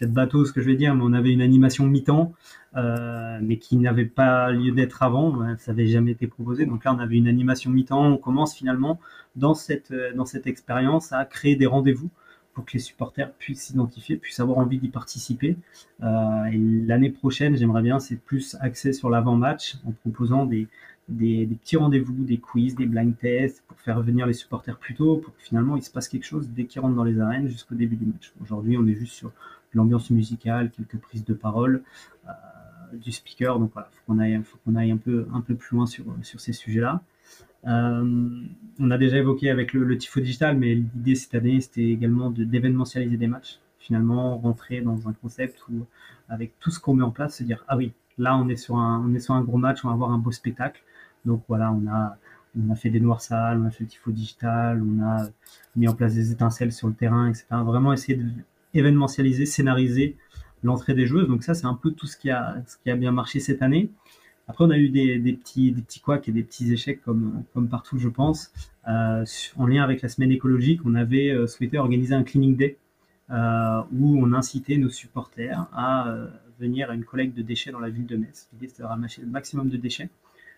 peut 0.00 0.06
bateau 0.06 0.44
ce 0.44 0.52
que 0.52 0.60
je 0.60 0.66
vais 0.66 0.76
dire, 0.76 0.94
mais 0.94 1.02
on 1.04 1.12
avait 1.12 1.32
une 1.32 1.42
animation 1.42 1.86
mi-temps, 1.86 2.32
euh, 2.76 3.38
mais 3.42 3.58
qui 3.58 3.76
n'avait 3.76 4.06
pas 4.06 4.50
lieu 4.50 4.72
d'être 4.72 5.02
avant, 5.02 5.56
ça 5.58 5.72
n'avait 5.72 5.86
jamais 5.86 6.12
été 6.12 6.26
proposé. 6.26 6.66
Donc 6.66 6.84
là, 6.84 6.94
on 6.94 6.98
avait 6.98 7.16
une 7.16 7.28
animation 7.28 7.70
mi-temps. 7.70 8.06
On 8.06 8.16
commence 8.16 8.54
finalement 8.54 9.00
dans 9.36 9.54
cette, 9.54 9.90
euh, 9.90 10.12
dans 10.14 10.24
cette 10.24 10.46
expérience 10.46 11.12
à 11.12 11.24
créer 11.24 11.56
des 11.56 11.66
rendez-vous 11.66 12.10
que 12.60 12.72
les 12.74 12.78
supporters 12.78 13.32
puissent 13.32 13.64
s'identifier, 13.64 14.16
puissent 14.16 14.40
avoir 14.40 14.58
envie 14.58 14.78
d'y 14.78 14.88
participer. 14.88 15.56
Euh, 16.02 16.44
et 16.44 16.58
l'année 16.58 17.10
prochaine, 17.10 17.56
j'aimerais 17.56 17.82
bien, 17.82 17.98
c'est 17.98 18.16
plus 18.16 18.56
axé 18.60 18.92
sur 18.92 19.10
l'avant-match 19.10 19.76
en 19.86 19.92
proposant 19.92 20.46
des, 20.46 20.68
petits 21.08 21.76
rendez-vous, 21.76 22.24
des 22.24 22.38
quiz, 22.38 22.74
des 22.74 22.86
blind 22.86 23.16
tests 23.18 23.64
pour 23.66 23.78
faire 23.80 24.00
venir 24.02 24.26
les 24.26 24.32
supporters 24.32 24.78
plus 24.78 24.94
tôt, 24.94 25.16
pour 25.16 25.34
que 25.34 25.42
finalement 25.42 25.76
il 25.76 25.82
se 25.82 25.90
passe 25.90 26.08
quelque 26.08 26.26
chose 26.26 26.48
dès 26.48 26.64
qu'ils 26.64 26.80
rentrent 26.80 26.96
dans 26.96 27.04
les 27.04 27.20
arènes 27.20 27.48
jusqu'au 27.48 27.74
début 27.74 27.96
du 27.96 28.06
match. 28.06 28.32
Aujourd'hui, 28.42 28.76
on 28.76 28.86
est 28.86 28.94
juste 28.94 29.14
sur 29.14 29.32
l'ambiance 29.74 30.10
musicale, 30.10 30.70
quelques 30.70 30.98
prises 30.98 31.24
de 31.24 31.34
parole 31.34 31.82
euh, 32.26 32.96
du 32.96 33.12
speaker. 33.12 33.58
Donc 33.58 33.72
voilà, 33.72 33.88
faut 33.92 34.02
qu'on 34.06 34.18
aille, 34.18 34.40
aille 34.76 34.90
un 34.90 34.96
peu, 34.96 35.54
plus 35.54 35.76
loin 35.76 35.86
sur 35.86 36.40
ces 36.40 36.52
sujets-là. 36.52 37.02
Euh, 37.66 38.30
on 38.78 38.90
a 38.90 38.98
déjà 38.98 39.18
évoqué 39.18 39.50
avec 39.50 39.72
le, 39.72 39.98
tifo 39.98 40.20
digital, 40.20 40.56
mais 40.56 40.74
l'idée 40.74 41.14
cette 41.14 41.34
année, 41.34 41.60
c'était 41.60 41.88
également 41.88 42.30
d'événementialiser 42.30 43.16
des 43.16 43.26
matchs. 43.26 43.58
Finalement, 43.78 44.38
rentrer 44.38 44.80
dans 44.80 45.08
un 45.08 45.12
concept 45.12 45.62
où, 45.70 45.86
avec 46.28 46.58
tout 46.60 46.70
ce 46.70 46.80
qu'on 46.80 46.94
met 46.94 47.02
en 47.02 47.10
place, 47.10 47.38
se 47.38 47.44
dire 47.44 47.64
ah 47.68 47.76
oui, 47.76 47.92
là 48.18 48.36
on 48.36 48.48
est 48.48 48.56
sur 48.56 48.76
un, 48.76 49.04
on 49.06 49.14
est 49.14 49.20
sur 49.20 49.34
un 49.34 49.42
gros 49.42 49.58
match, 49.58 49.84
on 49.84 49.88
va 49.88 49.94
avoir 49.94 50.10
un 50.10 50.18
beau 50.18 50.32
spectacle. 50.32 50.82
Donc 51.24 51.42
voilà, 51.48 51.72
on 51.72 51.86
a, 51.88 52.16
on 52.58 52.70
a 52.70 52.74
fait 52.76 52.90
des 52.90 53.00
noirs 53.00 53.20
sales, 53.20 53.60
on 53.60 53.66
a 53.66 53.70
fait 53.70 53.84
le 53.84 53.90
tifo 53.90 54.10
digital, 54.10 54.82
on 54.82 55.02
a 55.02 55.28
mis 55.76 55.88
en 55.88 55.94
place 55.94 56.14
des 56.14 56.32
étincelles 56.32 56.72
sur 56.72 56.88
le 56.88 56.94
terrain, 56.94 57.28
etc. 57.28 57.46
Vraiment 57.50 57.92
essayer 57.92 58.16
de 58.16 58.28
événementialiser, 58.74 59.46
scénariser 59.46 60.16
l'entrée 60.62 60.94
des 60.94 61.06
joueuses. 61.06 61.28
Donc 61.28 61.42
ça, 61.42 61.54
c'est 61.54 61.66
un 61.66 61.74
peu 61.74 61.90
tout 61.90 62.06
ce 62.06 62.16
qui 62.16 62.30
a, 62.30 62.56
ce 62.66 62.76
qui 62.78 62.90
a 62.90 62.96
bien 62.96 63.12
marché 63.12 63.40
cette 63.40 63.62
année. 63.62 63.90
Après, 64.50 64.64
on 64.64 64.70
a 64.70 64.78
eu 64.78 64.88
des, 64.88 65.32
petits, 65.32 65.70
des 65.70 65.80
petits 65.80 66.00
couacs 66.00 66.28
et 66.28 66.32
des 66.32 66.42
petits 66.42 66.72
échecs 66.72 67.00
comme, 67.04 67.44
comme 67.54 67.68
partout, 67.68 67.98
je 67.98 68.08
pense. 68.08 68.50
Euh, 68.88 69.24
en 69.56 69.66
lien 69.68 69.84
avec 69.84 70.02
la 70.02 70.08
semaine 70.08 70.32
écologique, 70.32 70.80
on 70.84 70.96
avait 70.96 71.30
euh, 71.30 71.46
souhaité 71.46 71.78
organiser 71.78 72.16
un 72.16 72.24
cleaning 72.24 72.56
day 72.56 72.76
euh, 73.30 73.80
où 73.92 74.18
on 74.20 74.32
incitait 74.32 74.76
nos 74.76 74.88
supporters 74.88 75.68
à 75.72 76.16
venir 76.58 76.90
à 76.90 76.94
une 76.94 77.04
collecte 77.04 77.36
de 77.36 77.42
déchets 77.42 77.70
dans 77.70 77.78
la 77.78 77.90
ville 77.90 78.06
de 78.06 78.16
Metz. 78.16 78.48
L'idée, 78.52 78.66
c'était 78.66 78.82
de 78.82 78.88
ramasser 78.88 79.20
le 79.20 79.28
maximum 79.28 79.68
de 79.68 79.76
déchets. 79.76 80.10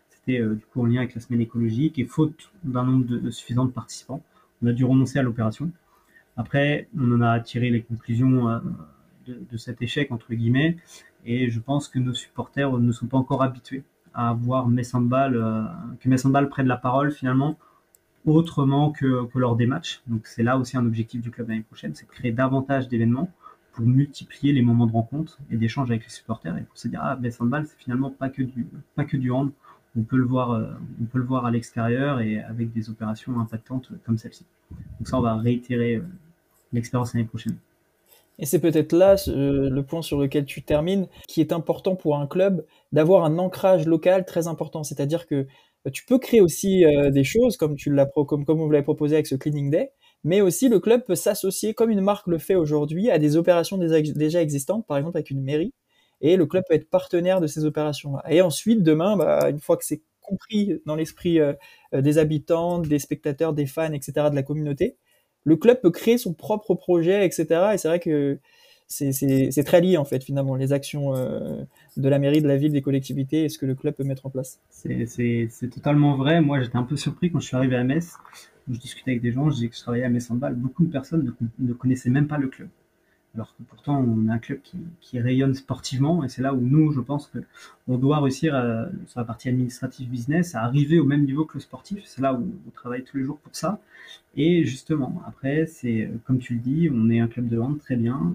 C'était 0.09 0.41
du 0.41 0.65
coup 0.73 0.81
en 0.81 0.87
lien 0.87 1.01
avec 1.01 1.15
la 1.15 1.21
semaine 1.21 1.43
écologique 1.43 1.99
et 1.99 2.07
faute 2.07 2.51
d'un 2.65 2.85
nombre 2.85 3.29
suffisant 3.29 3.67
de 3.67 3.73
participants, 3.73 4.23
on 4.63 4.69
a 4.69 4.73
dû 4.73 4.87
renoncer 4.87 5.19
à 5.19 5.23
l'opération. 5.23 5.71
Après, 6.39 6.89
on 6.99 7.13
en 7.13 7.21
a 7.21 7.41
tiré 7.41 7.69
les 7.69 7.83
conclusions 7.83 8.49
euh, 9.29 9.35
de, 9.51 9.57
cet 9.57 9.83
échec, 9.83 10.11
entre 10.13 10.33
guillemets, 10.35 10.77
et 11.25 11.51
je 11.51 11.61
pense 11.61 11.89
que 11.89 11.99
nos 11.99 12.15
supporters 12.15 12.73
ne 12.79 12.93
sont 12.93 13.07
pas 13.07 13.19
encore 13.19 13.43
habitués 13.43 13.85
à 14.15 14.33
voir 14.35 14.69
Messambal, 14.69 15.37
euh, 15.37 15.65
que 16.01 16.09
Messambal 16.09 16.49
prenne 16.49 16.67
la 16.67 16.77
parole 16.77 17.13
finalement 17.13 17.59
autrement 18.25 18.93
que, 18.93 19.27
lors 19.35 19.57
des 19.57 19.67
matchs. 19.67 20.03
Donc 20.07 20.27
c'est 20.27 20.43
là 20.43 20.59
aussi 20.59 20.77
un 20.77 20.87
objectif 20.87 21.21
du 21.21 21.31
club 21.31 21.49
l'année 21.49 21.63
prochaine, 21.63 21.95
c'est 21.95 22.07
de 22.07 22.11
créer 22.11 22.33
davantage 22.33 22.89
d'événements 22.89 23.31
pour 23.73 23.87
multiplier 23.87 24.53
les 24.53 24.63
moments 24.63 24.87
de 24.87 24.93
rencontre 24.93 25.39
et 25.51 25.57
d'échange 25.57 25.91
avec 25.91 26.05
les 26.05 26.11
supporters 26.11 26.57
et 26.59 26.63
pour 26.63 26.77
se 26.77 26.89
dire 26.89 27.01
ah 27.03 27.17
Messambal 27.17 27.67
c'est 27.67 27.79
finalement 27.79 28.11
pas 28.11 28.29
que 28.29 28.43
du 28.43 28.67
pas 28.95 29.05
que 29.05 29.17
du 29.17 29.31
hand, 29.31 29.51
on 29.97 30.03
peut 30.03 30.19
le 30.19 30.25
voir 30.25 30.51
euh, 30.53 30.71
on 31.01 31.07
peut 31.07 31.19
le 31.19 31.25
voir 31.25 31.47
à 31.47 31.51
l'extérieur 31.51 32.21
et 32.21 32.41
avec 32.43 32.73
des 32.73 32.91
opérations 32.91 33.41
impactantes 33.41 33.91
comme 34.05 34.19
celle-ci. 34.19 34.45
Donc 34.99 35.09
ça 35.09 35.19
on 35.19 35.23
va 35.23 35.37
réitérer 35.37 36.03
l'expérience 36.73 37.15
l'année 37.15 37.27
prochaine. 37.27 37.57
Et 38.43 38.45
c'est 38.45 38.59
peut-être 38.59 38.93
là 38.93 39.15
le 39.29 39.81
point 39.83 40.03
sur 40.03 40.19
lequel 40.19 40.45
tu 40.45 40.65
termines, 40.65 41.07
qui 41.29 41.41
est 41.41 41.53
important 41.53 41.95
pour 41.95 42.17
un 42.17 42.27
club 42.27 42.67
d'avoir 42.91 43.25
un 43.25 43.39
ancrage 43.39 43.87
local 43.87 44.25
très 44.25 44.49
important. 44.49 44.83
C'est-à-dire 44.83 45.29
que 45.29 45.47
euh, 45.87 45.91
tu 45.93 46.05
peux 46.05 46.19
créer 46.19 46.41
aussi 46.41 46.85
euh, 46.85 47.11
des 47.11 47.23
choses 47.23 47.57
comme 47.57 47.77
tu 47.77 47.95
l'as 47.95 48.07
comme 48.27 48.45
vous 48.45 48.69
l'avez 48.69 48.83
proposé 48.83 49.15
avec 49.15 49.29
ce 49.29 49.37
cleaning 49.37 49.71
day, 49.71 49.93
mais 50.25 50.41
aussi 50.41 50.69
le 50.69 50.81
club 50.81 51.05
peut 51.05 51.15
s'associer 51.15 51.73
comme 51.73 51.91
une 51.91 52.01
marque 52.01 52.27
le 52.27 52.39
fait 52.39 52.57
aujourd'hui 52.57 53.11
à 53.13 53.21
des 53.21 53.37
opérations 53.37 53.79
déjà 53.79 54.43
existantes, 54.43 54.89
par 54.89 54.97
exemple 54.97 55.19
avec 55.19 55.31
une 55.31 55.43
mairie, 55.43 55.73
et 56.21 56.37
le 56.37 56.45
club 56.45 56.65
peut 56.69 56.75
être 56.75 56.91
partenaire 56.91 57.41
de 57.41 57.47
ces 57.47 57.65
opérations-là. 57.65 58.25
Et 58.29 58.43
ensuite, 58.43 58.83
demain, 58.83 59.17
bah, 59.17 59.51
une 59.51 59.61
fois 59.61 59.77
que 59.77 59.85
c'est 59.85 60.03
compris 60.21 60.81
dans 60.85 60.97
l'esprit 60.97 61.39
euh, 61.39 61.53
des 61.93 62.19
habitants, 62.19 62.81
des 62.81 62.99
spectateurs, 62.99 63.53
des 63.53 63.67
fans, 63.67 63.93
etc., 63.93 64.31
de 64.31 64.35
la 64.35 64.43
communauté, 64.43 64.97
le 65.45 65.57
club 65.57 65.81
peut 65.81 65.91
créer 65.91 66.19
son 66.19 66.33
propre 66.35 66.75
projet, 66.75 67.25
etc. 67.25 67.71
Et 67.75 67.79
c'est 67.79 67.89
vrai 67.89 68.01
que 68.01 68.39
c'est 68.89 69.65
très 69.65 69.81
lié 69.81 69.97
en 69.97 70.05
fait 70.05 70.23
finalement 70.23 70.55
les 70.55 70.73
actions 70.73 71.17
euh, 71.17 71.63
de 71.97 72.09
la 72.09 72.19
mairie, 72.19 72.43
de 72.43 72.49
la 72.49 72.57
ville, 72.57 72.73
des 72.73 72.83
collectivités 72.83 73.45
et 73.45 73.49
ce 73.49 73.59
que 73.59 73.67
le 73.67 73.75
club 73.75 73.95
peut 73.95 74.05
mettre 74.05 74.27
en 74.27 74.31
place. 74.31 74.61
C'est 74.71 75.71
totalement 75.71 76.17
vrai. 76.17 76.41
Moi 76.41 76.61
j'étais 76.61 76.77
un 76.77 76.83
peu 76.83 76.97
surpris 76.97 77.31
quand 77.31 77.41
je 77.41 77.47
suis 77.47 77.57
arrivé 77.57 77.77
à 77.77 77.85
Metz. 77.85 78.15
Je 78.71 78.79
discutais 78.79 79.13
avec 79.13 79.23
des 79.23 79.33
gens, 79.33 79.49
je 79.51 79.57
disais 79.57 79.69
que 79.69 79.77
je 79.77 79.81
travaillais 79.81 80.05
à 80.05 80.09
Metz 80.09 80.31
en 80.31 80.35
balle. 80.35 80.55
Beaucoup 80.55 80.85
de 80.85 80.91
personnes 80.91 81.35
ne 81.59 81.73
connaissaient 81.73 82.11
même 82.11 82.29
pas 82.29 82.39
le 82.39 82.49
club 82.49 82.69
alors 83.35 83.55
que 83.57 83.63
pourtant 83.63 83.99
on 83.99 84.29
a 84.29 84.35
un 84.35 84.39
club 84.39 84.61
qui, 85.01 85.21
rayonne 85.21 85.55
sportivement 85.55 86.25
et 86.25 86.29
c'est 86.29 86.43
là 86.43 86.55
où 86.55 86.61
nous 86.61 86.93
je 86.93 87.01
pense 87.01 87.27
que 87.29 87.39
on 87.89 87.97
doit 87.97 88.21
réussir 88.21 88.55
à, 88.55 88.87
sur 89.07 89.21
la 89.21 89.25
partie 89.25 89.49
administrative 89.49 90.09
business 90.09 90.55
à 90.55 90.63
arriver 90.63 90.99
au 90.99 91.05
même 91.05 91.25
niveau 91.25 91.45
que 91.45 91.55
le 91.55 91.61
sportif. 91.61 92.03
C'est 92.07 92.23
là 92.23 92.35
où 92.35 92.51
on 92.67 92.71
travaille 92.71 93.05
tous 93.05 93.19
les 93.19 93.25
jours 93.25 93.39
pour 93.39 93.55
ça. 93.55 93.81
Et 94.37 94.65
justement 94.65 95.23
après 95.27 95.67
c'est 95.67 96.11
comme 96.27 96.39
tu 96.39 96.55
le 96.55 96.61
dis 96.61 96.91
on 96.93 97.11
est 97.11 97.21
un 97.21 97.29
club 97.29 97.49
de 97.49 97.59
hand 97.59 97.79
très 97.79 97.97
bien. 97.97 98.35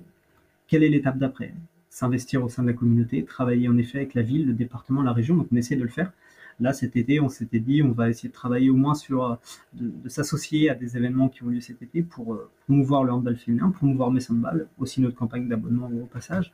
Quelle 0.67 0.83
est 0.83 0.89
l'étape 0.89 1.17
d'après? 1.17 1.53
S'investir 1.89 2.43
au 2.43 2.49
sein 2.49 2.63
de 2.63 2.67
la 2.67 2.73
communauté 2.73 3.23
travailler 3.23 3.69
en 3.69 3.77
effet 3.77 3.99
avec 3.99 4.13
la 4.13 4.21
ville 4.21 4.47
le 4.47 4.53
département 4.53 5.01
la 5.01 5.13
région. 5.13 5.35
Donc 5.35 5.47
on 5.51 5.55
essaie 5.55 5.75
de 5.75 5.83
le 5.83 5.89
faire 5.89 6.11
Là, 6.59 6.73
cet 6.73 6.95
été, 6.95 7.19
on 7.19 7.29
s'était 7.29 7.59
dit, 7.59 7.83
on 7.83 7.91
va 7.91 8.09
essayer 8.09 8.29
de 8.29 8.33
travailler 8.33 8.71
au 8.71 8.75
moins 8.75 8.95
sur, 8.95 9.23
euh, 9.23 9.35
de, 9.73 10.09
s'associer 10.09 10.71
à 10.71 10.75
des 10.75 10.97
événements 10.97 11.29
qui 11.29 11.43
ont 11.43 11.47
lieu 11.49 11.61
cet 11.61 11.83
été 11.83 12.01
pour 12.01 12.33
euh, 12.33 12.49
promouvoir 12.65 13.03
le 13.03 13.11
handball 13.11 13.37
féminin, 13.37 13.69
promouvoir 13.69 14.09
mes 14.09 14.21
handball, 14.31 14.67
aussi 14.79 14.99
notre 15.01 15.15
campagne 15.15 15.47
d'abonnement 15.47 15.87
au 15.87 16.07
passage. 16.07 16.53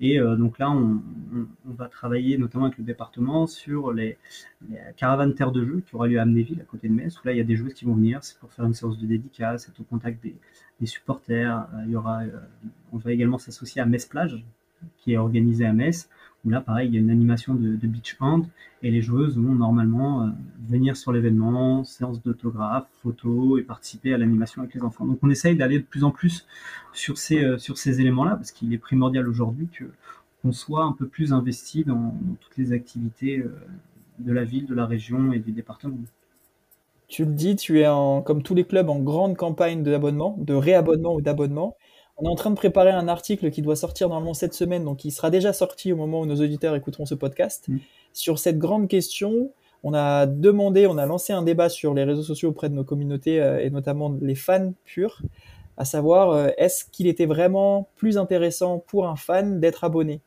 Et 0.00 0.18
euh, 0.18 0.34
donc 0.34 0.58
là, 0.58 0.72
on, 0.72 1.00
va 1.66 1.88
travailler 1.88 2.36
notamment 2.36 2.66
avec 2.66 2.78
le 2.78 2.84
département 2.84 3.46
sur 3.46 3.92
les, 3.92 4.18
caravanes 4.96 5.34
terre 5.34 5.52
de 5.52 5.64
jeu 5.64 5.82
qui 5.86 5.94
aura 5.94 6.08
lieu 6.08 6.18
à 6.18 6.22
Amnéville, 6.22 6.60
à 6.60 6.64
côté 6.64 6.88
de 6.88 6.94
Metz, 6.94 7.16
où 7.20 7.26
là, 7.26 7.32
il 7.32 7.38
y 7.38 7.40
a 7.40 7.44
des 7.44 7.56
joueuses 7.56 7.74
qui 7.74 7.84
vont 7.84 7.94
venir, 7.94 8.24
c'est 8.24 8.38
pour 8.38 8.52
faire 8.52 8.64
une 8.64 8.74
séance 8.74 8.98
de 8.98 9.06
dédicace, 9.06 9.68
être 9.68 9.80
au 9.80 9.84
contact 9.84 10.22
des, 10.22 10.36
supporters. 10.86 11.66
il 11.86 11.92
y 11.92 11.96
aura, 11.96 12.20
on 12.92 12.98
va 12.98 13.12
également 13.12 13.38
s'associer 13.38 13.80
à 13.80 13.86
Metz 13.86 14.06
qui 14.98 15.12
est 15.12 15.16
organisée 15.16 15.66
à 15.66 15.72
Metz, 15.72 16.08
où 16.44 16.50
là, 16.50 16.60
pareil, 16.60 16.88
il 16.88 16.94
y 16.94 16.98
a 16.98 17.00
une 17.00 17.10
animation 17.10 17.54
de, 17.54 17.86
beach 17.86 18.16
hand 18.20 18.46
et 18.82 18.90
les 18.90 19.00
joueuses 19.00 19.38
vont 19.38 19.54
normalement 19.54 20.22
euh, 20.24 20.30
venir 20.68 20.96
sur 20.96 21.12
l'événement, 21.12 21.84
séance 21.84 22.22
d'autographe, 22.22 22.86
photos 23.02 23.60
et 23.60 23.62
participer 23.62 24.12
à 24.12 24.18
l'animation 24.18 24.62
avec 24.62 24.74
les 24.74 24.82
enfants. 24.82 25.06
Donc 25.06 25.18
on 25.22 25.30
essaye 25.30 25.56
d'aller 25.56 25.78
de 25.78 25.84
plus 25.84 26.04
en 26.04 26.10
plus 26.10 26.46
sur 26.92 27.16
ces, 27.16 27.42
euh, 27.42 27.56
ces 27.58 28.00
éléments-là 28.00 28.36
parce 28.36 28.52
qu'il 28.52 28.72
est 28.74 28.78
primordial 28.78 29.26
aujourd'hui 29.28 29.68
qu'on 30.42 30.52
soit 30.52 30.84
un 30.84 30.92
peu 30.92 31.06
plus 31.06 31.32
investi 31.32 31.84
dans, 31.84 32.14
toutes 32.40 32.56
les 32.58 32.72
activités 32.72 33.38
euh, 33.38 33.54
de 34.18 34.32
la 34.32 34.44
ville, 34.44 34.66
de 34.66 34.74
la 34.74 34.84
région 34.84 35.32
et 35.32 35.38
du 35.38 35.52
département. 35.52 35.96
Tu 37.08 37.24
le 37.24 37.32
dis, 37.32 37.56
tu 37.56 37.80
es 37.80 37.86
comme 38.24 38.42
tous 38.42 38.54
les 38.54 38.64
clubs 38.64 38.88
en 38.88 38.98
grande 38.98 39.36
campagne 39.36 39.82
d'abonnement, 39.82 40.36
de 40.38 40.54
réabonnement 40.54 41.14
ou 41.14 41.20
d'abonnement. 41.20 41.76
On 42.16 42.24
est 42.26 42.28
en 42.28 42.36
train 42.36 42.50
de 42.50 42.56
préparer 42.56 42.90
un 42.90 43.08
article 43.08 43.50
qui 43.50 43.60
doit 43.60 43.74
sortir 43.74 44.08
normalement 44.08 44.34
cette 44.34 44.54
semaine, 44.54 44.84
donc 44.84 45.04
il 45.04 45.10
sera 45.10 45.30
déjà 45.30 45.52
sorti 45.52 45.92
au 45.92 45.96
moment 45.96 46.20
où 46.20 46.26
nos 46.26 46.36
auditeurs 46.36 46.76
écouteront 46.76 47.06
ce 47.06 47.14
podcast. 47.14 47.66
Mm. 47.68 47.78
Sur 48.12 48.38
cette 48.38 48.58
grande 48.58 48.88
question, 48.88 49.50
on 49.82 49.94
a 49.94 50.26
demandé, 50.26 50.86
on 50.86 50.96
a 50.96 51.06
lancé 51.06 51.32
un 51.32 51.42
débat 51.42 51.68
sur 51.68 51.92
les 51.92 52.04
réseaux 52.04 52.22
sociaux 52.22 52.50
auprès 52.50 52.68
de 52.68 52.74
nos 52.74 52.84
communautés 52.84 53.40
euh, 53.40 53.60
et 53.60 53.68
notamment 53.68 54.16
les 54.20 54.36
fans 54.36 54.72
purs, 54.84 55.22
à 55.76 55.84
savoir 55.84 56.30
euh, 56.30 56.48
est-ce 56.56 56.84
qu'il 56.84 57.08
était 57.08 57.26
vraiment 57.26 57.88
plus 57.96 58.16
intéressant 58.16 58.78
pour 58.78 59.08
un 59.08 59.16
fan 59.16 59.58
d'être 59.58 59.82
abonné? 59.82 60.22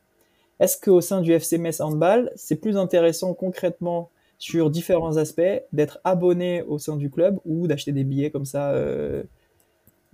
Est-ce 0.60 0.78
qu'au 0.78 1.00
sein 1.00 1.22
du 1.22 1.32
FCMS 1.32 1.80
Handball, 1.80 2.30
c'est 2.36 2.56
plus 2.56 2.76
intéressant 2.76 3.32
concrètement 3.32 4.10
sur 4.38 4.70
différents 4.70 5.16
aspects 5.16 5.62
d'être 5.72 6.00
abonné 6.04 6.62
au 6.62 6.78
sein 6.78 6.96
du 6.96 7.10
club 7.10 7.40
ou 7.46 7.66
d'acheter 7.66 7.92
des 7.92 8.04
billets 8.04 8.30
comme 8.30 8.44
ça 8.44 8.72
euh, 8.72 9.22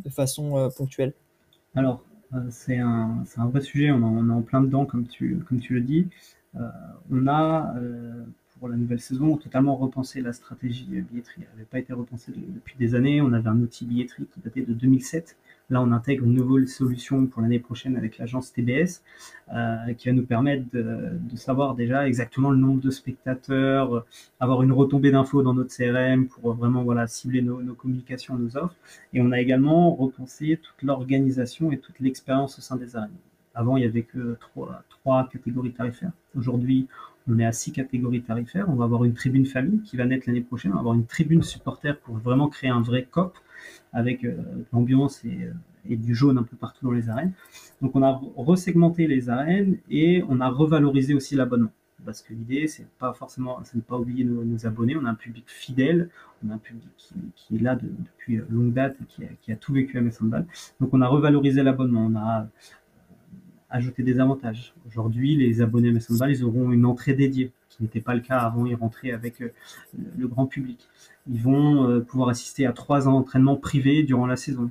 de 0.04 0.10
façon 0.10 0.70
ponctuelle? 0.76 1.14
Alors, 1.74 2.04
euh, 2.34 2.38
c'est 2.50 2.78
un, 2.78 3.24
vrai 3.36 3.60
sujet, 3.60 3.90
on, 3.90 4.28
est 4.28 4.32
en 4.32 4.42
plein 4.42 4.62
dedans, 4.62 4.86
comme 4.86 5.06
tu, 5.06 5.38
comme 5.48 5.60
tu 5.60 5.74
le 5.74 5.80
dis. 5.80 6.08
Euh, 6.56 6.68
on 7.10 7.26
a, 7.26 7.74
euh, 7.76 8.24
pour 8.58 8.68
la 8.68 8.76
nouvelle 8.76 9.00
saison 9.00 9.36
totalement 9.36 9.76
repensé 9.76 10.20
la 10.20 10.32
stratégie 10.32 10.86
billetterie. 10.86 11.42
Elle 11.42 11.48
n'avait 11.50 11.64
pas 11.64 11.78
été 11.80 11.92
repensée 11.92 12.32
depuis 12.32 12.76
des 12.78 12.94
années. 12.94 13.20
On 13.20 13.32
avait 13.32 13.48
un 13.48 13.60
outil 13.60 13.86
billetterie 13.86 14.26
qui 14.32 14.40
datait 14.40 14.62
de 14.62 14.72
2007 14.72 15.36
Là, 15.70 15.80
on 15.80 15.92
intègre 15.92 16.24
une 16.24 16.34
nouvelle 16.34 16.68
solution 16.68 17.26
pour 17.26 17.40
l'année 17.40 17.58
prochaine 17.58 17.96
avec 17.96 18.18
l'agence 18.18 18.52
TBS 18.52 19.02
euh, 19.54 19.94
qui 19.96 20.08
va 20.08 20.12
nous 20.12 20.26
permettre 20.26 20.64
de, 20.72 21.18
savoir 21.36 21.74
déjà 21.74 22.06
exactement 22.06 22.50
le 22.50 22.58
nombre 22.58 22.82
de 22.82 22.90
spectateurs, 22.90 24.04
avoir 24.40 24.62
une 24.62 24.72
retombée 24.72 25.10
d'infos 25.10 25.42
dans 25.42 25.54
notre 25.54 25.74
CRM 25.74 26.28
pour 26.28 26.52
vraiment 26.54 26.82
voilà, 26.82 27.06
cibler 27.06 27.40
nos, 27.40 27.74
communications, 27.74 28.36
nos 28.36 28.56
offres. 28.56 28.76
Et 29.14 29.22
on 29.22 29.32
a 29.32 29.40
également 29.40 29.94
repensé 29.94 30.60
toute 30.62 30.82
l'organisation 30.82 31.72
et 31.72 31.78
toute 31.78 31.98
l'expérience 32.00 32.58
au 32.58 32.62
sein 32.62 32.76
des 32.76 32.94
arènes. 32.96 33.10
Avant, 33.54 33.76
il 33.76 33.80
n'y 33.80 33.86
avait 33.86 34.02
que 34.02 34.36
trois, 34.40 34.82
trois 34.90 35.28
catégories 35.32 35.72
tarifaires. 35.72 36.12
Aujourd'hui, 36.36 36.88
on 37.28 37.38
est 37.38 37.44
à 37.44 37.52
six 37.52 37.72
catégories 37.72 38.22
tarifaires. 38.22 38.68
On 38.68 38.74
va 38.74 38.84
avoir 38.84 39.04
une 39.04 39.14
tribune 39.14 39.46
famille 39.46 39.80
qui 39.80 39.96
va 39.96 40.04
naître 40.04 40.24
l'année 40.26 40.42
prochaine. 40.42 40.72
On 40.72 40.74
va 40.74 40.80
avoir 40.80 40.94
une 40.94 41.06
tribune 41.06 41.42
supporter 41.42 41.98
pour 41.98 42.16
vraiment 42.16 42.48
créer 42.48 42.70
un 42.70 42.82
vrai 42.82 43.06
COP 43.10 43.36
avec 43.92 44.24
euh, 44.24 44.36
l'ambiance 44.72 45.22
euh, 45.24 45.52
et, 45.88 45.96
du 45.96 46.14
jaune 46.14 46.38
un 46.38 46.42
peu 46.42 46.56
partout 46.56 46.84
dans 46.84 46.92
les 46.92 47.08
arènes. 47.08 47.32
Donc 47.80 47.96
on 47.96 48.02
a 48.02 48.20
resegmenté 48.36 49.06
les 49.06 49.30
arènes 49.30 49.78
et 49.88 50.22
on 50.28 50.40
a 50.40 50.48
revalorisé 50.48 51.14
aussi 51.14 51.34
l'abonnement. 51.34 51.72
Parce 52.04 52.20
que 52.20 52.34
l'idée, 52.34 52.68
c'est 52.68 52.86
pas 52.98 53.14
forcément, 53.14 53.60
c'est 53.64 53.82
pas 53.82 53.96
oublier 53.96 54.24
nos, 54.24 54.66
abonnés. 54.66 54.94
On 54.94 55.06
a 55.06 55.10
un 55.10 55.14
public 55.14 55.44
fidèle, 55.46 56.10
on 56.44 56.50
a 56.50 56.54
un 56.54 56.58
public 56.58 56.90
qui, 57.34 57.56
est 57.56 57.58
là 57.58 57.76
depuis 57.76 58.42
longue 58.50 58.74
date 58.74 58.96
et 59.22 59.28
qui 59.40 59.52
a, 59.52 59.56
tout 59.56 59.72
vécu 59.72 59.96
à 59.96 60.02
Messandal. 60.02 60.46
Donc 60.80 60.92
on 60.92 61.00
a 61.00 61.08
revalorisé 61.08 61.62
l'abonnement. 61.62 62.10
Ajouté 63.74 64.04
des 64.04 64.20
avantages. 64.20 64.72
Aujourd'hui, 64.86 65.34
les 65.36 65.60
abonnés 65.60 65.88
à 65.88 65.92
Messandal, 65.92 66.30
ils 66.30 66.44
auront 66.44 66.70
une 66.70 66.86
entrée 66.86 67.12
dédiée 67.12 67.50
qui 67.68 67.82
n'était 67.82 68.00
pas 68.00 68.14
le 68.14 68.20
cas 68.20 68.38
avant, 68.38 68.66
ils 68.66 68.76
rentraient 68.76 69.10
avec 69.10 69.42
euh, 69.42 69.52
le 70.16 70.28
grand 70.28 70.46
public. 70.46 70.78
Ils 71.28 71.40
vont 71.40 71.88
euh, 71.88 72.00
pouvoir 72.00 72.28
assister 72.28 72.66
à 72.66 72.72
trois 72.72 73.08
entraînements 73.08 73.56
privés 73.56 74.04
durant 74.04 74.26
la 74.26 74.36
saison. 74.36 74.70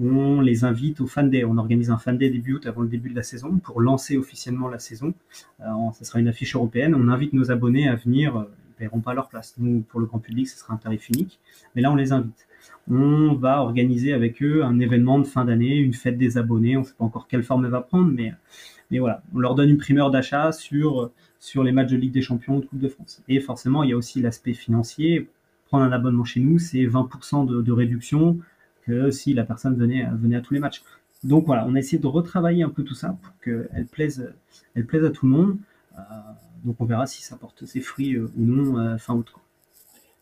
On 0.00 0.40
les 0.40 0.62
invite 0.62 1.00
au 1.00 1.08
Fan 1.08 1.28
Day. 1.28 1.44
On 1.44 1.58
organise 1.58 1.90
un 1.90 1.98
Fan 1.98 2.16
Day 2.16 2.30
début 2.30 2.54
août 2.54 2.66
avant 2.66 2.82
le 2.82 2.88
début 2.88 3.10
de 3.10 3.16
la 3.16 3.24
saison 3.24 3.58
pour 3.58 3.80
lancer 3.80 4.16
officiellement 4.16 4.68
la 4.68 4.78
saison. 4.78 5.12
Euh, 5.60 5.64
ce 5.98 6.04
sera 6.04 6.20
une 6.20 6.28
affiche 6.28 6.54
européenne. 6.54 6.94
On 6.94 7.08
invite 7.08 7.32
nos 7.32 7.50
abonnés 7.50 7.88
à 7.88 7.96
venir. 7.96 8.34
Ils 8.34 8.38
ne 8.38 8.74
paieront 8.78 9.00
pas 9.00 9.14
leur 9.14 9.28
place. 9.28 9.54
Nous, 9.58 9.80
pour 9.80 9.98
le 9.98 10.06
grand 10.06 10.20
public, 10.20 10.48
ce 10.48 10.56
sera 10.56 10.74
un 10.74 10.76
tarif 10.76 11.08
unique. 11.08 11.40
Mais 11.74 11.82
là, 11.82 11.90
on 11.90 11.96
les 11.96 12.12
invite. 12.12 12.47
On 12.90 13.34
va 13.34 13.60
organiser 13.60 14.12
avec 14.12 14.42
eux 14.42 14.64
un 14.64 14.78
événement 14.80 15.18
de 15.18 15.26
fin 15.26 15.44
d'année, 15.44 15.76
une 15.76 15.94
fête 15.94 16.16
des 16.16 16.38
abonnés. 16.38 16.76
On 16.76 16.80
ne 16.80 16.84
sait 16.84 16.94
pas 16.96 17.04
encore 17.04 17.28
quelle 17.28 17.42
forme 17.42 17.64
elle 17.64 17.70
va 17.70 17.82
prendre, 17.82 18.10
mais, 18.10 18.32
voilà. 18.98 19.22
On 19.34 19.40
leur 19.40 19.54
donne 19.54 19.70
une 19.70 19.78
primeur 19.78 20.10
d'achat 20.10 20.52
sur 20.52 21.10
les 21.62 21.72
matchs 21.72 21.90
de 21.90 21.96
Ligue 21.96 22.12
des 22.12 22.22
Champions 22.22 22.56
ou 22.56 22.60
de 22.60 22.66
Coupe 22.66 22.80
de 22.80 22.88
France. 22.88 23.22
Et 23.28 23.40
forcément, 23.40 23.82
il 23.82 23.90
y 23.90 23.92
a 23.92 23.96
aussi 23.96 24.20
l'aspect 24.22 24.54
financier. 24.54 25.28
Prendre 25.66 25.84
un 25.84 25.92
abonnement 25.92 26.24
chez 26.24 26.40
nous, 26.40 26.58
c'est 26.58 26.84
20% 26.86 27.62
de, 27.62 27.72
réduction 27.72 28.38
que 28.86 29.10
si 29.10 29.34
la 29.34 29.44
personne 29.44 29.76
venait, 29.76 30.04
à 30.04 30.40
tous 30.40 30.54
les 30.54 30.60
matchs. 30.60 30.82
Donc 31.24 31.46
voilà, 31.46 31.66
on 31.66 31.74
a 31.74 31.78
essayé 31.78 31.98
de 31.98 32.06
retravailler 32.06 32.62
un 32.62 32.70
peu 32.70 32.84
tout 32.84 32.94
ça 32.94 33.18
pour 33.22 33.34
qu'elle 33.40 33.86
plaise, 33.90 34.32
elle 34.74 34.86
plaise 34.86 35.04
à 35.04 35.10
tout 35.10 35.26
le 35.26 35.32
monde. 35.32 35.58
Euh, 35.98 36.00
donc 36.64 36.76
on 36.80 36.84
verra 36.84 37.06
si 37.06 37.22
ça 37.22 37.36
porte 37.36 37.66
ses 37.66 37.80
fruits 37.80 38.14
euh, 38.14 38.30
ou 38.36 38.44
non 38.44 38.78
euh, 38.78 38.98
fin 38.98 39.14
août. 39.14 39.32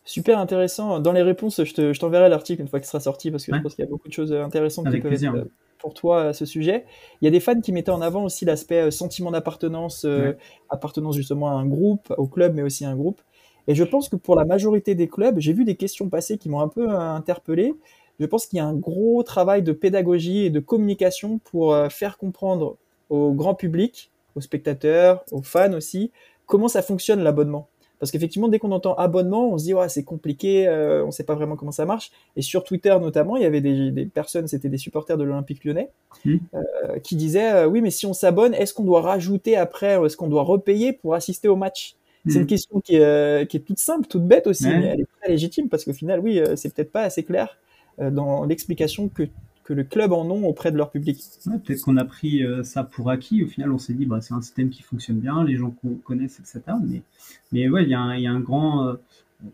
Super 0.06 0.38
intéressant. 0.38 1.00
Dans 1.00 1.12
les 1.12 1.22
réponses, 1.22 1.62
je 1.62 1.98
t'enverrai 1.98 2.30
l'article 2.30 2.62
une 2.62 2.68
fois 2.68 2.80
qu'il 2.80 2.86
sera 2.86 3.00
sorti 3.00 3.30
parce 3.30 3.44
que 3.44 3.54
je 3.54 3.60
pense 3.60 3.74
qu'il 3.74 3.84
y 3.84 3.88
a 3.88 3.90
beaucoup 3.90 4.08
de 4.08 4.12
choses 4.12 4.32
intéressantes 4.32 4.86
Avec 4.86 5.04
plaisir 5.04 5.34
pour 5.78 5.94
toi 5.94 6.22
à 6.22 6.32
ce 6.32 6.44
sujet. 6.44 6.84
Il 7.20 7.24
y 7.24 7.28
a 7.28 7.30
des 7.30 7.40
fans 7.40 7.60
qui 7.60 7.72
mettaient 7.72 7.90
en 7.90 8.00
avant 8.00 8.24
aussi 8.24 8.44
l'aspect 8.44 8.82
euh, 8.82 8.90
sentiment 8.90 9.30
d'appartenance, 9.30 10.04
euh, 10.04 10.32
appartenance 10.68 11.16
justement 11.16 11.48
à 11.48 11.52
un 11.52 11.66
groupe, 11.66 12.12
au 12.16 12.26
club, 12.26 12.54
mais 12.54 12.62
aussi 12.62 12.84
à 12.84 12.90
un 12.90 12.96
groupe. 12.96 13.20
Et 13.68 13.74
je 13.74 13.84
pense 13.84 14.08
que 14.08 14.16
pour 14.16 14.36
la 14.36 14.44
majorité 14.44 14.94
des 14.94 15.08
clubs, 15.08 15.38
j'ai 15.38 15.52
vu 15.52 15.64
des 15.64 15.76
questions 15.76 16.08
passer 16.08 16.38
qui 16.38 16.48
m'ont 16.48 16.60
un 16.60 16.68
peu 16.68 16.90
euh, 16.90 16.98
interpellé. 16.98 17.74
Je 18.18 18.26
pense 18.26 18.46
qu'il 18.46 18.56
y 18.56 18.60
a 18.60 18.66
un 18.66 18.74
gros 18.74 19.22
travail 19.22 19.62
de 19.62 19.72
pédagogie 19.72 20.46
et 20.46 20.50
de 20.50 20.60
communication 20.60 21.38
pour 21.38 21.76
faire 21.90 22.16
comprendre 22.16 22.78
au 23.10 23.32
grand 23.32 23.54
public, 23.54 24.10
aux 24.36 24.40
spectateurs, 24.40 25.22
aux 25.32 25.42
fans 25.42 25.74
aussi, 25.74 26.12
comment 26.46 26.68
ça 26.68 26.80
fonctionne 26.80 27.22
l'abonnement. 27.22 27.68
Parce 27.98 28.12
qu'effectivement, 28.12 28.48
dès 28.48 28.58
qu'on 28.58 28.72
entend 28.72 28.94
abonnement, 28.94 29.50
on 29.52 29.58
se 29.58 29.64
dit 29.64 29.74
ouais, 29.74 29.88
c'est 29.88 30.04
compliqué, 30.04 30.68
euh, 30.68 31.02
on 31.02 31.06
ne 31.06 31.10
sait 31.10 31.24
pas 31.24 31.34
vraiment 31.34 31.56
comment 31.56 31.72
ça 31.72 31.86
marche. 31.86 32.10
Et 32.36 32.42
sur 32.42 32.62
Twitter 32.62 32.96
notamment, 33.00 33.36
il 33.36 33.42
y 33.42 33.46
avait 33.46 33.60
des, 33.60 34.06
personnes, 34.06 34.46
c'était 34.46 34.68
des 34.68 34.78
supporters 34.78 35.16
de 35.16 35.24
l'Olympique 35.24 35.64
Lyonnais, 35.64 35.90
mmh. 36.24 36.36
euh, 36.54 36.98
qui 37.02 37.16
disaient 37.16 37.52
euh, 37.52 37.66
oui, 37.66 37.80
mais 37.80 37.90
si 37.90 38.06
on 38.06 38.12
s'abonne, 38.12 38.54
est-ce 38.54 38.74
qu'on 38.74 38.84
doit 38.84 39.00
rajouter 39.00 39.56
après, 39.56 39.94
est-ce 40.04 40.16
qu'on 40.16 40.28
doit 40.28 40.42
repayer 40.42 40.92
pour 40.92 41.14
assister 41.14 41.48
au 41.48 41.56
match? 41.56 41.96
C'est 42.28 42.38
une 42.38 42.42
mmh. 42.42 42.46
question 42.46 42.80
qui 42.80 42.96
est, 42.96 43.48
qui 43.48 43.56
est, 43.56 43.60
toute 43.60 43.78
simple, 43.78 44.08
toute 44.08 44.26
bête 44.26 44.48
aussi, 44.48 44.66
mais 44.66 44.86
elle 44.86 45.00
est 45.02 45.08
très 45.20 45.30
légitime 45.30 45.68
parce 45.68 45.84
qu'au 45.84 45.92
final, 45.92 46.18
oui, 46.18 46.42
c'est 46.56 46.74
peut-être 46.74 46.90
pas 46.90 47.02
assez 47.02 47.22
clair 47.22 47.56
dans 47.98 48.44
l'explication 48.44 49.08
que 49.08 49.28
que 49.66 49.74
le 49.74 49.82
club 49.82 50.12
en 50.12 50.24
ont 50.30 50.46
auprès 50.46 50.70
de 50.70 50.76
leur 50.76 50.90
public. 50.90 51.20
Peut-être 51.64 51.82
qu'on 51.82 51.96
a 51.96 52.04
pris 52.04 52.44
euh, 52.44 52.62
ça 52.62 52.84
pour 52.84 53.10
acquis. 53.10 53.42
Au 53.42 53.48
final, 53.48 53.72
on 53.72 53.78
s'est 53.78 53.94
dit, 53.94 54.06
bah, 54.06 54.20
c'est 54.20 54.32
un 54.32 54.40
système 54.40 54.70
qui 54.70 54.82
fonctionne 54.82 55.18
bien, 55.18 55.44
les 55.44 55.56
gens 55.56 55.70
qu'on 55.70 55.96
connaissent, 55.96 56.38
etc. 56.38 56.62
Mais, 56.86 57.02
mais 57.50 57.62
il 57.82 57.88
y, 57.88 57.94
a 57.94 58.00
un 58.00 58.40
grand, 58.40 58.86
euh, 58.86 58.94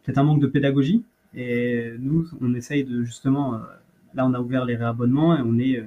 peut-être 0.05 0.19
un 0.19 0.25
manque 0.25 0.41
de 0.41 0.47
pédagogie. 0.47 1.03
Et 1.35 1.93
nous, 1.99 2.29
on 2.43 2.55
essaye 2.55 2.85
de 2.85 3.03
justement, 3.05 3.55
euh, 3.55 3.59
là, 4.15 4.27
on 4.27 4.35
a 4.35 4.41
ouvert 4.41 4.67
les 4.67 4.77
réabonnements 4.77 5.35
et 5.35 5.41
on 5.41 5.59
est 5.59 5.83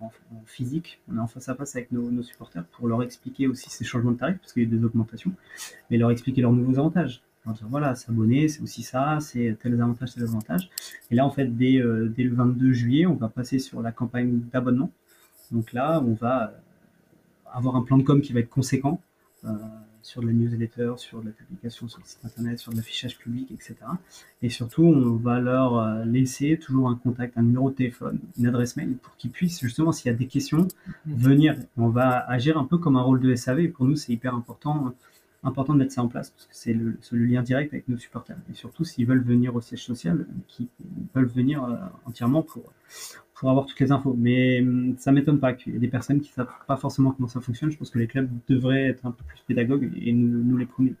en, 0.00 0.10
physique, 0.46 1.00
on 1.08 1.16
est 1.16 1.20
en 1.20 1.28
face 1.28 1.48
à 1.48 1.54
face 1.54 1.76
avec 1.76 1.92
nos, 1.92 2.10
nos 2.10 2.24
supporters 2.24 2.64
pour 2.72 2.88
leur 2.88 3.04
expliquer 3.04 3.46
aussi 3.46 3.70
ces 3.70 3.84
changements 3.84 4.10
de 4.10 4.16
tarifs, 4.16 4.38
parce 4.38 4.52
qu'il 4.52 4.64
y 4.64 4.66
a 4.66 4.68
eu 4.68 4.76
des 4.76 4.84
augmentations, 4.84 5.30
mais 5.88 5.98
leur 5.98 6.10
expliquer 6.10 6.42
leurs 6.42 6.52
nouveaux 6.52 6.80
avantages 6.80 7.22
voilà, 7.44 7.94
s'abonner, 7.94 8.48
c'est 8.48 8.62
aussi 8.62 8.82
ça, 8.82 9.18
c'est 9.20 9.56
tels 9.60 9.80
avantages, 9.80 10.14
tels 10.14 10.24
avantages. 10.24 10.70
Et 11.10 11.14
là, 11.14 11.26
en 11.26 11.30
fait, 11.30 11.46
dès, 11.46 11.78
euh, 11.78 12.08
dès, 12.08 12.22
le 12.22 12.34
22 12.34 12.72
juillet, 12.72 13.06
on 13.06 13.14
va 13.14 13.28
passer 13.28 13.58
sur 13.58 13.82
la 13.82 13.92
campagne 13.92 14.40
d'abonnement. 14.52 14.90
Donc 15.50 15.72
là, 15.72 16.00
on 16.06 16.14
va 16.14 16.44
euh, 16.44 16.50
avoir 17.52 17.76
un 17.76 17.82
plan 17.82 17.98
de 17.98 18.04
com 18.04 18.20
qui 18.20 18.32
va 18.32 18.40
être 18.40 18.48
conséquent 18.48 19.00
euh, 19.44 19.50
sur 20.02 20.22
la 20.22 20.32
newsletter, 20.32 20.94
sur 20.96 21.22
la 21.22 21.30
publication 21.30 21.88
sur 21.88 22.00
le 22.00 22.06
site 22.06 22.24
internet, 22.24 22.58
sur 22.58 22.72
l'affichage 22.72 23.18
public, 23.18 23.50
etc. 23.50 23.76
Et 24.40 24.48
surtout, 24.48 24.84
on 24.84 25.16
va 25.16 25.40
leur 25.40 26.04
laisser 26.04 26.58
toujours 26.58 26.88
un 26.88 26.96
contact, 26.96 27.38
un 27.38 27.42
numéro 27.42 27.70
de 27.70 27.74
téléphone, 27.76 28.18
une 28.38 28.46
adresse 28.46 28.76
mail 28.76 28.96
pour 28.96 29.16
qu'ils 29.16 29.30
puissent, 29.30 29.60
justement, 29.60 29.92
s'il 29.92 30.10
y 30.10 30.14
a 30.14 30.16
des 30.16 30.26
questions, 30.26 30.66
venir. 31.06 31.56
On 31.76 31.88
va 31.88 32.18
agir 32.18 32.58
un 32.58 32.64
peu 32.64 32.78
comme 32.78 32.96
un 32.96 33.02
rôle 33.02 33.20
de 33.20 33.34
SAV. 33.34 33.68
Pour 33.68 33.84
nous, 33.84 33.94
c'est 33.94 34.12
hyper 34.12 34.34
important 34.34 34.92
important 35.42 35.74
de 35.74 35.78
mettre 35.78 35.92
ça 35.92 36.02
en 36.02 36.08
place 36.08 36.30
parce 36.30 36.46
que 36.46 36.54
c'est 36.54 36.72
le, 36.72 36.96
lien 37.12 37.42
direct 37.42 37.72
avec 37.72 37.88
nos 37.88 37.98
supporters. 37.98 38.36
Et 38.50 38.54
surtout, 38.54 38.84
s'ils 38.84 39.06
veulent 39.06 39.22
venir 39.22 39.54
au 39.54 39.60
siège 39.60 39.84
social, 39.84 40.26
qui 40.48 40.68
peuvent 41.12 41.32
venir 41.32 41.64
euh, 41.64 41.76
entièrement 42.06 42.42
pour, 42.42 42.62
pour 43.34 43.50
avoir 43.50 43.66
toutes 43.66 43.80
les 43.80 43.90
infos. 43.90 44.14
Mais 44.16 44.60
hum, 44.60 44.94
ça 44.98 45.12
m'étonne 45.12 45.40
pas 45.40 45.52
qu'il 45.52 45.72
y 45.72 45.76
ait 45.76 45.80
des 45.80 45.88
personnes 45.88 46.20
qui 46.20 46.30
ne 46.30 46.34
savent 46.34 46.54
pas 46.66 46.76
forcément 46.76 47.10
comment 47.12 47.28
ça 47.28 47.40
fonctionne. 47.40 47.70
Je 47.70 47.76
pense 47.76 47.90
que 47.90 47.98
les 47.98 48.06
clubs 48.06 48.30
devraient 48.48 48.88
être 48.88 49.04
un 49.04 49.10
peu 49.10 49.24
plus 49.24 49.40
pédagogues 49.46 49.90
et 50.00 50.12
nous, 50.12 50.56
les 50.56 50.66
promener. 50.66 50.94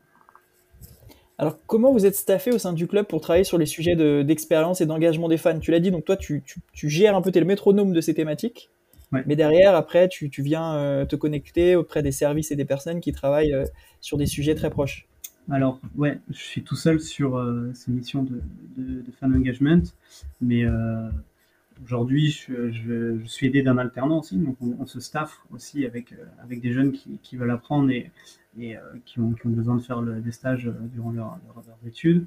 Alors, 1.38 1.58
comment 1.66 1.92
vous 1.92 2.04
êtes 2.04 2.14
staffé 2.14 2.52
au 2.52 2.58
sein 2.58 2.72
du 2.72 2.86
club 2.86 3.06
pour 3.06 3.20
travailler 3.20 3.44
sur 3.44 3.58
les 3.58 3.66
sujets 3.66 3.96
d'expérience 4.24 4.80
et 4.80 4.86
d'engagement 4.86 5.28
des 5.28 5.38
fans? 5.38 5.58
Tu 5.58 5.70
l'as 5.70 5.80
dit, 5.80 5.90
donc 5.90 6.04
toi, 6.04 6.16
tu, 6.16 6.42
tu, 6.44 6.60
tu, 6.72 6.88
gères 6.88 7.16
un 7.16 7.22
peu, 7.22 7.32
tu 7.32 7.38
es 7.38 7.40
le 7.40 7.46
métronome 7.46 7.92
de 7.92 8.00
ces 8.00 8.14
thématiques. 8.14 8.70
Mais 9.26 9.36
derrière, 9.36 9.74
après, 9.74 10.08
tu, 10.08 10.30
viens 10.38 10.74
euh, 10.74 11.04
te 11.04 11.16
connecter 11.16 11.76
auprès 11.76 12.02
des 12.02 12.12
services 12.12 12.50
et 12.50 12.56
des 12.56 12.64
personnes 12.64 13.00
qui 13.00 13.12
travaillent 13.12 13.52
euh, 13.52 13.64
sur 14.00 14.16
des 14.16 14.26
sujets 14.26 14.54
très 14.54 14.70
proches. 14.70 15.06
Alors, 15.50 15.80
ouais, 15.96 16.18
je 16.30 16.38
suis 16.38 16.62
tout 16.62 16.76
seul 16.76 17.00
sur 17.00 17.36
euh, 17.36 17.70
ces 17.74 17.90
missions 17.90 18.22
de, 18.22 19.04
fan 19.20 19.34
engagement, 19.34 19.82
mais 20.40 20.64
aujourd'hui, 21.84 22.30
je, 22.30 23.18
suis 23.24 23.48
aidé 23.48 23.62
d'un 23.62 23.76
alternant 23.76 24.20
aussi, 24.20 24.36
donc 24.36 24.56
on, 24.60 24.86
se 24.86 25.00
staff 25.00 25.40
aussi 25.52 25.84
avec, 25.84 26.14
avec 26.42 26.60
des 26.60 26.72
jeunes 26.72 26.92
qui, 26.92 27.36
veulent 27.36 27.50
apprendre 27.50 27.90
et, 27.90 28.10
et 28.58 28.76
qui, 29.04 29.18
ont, 29.18 29.32
qui, 29.32 29.46
ont, 29.46 29.50
besoin 29.50 29.76
de 29.76 29.82
faire 29.82 30.00
des 30.00 30.32
stages 30.32 30.70
durant 30.94 31.10
leurs 31.10 31.38
études. 31.86 32.24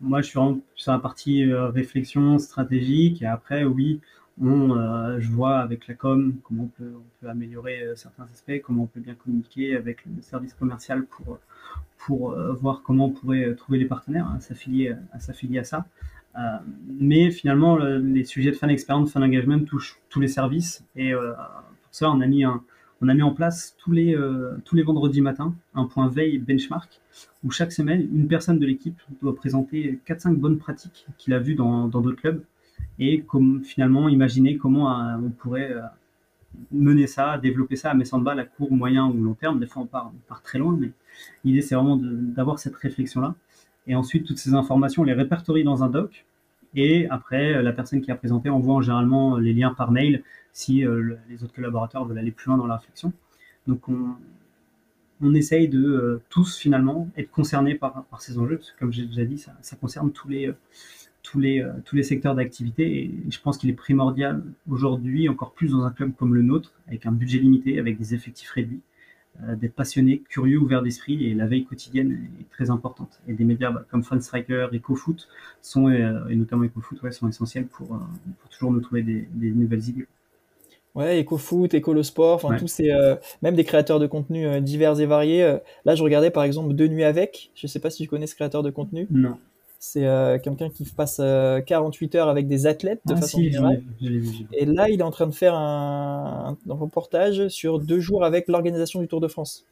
moi, 0.00 0.20
je 0.20 0.26
suis 0.26 0.38
sur 0.74 0.92
la 0.92 0.98
partie 0.98 1.44
réflexion 1.52 2.38
stratégique, 2.38 3.22
et 3.22 3.26
après, 3.26 3.64
oui, 3.64 4.00
euh, 4.42 5.20
je 5.20 5.30
vois 5.30 5.58
avec 5.58 5.88
la 5.88 5.94
com 5.94 6.34
comment 6.44 6.64
on 6.64 6.82
peut, 6.82 7.28
améliorer 7.28 7.82
euh, 7.82 7.96
certains 7.96 8.24
aspects, 8.32 8.60
comment 8.62 8.84
on 8.84 8.86
peut 8.86 9.00
bien 9.00 9.14
communiquer 9.14 9.76
avec 9.76 10.04
le 10.06 10.22
service 10.22 10.54
commercial 10.54 11.04
pour, 11.06 11.38
euh, 12.10 12.52
voir 12.52 12.82
comment 12.84 13.06
on 13.06 13.10
pourrait 13.10 13.54
trouver 13.54 13.78
les 13.78 13.84
partenaires 13.84 14.30
à 14.34 14.40
s'affilier 14.40 14.94
à, 15.12 15.16
à 15.16 15.64
ça. 15.64 15.84
mais 17.00 17.30
finalement, 17.30 17.76
les 17.76 18.24
sujets 18.24 18.52
de 18.52 18.56
fan 18.56 18.70
experience, 18.70 19.12
fan 19.12 19.22
engagement 19.22 19.58
touchent 19.64 19.98
tous 20.08 20.20
les 20.20 20.28
services 20.28 20.84
et 20.94 21.12
pour 21.12 21.94
ça, 21.94 22.10
on 22.10 22.20
a 22.20 22.26
mis 22.26 22.44
un, 22.44 22.62
on 23.02 23.08
a 23.08 23.14
mis 23.14 23.22
en 23.22 23.32
place 23.32 23.76
tous 23.78 23.92
les, 23.92 24.16
tous 24.64 24.76
les 24.76 24.84
vendredis 24.84 25.20
matins 25.20 25.54
un 25.74 25.84
point 25.84 26.08
veille 26.08 26.38
benchmark 26.38 27.00
où 27.44 27.50
chaque 27.50 27.72
semaine, 27.72 28.08
une 28.12 28.28
personne 28.28 28.58
de 28.58 28.66
l'équipe 28.66 29.00
doit 29.20 29.34
présenter 29.34 29.98
4-5 30.06 30.36
bonnes 30.36 30.58
pratiques 30.58 31.06
qu'il 31.18 31.34
a 31.34 31.40
vues 31.40 31.56
dans 31.56 31.88
d'autres 31.88 32.12
clubs 32.12 32.42
et 32.98 33.24
finalement 33.64 34.08
imaginer 34.08 34.56
comment 34.56 34.90
euh, 34.90 35.16
on 35.22 35.30
pourrait 35.30 35.72
euh, 35.72 35.80
mener 36.72 37.06
ça, 37.06 37.38
développer 37.38 37.76
ça 37.76 37.90
à 37.90 37.94
mes 37.94 38.12
handball 38.12 38.40
à 38.40 38.44
court, 38.44 38.72
moyen 38.72 39.06
ou 39.06 39.22
long 39.22 39.34
terme. 39.34 39.60
Des 39.60 39.66
fois, 39.66 39.82
on 39.82 39.86
part, 39.86 40.12
très 40.42 40.58
loin, 40.58 40.76
mais 40.78 40.90
l'idée, 41.44 41.62
c'est 41.62 41.74
vraiment 41.74 41.96
d'avoir 41.96 42.58
cette 42.58 42.76
réflexion-là. 42.76 43.34
Et 43.86 43.94
ensuite, 43.94 44.26
toutes 44.26 44.38
ces 44.38 44.54
informations, 44.54 45.02
on 45.02 45.04
les 45.04 45.14
répertorie 45.14 45.64
dans 45.64 45.82
un 45.84 45.88
doc. 45.88 46.26
Et 46.74 47.08
après, 47.08 47.62
la 47.62 47.72
personne 47.72 48.00
qui 48.00 48.10
a 48.10 48.16
présenté 48.16 48.50
envoie 48.50 48.82
généralement 48.82 49.38
les 49.38 49.54
liens 49.54 49.72
par 49.72 49.90
mail 49.90 50.22
si 50.58 50.84
euh, 50.84 51.16
les 51.28 51.44
autres 51.44 51.54
collaborateurs 51.54 52.04
veulent 52.04 52.18
aller 52.18 52.32
plus 52.32 52.48
loin 52.48 52.58
dans 52.58 52.66
la 52.66 52.76
réflexion. 52.76 53.12
Donc, 53.68 53.88
on, 53.88 55.34
essaye 55.34 55.68
de 55.68 55.84
euh, 55.84 56.22
tous 56.30 56.56
finalement 56.56 57.08
être 57.16 57.30
concernés 57.30 57.76
par, 57.76 58.04
ces 58.18 58.38
enjeux, 58.38 58.56
parce 58.56 58.72
que 58.72 58.78
comme 58.78 58.92
j'ai 58.92 59.06
déjà 59.06 59.24
dit, 59.24 59.38
ça, 59.38 59.76
concerne 59.80 60.10
tous 60.10 60.28
les, 60.28 60.48
euh, 60.48 60.56
tous 61.22 61.40
les, 61.40 61.60
euh, 61.60 61.72
tous 61.84 61.96
les 61.96 62.02
secteurs 62.02 62.34
d'activité, 62.34 63.04
et 63.04 63.14
je 63.30 63.40
pense 63.40 63.58
qu'il 63.58 63.70
est 63.70 63.74
primordial 63.74 64.42
aujourd'hui, 64.68 65.28
encore 65.28 65.52
plus 65.52 65.70
dans 65.70 65.82
un 65.84 65.90
club 65.90 66.12
comme 66.16 66.34
le 66.34 66.42
nôtre, 66.42 66.72
avec 66.86 67.06
un 67.06 67.12
budget 67.12 67.38
limité, 67.38 67.78
avec 67.78 67.98
des 67.98 68.14
effectifs 68.14 68.50
réduits, 68.50 68.80
d'être 69.56 69.74
passionné, 69.74 70.22
curieux, 70.28 70.58
ouvert 70.58 70.82
d'esprit, 70.82 71.26
et 71.26 71.34
la 71.34 71.46
veille 71.46 71.64
quotidienne 71.64 72.28
est 72.40 72.50
très 72.50 72.70
importante. 72.70 73.20
Et 73.28 73.34
des 73.34 73.44
médias 73.44 73.70
bah, 73.70 73.84
comme 73.88 74.02
Striker, 74.02 74.66
EcoFoot, 74.72 75.28
sont, 75.62 75.88
et 75.88 76.34
notamment 76.34 76.64
EcoFoot, 76.64 77.00
ouais, 77.02 77.12
sont 77.12 77.28
essentiels 77.28 77.66
pour, 77.66 77.86
pour 77.86 78.50
toujours 78.50 78.72
nous 78.72 78.80
trouver 78.80 79.02
des, 79.02 79.28
des 79.32 79.50
nouvelles 79.52 79.88
idées. 79.88 80.06
Ouais, 80.98 81.20
EcoFoot, 81.20 82.02
Sport, 82.02 82.34
enfin 82.34 82.56
tous 82.56 82.66
ces, 82.66 82.90
euh, 82.90 83.14
même 83.40 83.54
des 83.54 83.62
créateurs 83.62 84.00
de 84.00 84.08
contenu 84.08 84.46
euh, 84.46 84.60
divers 84.60 84.98
et 84.98 85.06
variés. 85.06 85.44
Euh. 85.44 85.58
là, 85.84 85.94
je 85.94 86.02
regardais 86.02 86.30
par 86.30 86.42
exemple 86.42 86.74
Deux 86.74 86.88
Nuits 86.88 87.04
avec. 87.04 87.52
Je 87.54 87.68
sais 87.68 87.78
pas 87.78 87.88
si 87.88 88.02
tu 88.02 88.08
connais 88.08 88.26
ce 88.26 88.34
créateur 88.34 88.64
de 88.64 88.70
contenu. 88.70 89.06
Non. 89.10 89.38
C'est 89.80 90.00
quelqu'un 90.42 90.70
qui 90.70 90.84
passe 90.84 91.20
48 91.66 92.14
heures 92.16 92.28
avec 92.28 92.48
des 92.48 92.66
athlètes 92.66 93.00
de 93.06 93.14
ah, 93.14 93.20
façon 93.20 93.40
générale. 93.40 93.82
Et 94.52 94.64
là, 94.64 94.88
il 94.88 95.00
est 95.00 95.04
en 95.04 95.12
train 95.12 95.28
de 95.28 95.34
faire 95.34 95.54
un, 95.54 96.56
reportage 96.68 97.48
sur 97.48 97.78
deux 97.78 98.00
jours 98.00 98.24
avec 98.24 98.48
l'organisation 98.48 99.00
du 99.00 99.06
Tour 99.06 99.20
de 99.20 99.28
France. 99.28 99.66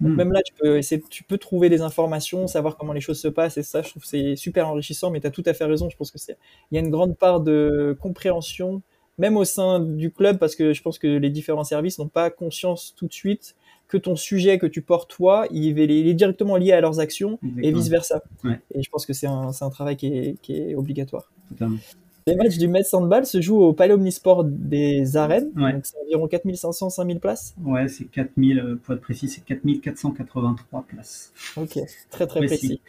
Donc 0.00 0.12
hmm. 0.12 0.16
même 0.16 0.32
là, 0.32 0.40
tu 0.42 0.54
peux, 0.54 0.80
tu 1.10 1.24
peux 1.24 1.36
trouver 1.36 1.68
des 1.68 1.82
informations, 1.82 2.46
savoir 2.46 2.78
comment 2.78 2.94
les 2.94 3.02
choses 3.02 3.20
se 3.20 3.28
passent, 3.28 3.58
et 3.58 3.62
ça, 3.62 3.82
je 3.82 3.90
trouve 3.90 4.02
c'est 4.02 4.34
super 4.34 4.66
enrichissant, 4.68 5.10
mais 5.10 5.20
tu 5.20 5.26
as 5.26 5.30
tout 5.30 5.42
à 5.44 5.52
fait 5.52 5.66
raison, 5.66 5.90
je 5.90 5.96
pense 5.98 6.10
que 6.10 6.18
c'est, 6.18 6.38
il 6.70 6.76
y 6.76 6.78
a 6.78 6.80
une 6.80 6.90
grande 6.90 7.18
part 7.18 7.40
de 7.40 7.94
compréhension 8.00 8.80
même 9.20 9.36
au 9.36 9.44
sein 9.44 9.80
du 9.80 10.10
club, 10.10 10.38
parce 10.38 10.56
que 10.56 10.72
je 10.72 10.82
pense 10.82 10.98
que 10.98 11.06
les 11.06 11.28
différents 11.28 11.64
services 11.64 11.98
n'ont 11.98 12.08
pas 12.08 12.30
conscience 12.30 12.94
tout 12.96 13.06
de 13.06 13.12
suite 13.12 13.54
que 13.90 13.98
ton 13.98 14.14
sujet 14.14 14.58
que 14.58 14.66
tu 14.66 14.82
portes 14.82 15.10
toi, 15.10 15.46
il 15.50 15.78
est, 15.78 16.14
directement 16.14 16.56
lié 16.56 16.72
à 16.72 16.80
leurs 16.80 17.00
actions 17.00 17.38
et 17.60 17.72
vice 17.72 17.88
versa. 17.88 18.22
Et 18.72 18.82
je 18.82 18.88
pense 18.88 19.04
que 19.04 19.12
c'est 19.12 19.26
un, 19.26 19.50
un, 19.60 19.70
travail 19.70 19.96
qui 19.96 20.06
est, 20.06 20.40
qui 20.40 20.56
est 20.56 20.74
obligatoire. 20.76 21.30
Les 22.26 22.36
matchs 22.36 22.58
du 22.58 22.68
Metz 22.68 22.94
Handball 22.94 23.26
se 23.26 23.40
jouent 23.40 23.60
au 23.60 23.72
Palais 23.72 23.94
Omnisport 23.94 24.44
des 24.44 25.16
Arènes. 25.16 25.50
Donc 25.54 25.84
c'est 25.84 25.96
environ 26.04 26.28
4500, 26.28 26.90
5000 26.90 27.18
places. 27.18 27.54
Ouais, 27.64 27.88
c'est 27.88 28.04
4000, 28.04 28.58
euh, 28.58 28.76
pour 28.76 28.94
être 28.94 29.00
précis, 29.00 29.28
c'est 29.28 29.44
4483 29.44 30.82
places. 30.82 31.32
Ok, 31.56 31.78
très 32.10 32.26
très 32.28 32.46
précis. 32.46 32.80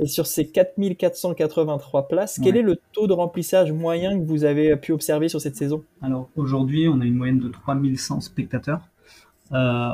Et 0.00 0.06
sur 0.06 0.26
ces 0.26 0.46
4483 0.48 2.08
places, 2.08 2.40
quel 2.42 2.56
est 2.56 2.62
le 2.62 2.76
taux 2.92 3.06
de 3.06 3.12
remplissage 3.12 3.70
moyen 3.70 4.18
que 4.18 4.24
vous 4.24 4.44
avez 4.44 4.74
pu 4.76 4.90
observer 4.90 5.28
sur 5.28 5.40
cette 5.40 5.56
saison? 5.56 5.84
Alors 6.02 6.28
aujourd'hui, 6.34 6.88
on 6.88 7.00
a 7.00 7.04
une 7.04 7.14
moyenne 7.14 7.38
de 7.38 7.48
3100 7.48 8.20
spectateurs. 8.20 8.88
Euh, 9.52 9.90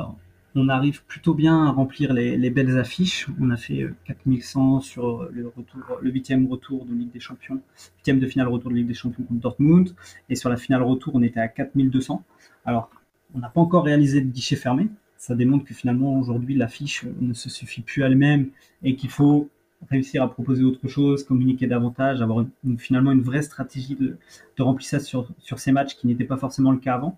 on 0.55 0.69
arrive 0.69 1.03
plutôt 1.05 1.33
bien 1.33 1.65
à 1.65 1.71
remplir 1.71 2.13
les, 2.13 2.49
belles 2.49 2.77
affiches. 2.77 3.27
On 3.39 3.49
a 3.51 3.57
fait 3.57 3.87
4100 4.05 4.77
euh, 4.77 4.79
sur 4.81 5.29
le 5.31 5.47
retour, 5.47 5.81
le 6.01 6.11
huitième 6.11 6.47
retour 6.47 6.85
de 6.85 6.93
Ligue 6.93 7.11
des 7.11 7.19
Champions, 7.19 7.61
huitième 7.97 8.19
de 8.19 8.27
finale 8.27 8.47
retour 8.47 8.69
de 8.69 8.75
Ligue 8.75 8.87
des 8.87 8.93
Champions 8.93 9.23
contre 9.23 9.39
Dortmund. 9.39 9.95
Et 10.29 10.35
sur 10.35 10.49
la 10.49 10.57
finale 10.57 10.83
retour, 10.83 11.15
on 11.15 11.21
était 11.21 11.39
à 11.39 11.47
4200. 11.47 12.23
Alors, 12.65 12.89
on 13.33 13.39
n'a 13.39 13.49
pas 13.49 13.61
encore 13.61 13.85
réalisé 13.85 14.21
de 14.21 14.27
guichet 14.27 14.55
fermé. 14.55 14.89
Ça 15.17 15.35
démontre 15.35 15.65
que 15.65 15.73
finalement, 15.73 16.19
aujourd'hui, 16.19 16.55
l'affiche 16.55 17.05
ne 17.21 17.33
se 17.33 17.49
suffit 17.49 17.81
plus 17.81 18.01
elle-même 18.01 18.49
et 18.83 18.95
qu'il 18.95 19.09
faut 19.09 19.49
réussir 19.89 20.21
à 20.21 20.29
proposer 20.29 20.63
autre 20.63 20.87
chose, 20.87 21.23
communiquer 21.23 21.67
davantage, 21.67 22.21
avoir 22.21 22.45
finalement 22.77 23.11
une 23.11 23.21
vraie 23.21 23.41
stratégie 23.41 23.95
de, 23.95 24.17
remplissage 24.59 25.01
sur, 25.01 25.27
sur, 25.39 25.59
ces 25.59 25.71
matchs 25.71 25.95
qui 25.95 26.07
n'était 26.07 26.23
pas 26.23 26.37
forcément 26.37 26.71
le 26.71 26.77
cas 26.77 26.95
avant. 26.95 27.17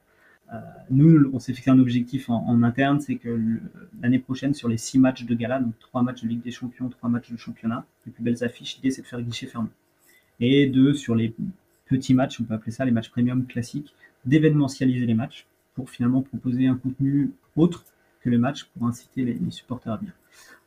Euh, 0.54 0.58
nous, 0.92 1.30
on 1.34 1.40
s'est 1.40 1.54
fixé 1.54 1.72
un 1.72 1.80
objectif 1.80 2.30
en, 2.30 2.64
interne, 2.64 3.00
c'est 3.00 3.16
que 3.16 3.60
l'année 4.02 4.20
prochaine, 4.20 4.54
sur 4.54 4.68
les 4.68 4.78
six 4.78 5.00
matchs 5.00 5.26
de 5.26 5.34
gala, 5.34 5.60
donc 5.60 5.78
trois 5.80 6.04
matchs 6.04 6.22
de 6.24 6.28
Ligue 6.28 6.44
des 6.44 6.52
Champions, 6.52 6.90
trois 6.90 7.10
matchs 7.10 7.32
de 7.32 7.38
championnat, 7.38 7.86
les 8.06 8.12
plus 8.12 8.24
belles 8.24 8.44
affiches, 8.44 8.76
l'idée 8.78 8.92
c'est 8.92 9.02
de 9.02 9.08
faire 9.08 9.22
guichet 9.22 9.48
fermé. 9.48 9.70
Et 10.40 10.68
de, 10.68 10.94
sur 10.94 11.16
les 11.16 11.34
petits 11.88 12.14
matchs, 12.14 12.40
on 12.40 12.44
peut 12.44 12.54
appeler 12.54 12.72
ça 12.72 12.86
les 12.86 12.92
matchs 12.92 13.10
premium 13.10 13.46
classiques, 13.46 13.96
d'événementialiser 14.26 15.06
les 15.06 15.14
matchs 15.14 15.48
pour 15.76 15.90
finalement 15.90 16.22
proposer 16.22 16.68
un 16.68 16.76
contenu 16.76 17.32
autre 17.56 17.84
que 18.22 18.30
les 18.30 18.38
matchs 18.38 18.66
pour 18.66 18.88
inciter 18.88 19.26
les, 19.26 19.52
supporters 19.52 19.94
à 19.94 19.98
venir. 19.98 20.14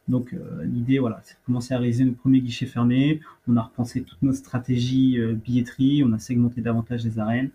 Donc 0.09 0.33
euh, 0.33 0.65
l'idée, 0.65 0.99
voilà, 0.99 1.21
c'est 1.25 1.35
de 1.35 1.41
commencer 1.47 1.75
à 1.75 1.79
réaliser 1.79 2.05
nos 2.05 2.13
premiers 2.13 2.41
guichets 2.41 2.67
fermés. 2.67 3.21
On 3.49 3.57
a 3.57 3.63
repensé 3.63 4.03
toutes 4.03 4.23
nos 4.23 4.33
stratégies 4.33 5.19
euh, 5.19 5.35
billetterie, 5.35 6.05
on 6.05 6.13
a 6.13 6.19
segmenté 6.19 6.61
davantage 6.61 7.05
les 7.05 7.19
arènes 7.19 7.51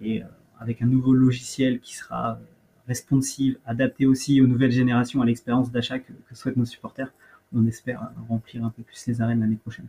et 0.00 0.22
avec 0.60 0.82
un 0.82 0.86
nouveau 0.86 1.14
logiciel 1.14 1.80
qui 1.80 1.96
sera 1.96 2.38
responsive, 2.86 3.58
adapté 3.66 4.06
aussi 4.06 4.40
aux 4.40 4.46
nouvelles 4.46 4.70
générations, 4.70 5.20
à 5.20 5.26
l'expérience 5.26 5.70
d'achat 5.70 5.98
que, 5.98 6.12
souhaitent 6.32 6.56
nos 6.56 6.64
supporters, 6.64 7.12
on 7.54 7.66
espère 7.66 8.10
remplir 8.28 8.64
un 8.64 8.70
peu 8.70 8.82
plus 8.82 9.06
les 9.06 9.20
arènes 9.20 9.40
l'année 9.40 9.56
prochaine. 9.56 9.86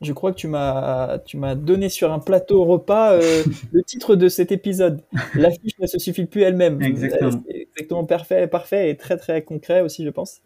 Je 0.00 0.12
crois 0.12 0.32
que 0.32 0.36
tu 0.36 0.48
m'as 0.48 1.18
tu 1.20 1.38
m'as 1.38 1.54
donné 1.54 1.88
sur 1.88 2.12
un 2.12 2.18
plateau 2.18 2.64
repas 2.64 3.16
le 3.72 3.82
titre 3.82 4.16
de 4.16 4.28
cet 4.28 4.52
épisode. 4.52 5.00
L'affiche 5.34 5.78
ne 5.78 5.86
se 5.86 5.98
suffit 5.98 6.26
plus 6.26 6.42
elle-même. 6.42 6.82
Exactement. 6.82 7.42
Exactement 7.48 8.04
parfait, 8.04 8.46
parfait 8.46 8.90
et 8.90 8.96
très 8.96 9.16
très 9.16 9.42
concret 9.42 9.80
aussi, 9.80 10.04
je 10.04 10.10
pense. 10.10 10.42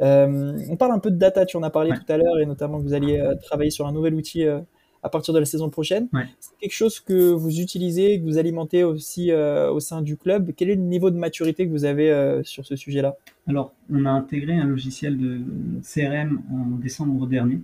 Euh, 0.00 0.58
on 0.68 0.76
parle 0.76 0.92
un 0.92 0.98
peu 0.98 1.10
de 1.10 1.16
data, 1.16 1.46
tu 1.46 1.56
en 1.56 1.62
as 1.62 1.70
parlé 1.70 1.90
tout 1.90 2.12
à 2.12 2.16
l'heure, 2.16 2.38
et 2.38 2.46
notamment 2.46 2.78
que 2.78 2.82
vous 2.82 2.94
alliez 2.94 3.18
euh, 3.18 3.34
travailler 3.34 3.70
sur 3.70 3.86
un 3.86 3.92
nouvel 3.92 4.14
outil 4.14 4.44
euh, 4.44 4.60
à 5.02 5.08
partir 5.08 5.32
de 5.34 5.38
la 5.38 5.44
saison 5.44 5.70
prochaine. 5.70 6.08
C'est 6.40 6.56
quelque 6.60 6.72
chose 6.72 7.00
que 7.00 7.30
vous 7.30 7.60
utilisez, 7.60 8.18
que 8.18 8.24
vous 8.24 8.38
alimentez 8.38 8.84
aussi 8.84 9.32
au 9.32 9.80
sein 9.80 10.02
du 10.02 10.16
club. 10.16 10.52
Quel 10.56 10.70
est 10.70 10.74
le 10.74 10.82
niveau 10.82 11.10
de 11.10 11.16
maturité 11.16 11.66
que 11.66 11.70
vous 11.70 11.84
avez 11.84 12.40
sur 12.44 12.66
ce 12.66 12.76
sujet-là? 12.76 13.16
Alors, 13.46 13.72
on 13.90 14.04
a 14.04 14.10
intégré 14.10 14.54
un 14.54 14.64
logiciel 14.64 15.16
de 15.18 15.40
CRM 15.82 16.42
en 16.52 16.76
décembre 16.76 17.26
dernier, 17.26 17.60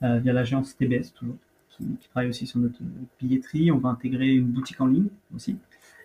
via 0.00 0.32
l'agence 0.32 0.76
TBS 0.76 1.12
toujours, 1.14 1.36
qui, 1.70 1.84
qui, 2.00 2.08
travaille 2.08 2.30
aussi 2.30 2.46
sur 2.46 2.60
notre 2.60 2.78
billetterie. 3.20 3.70
On 3.70 3.78
va 3.78 3.90
intégrer 3.90 4.34
une 4.34 4.46
boutique 4.46 4.80
en 4.80 4.86
ligne 4.86 5.08
aussi. 5.34 5.56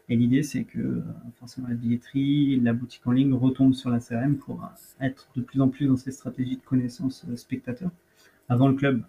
Et 0.10 0.16
l'idée, 0.16 0.41
c'est 0.41 0.64
que 0.64 0.80
euh, 0.80 1.04
forcément 1.39 1.68
la 1.68 1.76
billetterie, 1.76 2.60
la 2.60 2.74
boutique 2.74 3.06
en 3.06 3.12
ligne 3.12 3.34
retombe 3.34 3.76
sur 3.76 3.91
la 3.91 4.00
CRM 4.00 4.38
pour 4.38 4.64
euh, 4.64 5.06
être 5.06 5.30
de 5.36 5.41
plus 5.41 5.62
en 5.62 5.70
plus 5.70 5.86
dans 5.86 5.97
ces 5.97 6.12
stratégies 6.12 6.58
de 6.58 6.62
connaissance 6.62 7.26
euh, 7.30 7.36
spectateurs. 7.36 7.91
Avant, 8.50 8.68
le 8.68 8.74
club, 8.74 9.04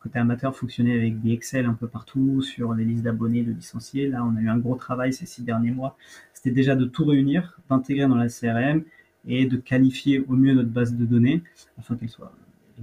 côté 0.00 0.18
amateur, 0.18 0.56
fonctionnait 0.56 0.94
avec 0.94 1.20
des 1.20 1.32
Excel 1.32 1.66
un 1.66 1.74
peu 1.74 1.86
partout, 1.86 2.42
sur 2.42 2.74
les 2.74 2.84
listes 2.84 3.02
d'abonnés, 3.02 3.42
de 3.42 3.52
licenciés. 3.52 4.08
Là, 4.08 4.24
on 4.24 4.36
a 4.36 4.40
eu 4.40 4.48
un 4.48 4.58
gros 4.58 4.76
travail 4.76 5.12
ces 5.12 5.26
six 5.26 5.42
derniers 5.42 5.70
mois. 5.70 5.96
C'était 6.34 6.50
déjà 6.50 6.76
de 6.76 6.84
tout 6.84 7.04
réunir, 7.04 7.60
d'intégrer 7.68 8.06
dans 8.06 8.16
la 8.16 8.28
CRM 8.28 8.82
et 9.26 9.46
de 9.46 9.56
qualifier 9.56 10.20
au 10.20 10.32
mieux 10.32 10.54
notre 10.54 10.70
base 10.70 10.94
de 10.94 11.04
données 11.04 11.42
afin 11.78 11.96
qu'elle 11.96 12.08
soit, 12.08 12.32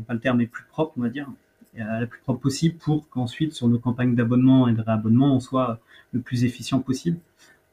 pas 0.05 0.13
le 0.13 0.19
terme, 0.19 0.37
mais 0.37 0.47
plus 0.47 0.65
propre, 0.65 0.93
on 0.97 1.01
va 1.01 1.09
dire, 1.09 1.27
la 1.75 2.07
plus 2.07 2.19
propre 2.21 2.41
possible 2.41 2.77
pour 2.77 3.07
qu'ensuite, 3.09 3.53
sur 3.53 3.67
nos 3.67 3.79
campagnes 3.79 4.15
d'abonnement 4.15 4.67
et 4.67 4.73
de 4.73 4.81
réabonnement, 4.81 5.35
on 5.35 5.39
soit 5.39 5.79
le 6.11 6.21
plus 6.21 6.43
efficient 6.43 6.79
possible. 6.79 7.19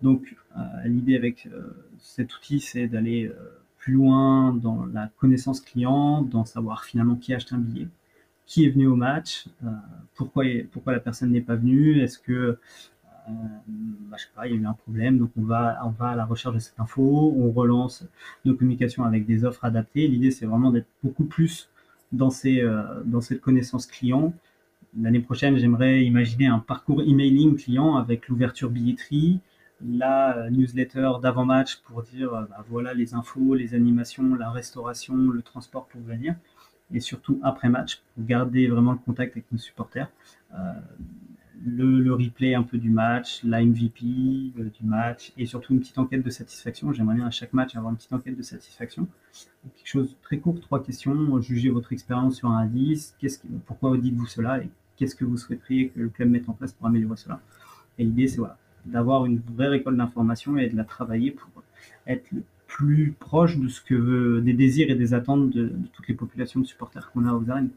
Donc, 0.02 0.36
euh, 0.56 0.60
l'idée 0.84 1.16
avec 1.16 1.46
euh, 1.46 1.62
cet 1.98 2.36
outil, 2.36 2.60
c'est 2.60 2.86
d'aller 2.86 3.26
euh, 3.26 3.34
plus 3.78 3.94
loin 3.94 4.52
dans 4.52 4.84
la 4.86 5.10
connaissance 5.18 5.60
client, 5.60 6.22
dans 6.22 6.44
savoir 6.44 6.84
finalement 6.84 7.16
qui 7.16 7.32
a 7.32 7.36
acheté 7.36 7.54
un 7.54 7.58
billet, 7.58 7.88
qui 8.46 8.66
est 8.66 8.70
venu 8.70 8.86
au 8.86 8.96
match, 8.96 9.46
pourquoi, 10.14 10.44
pourquoi 10.70 10.92
la 10.92 11.00
personne 11.00 11.30
n'est 11.30 11.40
pas 11.40 11.56
venue, 11.56 12.00
est-ce 12.00 12.18
que 12.18 12.58
bah, 13.26 14.16
je 14.18 14.22
sais 14.22 14.28
pas, 14.34 14.46
il 14.46 14.54
y 14.54 14.58
a 14.58 14.60
eu 14.60 14.66
un 14.66 14.74
problème, 14.74 15.18
donc 15.18 15.30
on 15.38 15.42
va, 15.42 15.80
on 15.84 15.90
va 15.90 16.08
à 16.08 16.16
la 16.16 16.26
recherche 16.26 16.54
de 16.54 16.60
cette 16.60 16.78
info, 16.78 17.34
on 17.38 17.50
relance 17.50 18.04
nos 18.44 18.54
communications 18.54 19.04
avec 19.04 19.24
des 19.24 19.44
offres 19.44 19.64
adaptées. 19.64 20.06
L'idée, 20.08 20.30
c'est 20.30 20.44
vraiment 20.44 20.70
d'être 20.70 20.88
beaucoup 21.02 21.24
plus 21.24 21.70
dans, 22.12 22.28
ces, 22.28 22.62
dans 23.06 23.22
cette 23.22 23.40
connaissance 23.40 23.86
client. 23.86 24.34
L'année 25.00 25.20
prochaine, 25.20 25.56
j'aimerais 25.56 26.04
imaginer 26.04 26.46
un 26.46 26.60
parcours 26.60 27.02
emailing 27.02 27.56
client 27.56 27.96
avec 27.96 28.28
l'ouverture 28.28 28.70
billetterie, 28.70 29.40
la 29.84 30.36
euh, 30.36 30.50
newsletter 30.50 31.12
d'avant-match 31.20 31.76
pour 31.84 32.02
dire 32.02 32.32
euh, 32.32 32.44
bah, 32.48 32.64
voilà 32.68 32.94
les 32.94 33.14
infos, 33.14 33.54
les 33.54 33.74
animations, 33.74 34.36
la 34.36 34.50
restauration, 34.50 35.16
le 35.16 35.42
transport 35.42 35.86
pour 35.88 36.00
venir. 36.02 36.36
Et 36.92 37.00
surtout 37.00 37.40
après-match, 37.42 38.02
pour 38.14 38.24
garder 38.24 38.68
vraiment 38.68 38.92
le 38.92 38.98
contact 38.98 39.32
avec 39.32 39.50
nos 39.50 39.58
supporters. 39.58 40.10
Euh, 40.54 40.72
le, 41.64 42.12
replay 42.12 42.54
un 42.54 42.62
peu 42.62 42.78
du 42.78 42.90
match, 42.90 43.42
la 43.42 43.64
MVP 43.64 44.04
du 44.04 44.84
match 44.84 45.32
et 45.36 45.46
surtout 45.46 45.72
une 45.72 45.80
petite 45.80 45.98
enquête 45.98 46.22
de 46.22 46.30
satisfaction. 46.30 46.92
J'aimerais 46.92 47.14
bien 47.14 47.26
à 47.26 47.30
chaque 47.30 47.52
match 47.52 47.74
avoir 47.74 47.90
une 47.90 47.96
petite 47.96 48.12
enquête 48.12 48.36
de 48.36 48.42
satisfaction. 48.42 49.08
quelque 49.62 49.88
chose 49.88 50.16
très 50.22 50.38
court, 50.38 50.60
trois 50.60 50.82
questions. 50.82 51.40
Jugez 51.40 51.70
votre 51.70 51.92
expérience 51.92 52.36
sur 52.36 52.50
un 52.50 52.58
indice. 52.58 53.16
pourquoi 53.66 53.96
dites-vous 53.96 54.26
cela 54.26 54.62
et 54.62 54.68
qu'est-ce 54.96 55.14
que 55.14 55.24
vous 55.24 55.36
souhaiteriez 55.36 55.88
que 55.88 56.00
le 56.00 56.08
club 56.08 56.28
mette 56.28 56.48
en 56.48 56.52
place 56.52 56.72
pour 56.72 56.86
améliorer 56.86 57.16
cela? 57.16 57.40
Et 57.98 58.04
l'idée, 58.04 58.28
c'est 58.28 58.38
voilà, 58.38 58.58
d'avoir 58.84 59.24
une 59.24 59.38
vraie 59.38 59.68
récolte 59.68 59.96
d'informations 59.96 60.58
et 60.58 60.68
de 60.68 60.76
la 60.76 60.84
travailler 60.84 61.30
pour 61.30 61.48
être 62.06 62.30
le 62.32 62.42
plus 62.74 63.14
proche 63.20 63.56
de 63.56 63.68
ce 63.68 63.80
que 63.80 63.94
veut, 63.94 64.40
des 64.40 64.52
désirs 64.52 64.90
et 64.90 64.96
des 64.96 65.14
attentes 65.14 65.50
de, 65.50 65.72
toutes 65.92 66.08
les 66.08 66.14
populations 66.14 66.58
de 66.58 66.66
supporters 66.66 67.12
qu'on 67.12 67.24
a 67.24 67.32
aux 67.32 67.48
arènes. 67.48 67.70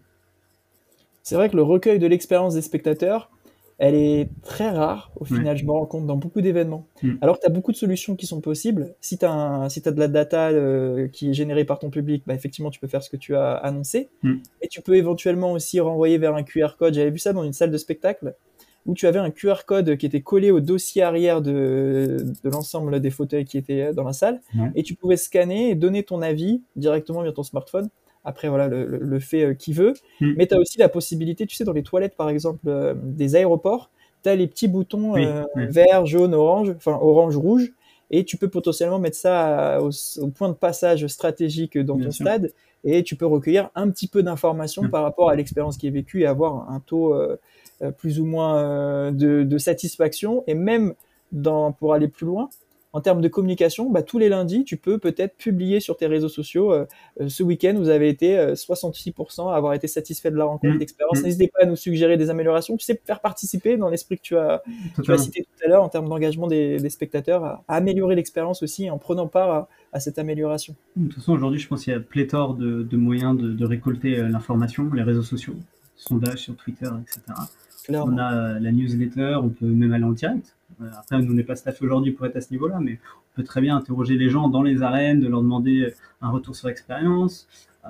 C'est 1.22 1.36
vrai 1.36 1.50
que 1.50 1.56
le 1.56 1.62
recueil 1.62 2.00
de 2.00 2.08
l'expérience 2.08 2.56
des 2.56 2.64
spectateurs, 2.64 3.30
elle 3.78 3.94
est 3.94 4.28
très 4.42 4.72
rare. 4.72 5.12
Au 5.20 5.24
final, 5.24 5.56
je 5.56 5.66
me 5.66 5.72
rends 5.72 5.86
compte 5.86 6.08
dans 6.08 6.16
beaucoup 6.16 6.42
d'événements. 6.42 6.88
Mm. 7.04 7.12
Alors 7.22 7.36
que 7.36 7.42
tu 7.42 7.46
as 7.46 7.54
beaucoup 7.54 7.72
de 7.72 7.78
solutions 7.78 8.16
qui 8.16 8.26
sont 8.26 8.42
possibles. 8.42 8.96
Si 9.00 9.20
tu 9.20 9.26
as, 9.26 9.68
si 9.70 9.84
as 9.86 9.92
de 9.92 10.00
la 10.00 10.08
data 10.08 10.50
euh, 10.50 11.08
qui 11.10 11.30
est 11.30 11.34
générée 11.34 11.64
par 11.64 11.78
ton 11.78 11.92
public, 11.92 12.24
bah, 12.26 12.34
effectivement, 12.34 12.72
tu 12.72 12.80
peux 12.80 12.88
faire 12.88 13.04
ce 13.04 13.12
que 13.12 13.18
tu 13.18 13.36
as 13.36 13.54
annoncé. 13.54 14.10
Mm. 14.24 14.38
Et 14.64 14.68
tu 14.68 14.82
peux 14.82 14.96
éventuellement 14.96 15.52
aussi 15.52 15.80
renvoyer 15.80 16.18
vers 16.18 16.34
un 16.34 16.42
QR 16.42 16.70
code. 16.80 16.96
J'avais 16.96 17.12
vu 17.12 17.20
ça 17.20 17.34
dans 17.34 17.44
une 17.44 17.54
salle 17.54 17.70
de 17.70 17.78
spectacle 17.78 18.34
où 18.88 18.94
tu 18.94 19.06
avais 19.06 19.20
un 19.20 19.30
QR 19.30 19.66
code 19.66 19.98
qui 19.98 20.06
était 20.06 20.22
collé 20.22 20.50
au 20.50 20.60
dossier 20.60 21.04
arrière 21.04 21.42
de, 21.42 22.18
de 22.44 22.50
l'ensemble 22.50 23.00
des 23.00 23.12
fauteuils 23.12 23.46
qui 23.46 23.58
étaient 23.58 23.94
dans 23.94 24.04
la 24.04 24.14
salle. 24.14 24.42
Et 24.76 24.82
tu 24.82 24.96
pouvais 24.96 25.18
scanner 25.18 25.70
et 25.70 25.76
donner 25.76 26.04
ton 26.04 26.22
avis 26.22 26.62
directement 26.76 27.22
via 27.22 27.32
ton 27.32 27.44
smartphone. 27.44 27.90
Après, 28.28 28.50
voilà, 28.50 28.68
le, 28.68 28.86
le 28.86 29.20
fait 29.20 29.46
euh, 29.46 29.54
qui 29.54 29.72
veut. 29.72 29.94
Hmm. 30.20 30.34
Mais 30.36 30.48
tu 30.48 30.54
as 30.54 30.60
aussi 30.60 30.78
la 30.78 30.90
possibilité, 30.90 31.46
tu 31.46 31.56
sais, 31.56 31.64
dans 31.64 31.72
les 31.72 31.82
toilettes, 31.82 32.18
par 32.18 32.30
exemple, 32.30 32.60
euh, 32.68 32.94
des 33.02 33.38
aéroports, 33.38 33.90
tu 34.22 34.28
as 34.28 34.36
les 34.36 34.48
petits 34.48 34.68
boutons 34.68 35.16
euh, 35.16 35.46
vert, 35.56 36.06
jaune, 36.06 36.34
orange, 36.34 36.74
enfin 36.76 37.00
orange, 37.02 37.38
rouge. 37.38 37.72
Et 38.12 38.26
tu 38.26 38.36
peux 38.36 38.50
potentiellement 38.50 39.00
mettre 39.00 39.16
ça 39.16 39.80
au, 39.82 40.28
point 40.28 40.50
de 40.50 40.54
passage 40.54 41.08
stratégique 41.08 41.78
dans 41.78 41.98
ton 41.98 42.12
stade. 42.12 42.52
Et 42.84 43.04
tu 43.04 43.16
peux 43.16 43.26
recueillir 43.26 43.70
un 43.76 43.90
petit 43.90 44.10
peu 44.10 44.24
d'informations 44.24 44.84
hmm. 44.84 44.90
par 44.90 45.04
rapport 45.04 45.30
à 45.30 45.36
l'expérience 45.36 45.78
qui 45.78 45.88
est 45.88 45.92
vécue 45.92 46.22
et 46.22 46.26
avoir 46.26 46.70
un 46.70 46.82
taux 46.82 47.16
plus 47.98 48.20
ou 48.20 48.26
moins 48.26 49.12
de, 49.12 49.44
de, 49.44 49.58
satisfaction. 49.58 50.44
Et 50.48 50.54
même 50.54 50.94
dans, 51.32 51.72
pour 51.72 51.94
aller 51.94 52.08
plus 52.08 52.26
loin, 52.26 52.50
en 52.98 53.02
termes 53.02 53.22
de 53.22 53.28
communication, 53.28 53.92
bah, 53.92 54.02
tous 54.02 54.18
les 54.18 54.28
lundis, 54.28 54.64
tu 54.64 54.76
peux 54.76 54.98
peut-être 54.98 55.36
publier 55.38 55.80
sur 55.80 55.98
tes 55.98 56.08
réseaux 56.08 56.30
sociaux 56.30 56.74
euh, 56.74 56.86
euh, 57.22 57.30
ce 57.30 57.44
week-end, 57.44 57.76
vous 57.78 57.90
avez 57.90 58.10
été 58.10 58.36
66% 58.36 59.14
euh, 59.14 59.50
à 59.50 59.56
avoir 59.56 59.74
été 59.74 59.88
satisfait 59.88 60.32
de 60.32 60.36
la 60.36 60.46
rencontre, 60.46 60.74
mmh. 60.74 60.80
d'expérience. 60.80 61.20
Mmh. 61.20 61.24
N'hésitez 61.24 61.48
pas 61.48 61.64
à 61.64 61.66
nous 61.68 61.76
suggérer 61.76 62.18
des 62.18 62.32
améliorations. 62.32 62.76
Tu 62.76 62.86
sais, 62.86 63.00
faire 63.06 63.20
participer 63.20 63.78
dans 63.78 63.90
l'esprit 63.90 64.18
que 64.18 64.24
tu 64.24 64.36
as, 64.36 64.64
tu 65.04 65.12
as, 65.12 65.18
cité 65.20 65.44
tout 65.44 65.66
à 65.66 65.70
l'heure 65.70 65.84
en 65.84 65.90
termes 65.90 66.10
d'engagement 66.10 66.48
des, 66.48 66.90
spectateurs 66.90 67.44
à, 67.44 67.64
améliorer 67.68 68.16
l'expérience 68.16 68.64
aussi 68.64 68.90
en 68.90 68.98
prenant 68.98 69.28
part 69.28 69.68
à, 69.94 70.00
cette 70.00 70.18
amélioration. 70.18 70.76
De 70.96 71.08
toute 71.08 71.16
façon, 71.16 71.34
aujourd'hui, 71.34 71.60
je 71.60 71.68
pense 71.68 71.84
qu'il 71.84 71.94
y 71.94 71.96
a 71.96 72.00
pléthore 72.00 72.56
de, 72.56 72.98
moyens 72.98 73.38
de, 73.38 73.66
récolter 73.66 74.16
l'information, 74.16 74.92
les 74.94 75.04
réseaux 75.04 75.22
sociaux, 75.22 75.56
sondages 75.96 76.40
sur 76.40 76.56
Twitter, 76.56 76.90
etc. 77.02 77.22
On 77.90 78.18
a 78.18 78.60
la 78.60 78.72
newsletter, 78.72 79.40
on 79.42 79.50
peut 79.50 79.66
même 79.66 79.94
aller 79.94 80.04
en 80.04 80.12
direct. 80.12 80.56
Euh, 80.82 80.90
après, 80.98 81.22
nous, 81.22 81.32
on 81.32 81.36
n'est 81.36 81.44
pas 81.44 81.56
staffé 81.56 81.86
aujourd'hui 81.86 82.12
pour 82.12 82.26
être 82.26 82.36
à 82.36 82.42
ce 82.42 82.52
niveau-là, 82.52 82.80
mais 82.82 83.00
on 83.16 83.36
peut 83.36 83.44
très 83.44 83.62
bien 83.62 83.76
interroger 83.76 84.18
les 84.18 84.30
gens 84.30 84.50
dans 84.50 84.62
les 84.62 84.82
arènes, 84.82 85.20
de 85.20 85.28
leur 85.28 85.42
demander 85.42 85.94
un 86.22 86.30
retour 86.30 86.56
sur 86.56 86.70
expérience. 86.70 87.48
Euh, 87.86 87.90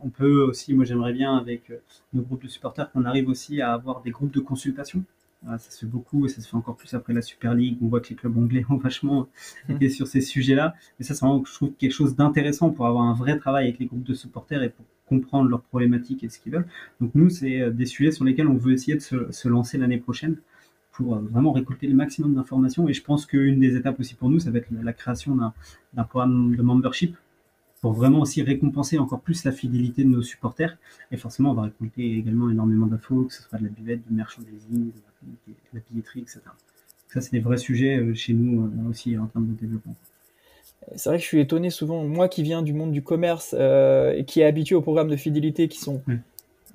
on 0.00 0.10
peut 0.10 0.42
aussi, 0.42 0.74
moi 0.74 0.84
j'aimerais 0.84 1.14
bien 1.14 1.36
avec 1.36 1.70
euh, 1.70 1.78
nos 2.12 2.22
groupes 2.22 2.42
de 2.42 2.48
supporters 2.48 2.90
qu'on 2.92 3.04
arrive 3.04 3.28
aussi 3.28 3.62
à 3.62 3.72
avoir 3.72 4.02
des 4.02 4.10
groupes 4.10 4.32
de 4.32 4.40
consultation. 4.40 5.02
ça 5.46 5.58
se 5.58 5.78
fait 5.78 5.86
beaucoup 5.86 6.26
et 6.26 6.28
ça 6.28 6.42
se 6.42 6.48
fait 6.48 6.56
encore 6.56 6.76
plus 6.76 6.92
après 6.94 7.14
la 7.14 7.22
Super 7.22 7.54
League. 7.54 7.78
On 7.82 7.88
voit 7.88 8.00
que 8.00 8.10
les 8.10 8.16
clubs 8.16 8.36
anglais 8.36 8.64
ont 8.68 8.76
vachement 8.76 9.26
mmh. 9.68 9.72
été 9.72 9.88
sur 9.88 10.06
ces 10.06 10.20
sujets-là. 10.20 10.74
Mais 10.98 11.06
ça, 11.06 11.14
c'est 11.14 11.24
vraiment, 11.24 11.42
je 11.44 11.54
trouve, 11.54 11.72
quelque 11.72 11.92
chose 11.92 12.14
d'intéressant 12.14 12.70
pour 12.70 12.86
avoir 12.86 13.04
un 13.04 13.14
vrai 13.14 13.38
travail 13.38 13.64
avec 13.68 13.78
les 13.78 13.86
groupes 13.86 14.04
de 14.04 14.14
supporters 14.14 14.62
et 14.62 14.68
pour 14.68 14.84
comprendre 15.06 15.48
leurs 15.48 15.62
problématiques 15.62 16.24
et 16.24 16.28
ce 16.28 16.38
qu'ils 16.38 16.52
veulent. 16.52 16.66
Donc 17.00 17.12
nous, 17.14 17.30
c'est 17.30 17.70
des 17.70 17.86
sujets 17.86 18.10
sur 18.10 18.24
lesquels 18.24 18.48
on 18.48 18.56
veut 18.56 18.72
essayer 18.72 18.96
de 18.96 19.00
se 19.00 19.48
lancer 19.48 19.78
l'année 19.78 19.98
prochaine 19.98 20.36
pour 20.96 21.14
euh, 21.14 21.20
vraiment 21.20 21.52
récolter 21.52 21.86
le 21.86 21.94
maximum 21.94 22.34
d'informations. 22.34 22.88
Et 22.88 22.94
je 22.94 23.02
pense 23.02 23.26
qu'une 23.26 23.60
des 23.60 23.76
étapes 23.76 24.00
aussi 24.00 24.14
pour 24.14 24.30
nous, 24.30 24.40
ça 24.40 24.50
va 24.50 24.58
être 24.58 24.68
la 24.70 24.92
création 24.92 25.36
d'un 25.36 26.04
programme 26.04 26.56
de 26.56 26.62
membership 26.62 27.16
pour 27.82 27.92
vraiment 27.92 28.20
aussi 28.20 28.42
récompenser 28.42 28.98
encore 28.98 29.20
plus 29.20 29.44
la 29.44 29.52
fidélité 29.52 30.02
de 30.04 30.08
nos 30.08 30.22
supporters. 30.22 30.76
Et 31.12 31.16
forcément, 31.16 31.50
on 31.50 31.54
va 31.54 31.62
récolter 31.62 32.16
également 32.16 32.50
énormément 32.50 32.86
d'infos, 32.86 33.24
que 33.24 33.34
ce 33.34 33.42
soit 33.42 33.58
de 33.58 33.64
la 33.64 33.70
buvette, 33.70 34.06
du 34.08 34.14
merchandising, 34.14 34.90
de 35.26 35.52
la 35.74 35.80
billetterie, 35.90 36.20
etc. 36.20 36.40
Ça, 37.08 37.20
c'est 37.20 37.32
des 37.32 37.40
vrais 37.40 37.58
sujets 37.58 37.98
euh, 37.98 38.14
chez 38.14 38.32
nous 38.32 38.64
euh, 38.64 38.90
aussi 38.90 39.16
en 39.18 39.26
termes 39.26 39.48
de 39.48 39.60
développement. 39.60 39.94
C'est 40.94 41.08
vrai 41.08 41.18
que 41.18 41.22
je 41.22 41.28
suis 41.28 41.40
étonné 41.40 41.70
souvent, 41.70 42.04
moi 42.04 42.28
qui 42.28 42.42
viens 42.42 42.62
du 42.62 42.72
monde 42.72 42.92
du 42.92 43.02
commerce 43.02 43.54
et 43.54 44.24
qui 44.26 44.40
est 44.40 44.44
habitué 44.44 44.74
aux 44.74 44.82
programmes 44.82 45.08
de 45.08 45.16
fidélité 45.16 45.68
qui 45.68 45.78
sont 45.78 46.00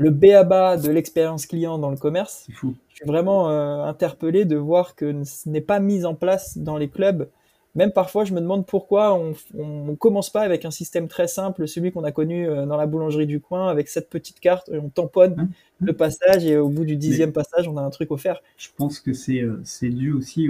le 0.02 0.10
béaba 0.10 0.78
de 0.78 0.90
l'expérience 0.92 1.46
client 1.46 1.78
dans 1.78 1.92
le 1.92 1.98
commerce. 1.98 2.48
Je 2.50 2.96
suis 2.96 3.06
vraiment 3.06 3.50
euh, 3.50 3.84
interpellé 3.84 4.46
de 4.46 4.58
voir 4.58 4.96
que 4.96 5.24
ce 5.24 5.48
n'est 5.48 5.62
pas 5.62 5.80
mis 5.80 6.06
en 6.06 6.16
place 6.16 6.58
dans 6.58 6.78
les 6.78 6.90
clubs. 6.90 7.30
Même 7.76 7.92
parfois, 7.92 8.26
je 8.26 8.34
me 8.34 8.42
demande 8.42 8.66
pourquoi 8.66 9.14
on 9.14 9.34
ne 9.54 9.96
commence 9.96 10.30
pas 10.30 10.42
avec 10.42 10.66
un 10.66 10.72
système 10.72 11.08
très 11.08 11.28
simple, 11.28 11.68
celui 11.68 11.92
qu'on 11.92 12.04
a 12.04 12.12
connu 12.12 12.48
euh, 12.48 12.66
dans 12.66 12.76
la 12.76 12.86
boulangerie 12.86 13.28
du 13.28 13.40
coin, 13.40 13.70
avec 13.70 13.88
cette 13.88 14.10
petite 14.10 14.40
carte, 14.40 14.70
et 14.70 14.78
on 14.78 14.90
tamponne 14.90 15.36
hein 15.38 15.50
le 15.80 15.94
passage, 15.94 16.46
et 16.46 16.58
au 16.58 16.70
bout 16.70 16.86
du 16.86 16.96
dixième 16.96 17.32
passage, 17.32 17.68
on 17.68 17.78
a 17.78 17.82
un 17.82 17.90
truc 17.90 18.12
offert. 18.12 18.42
Je 18.58 18.68
pense 18.76 19.00
que 19.00 19.14
c'est 19.14 19.42
euh, 19.42 19.64
dû 19.82 20.12
aussi 20.12 20.48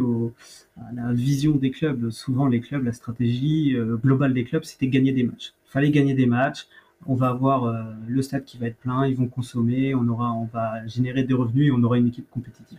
à 0.78 0.94
la 0.94 1.14
vision 1.14 1.52
des 1.56 1.72
clubs. 1.72 2.10
Souvent, 2.10 2.48
les 2.48 2.60
clubs, 2.60 2.84
la 2.84 2.94
stratégie 2.94 3.76
globale 4.04 4.34
des 4.34 4.44
clubs, 4.44 4.64
c'était 4.64 4.88
gagner 4.88 5.14
des 5.14 5.24
matchs. 5.24 5.54
Il 5.68 5.72
fallait 5.72 5.92
gagner 5.92 6.16
des 6.16 6.26
matchs 6.26 6.68
on 7.08 7.16
va 7.16 7.30
avoir 7.30 7.66
euh, 7.66 7.82
le 8.08 8.22
stade 8.22 8.46
qui 8.46 8.58
va 8.58 8.68
être 8.68 8.78
plein, 8.78 9.06
ils 9.08 9.16
vont 9.16 9.28
consommer, 9.28 9.96
on 9.96 10.08
aura, 10.08 10.34
on 10.34 10.46
va 10.46 10.86
générer 10.88 11.24
des 11.24 11.34
revenus 11.34 11.68
et 11.68 11.72
on 11.72 11.82
aura 11.84 11.98
une 11.98 12.08
équipe 12.08 12.30
compétitive. 12.30 12.78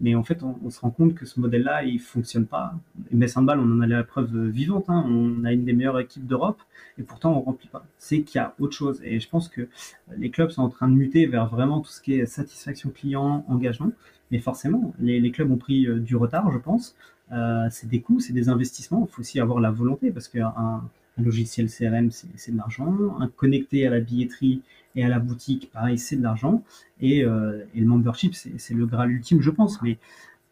Mais 0.00 0.14
en 0.14 0.22
fait, 0.22 0.42
on, 0.42 0.70
se 0.70 0.80
rend 0.80 0.90
compte 0.90 1.14
que 1.14 1.26
ce 1.26 1.38
modèle-là, 1.40 1.84
il 1.84 1.98
fonctionne 1.98 2.46
pas. 2.46 2.74
Et 3.10 3.16
Metz 3.16 3.36
Handball, 3.36 3.58
on 3.58 3.70
en 3.70 3.80
a 3.82 3.86
la 3.86 4.02
preuve 4.02 4.48
vivante. 4.48 4.86
Hein. 4.88 5.04
On 5.06 5.44
a 5.44 5.52
une 5.52 5.64
des 5.64 5.74
meilleures 5.74 6.00
équipes 6.00 6.26
d'Europe 6.26 6.60
et 6.98 7.02
pourtant 7.02 7.36
on 7.36 7.40
remplit 7.40 7.68
pas. 7.68 7.84
C'est 7.98 8.22
qu'il 8.22 8.38
y 8.38 8.42
a 8.42 8.54
autre 8.58 8.74
chose. 8.74 9.00
Et 9.04 9.20
je 9.20 9.28
pense 9.28 9.48
que 9.48 9.68
les 10.16 10.30
clubs 10.30 10.50
sont 10.50 10.62
en 10.62 10.70
train 10.70 10.88
de 10.88 10.94
muter 10.94 11.26
vers 11.26 11.48
vraiment 11.48 11.80
tout 11.80 11.90
ce 11.90 12.00
qui 12.00 12.14
est 12.14 12.24
satisfaction 12.24 12.90
client, 12.90 13.44
engagement. 13.48 13.92
Mais 14.30 14.38
forcément, 14.38 14.94
les, 15.00 15.30
clubs 15.32 15.50
ont 15.50 15.56
pris 15.56 15.86
euh, 15.86 15.98
du 15.98 16.16
retard, 16.16 16.50
je 16.52 16.58
pense. 16.58 16.96
Euh, 17.32 17.66
c'est 17.70 17.88
des 17.88 18.00
coûts, 18.00 18.20
c'est 18.20 18.32
des 18.32 18.48
investissements. 18.48 19.06
Il 19.08 19.12
faut 19.12 19.20
aussi 19.20 19.38
avoir 19.38 19.60
la 19.60 19.70
volonté 19.70 20.10
parce 20.10 20.28
qu'un 20.28 20.82
un 21.18 21.22
logiciel 21.22 21.68
CRM, 21.68 22.10
c'est 22.10 22.52
de 22.52 22.56
l'argent. 22.56 23.16
Un 23.20 23.28
connecté 23.28 23.86
à 23.86 23.90
la 23.90 24.00
billetterie 24.00 24.62
et 24.96 25.04
à 25.04 25.08
la 25.08 25.18
boutique, 25.18 25.70
pareil, 25.72 25.98
c'est 25.98 26.16
de 26.16 26.22
l'argent. 26.22 26.62
Et, 27.00 27.24
euh, 27.24 27.64
le 27.74 27.84
membership, 27.84 28.34
c'est 28.34 28.74
le 28.74 28.86
graal 28.86 29.10
ultime, 29.10 29.40
je 29.40 29.50
pense. 29.50 29.80
Mais 29.82 29.98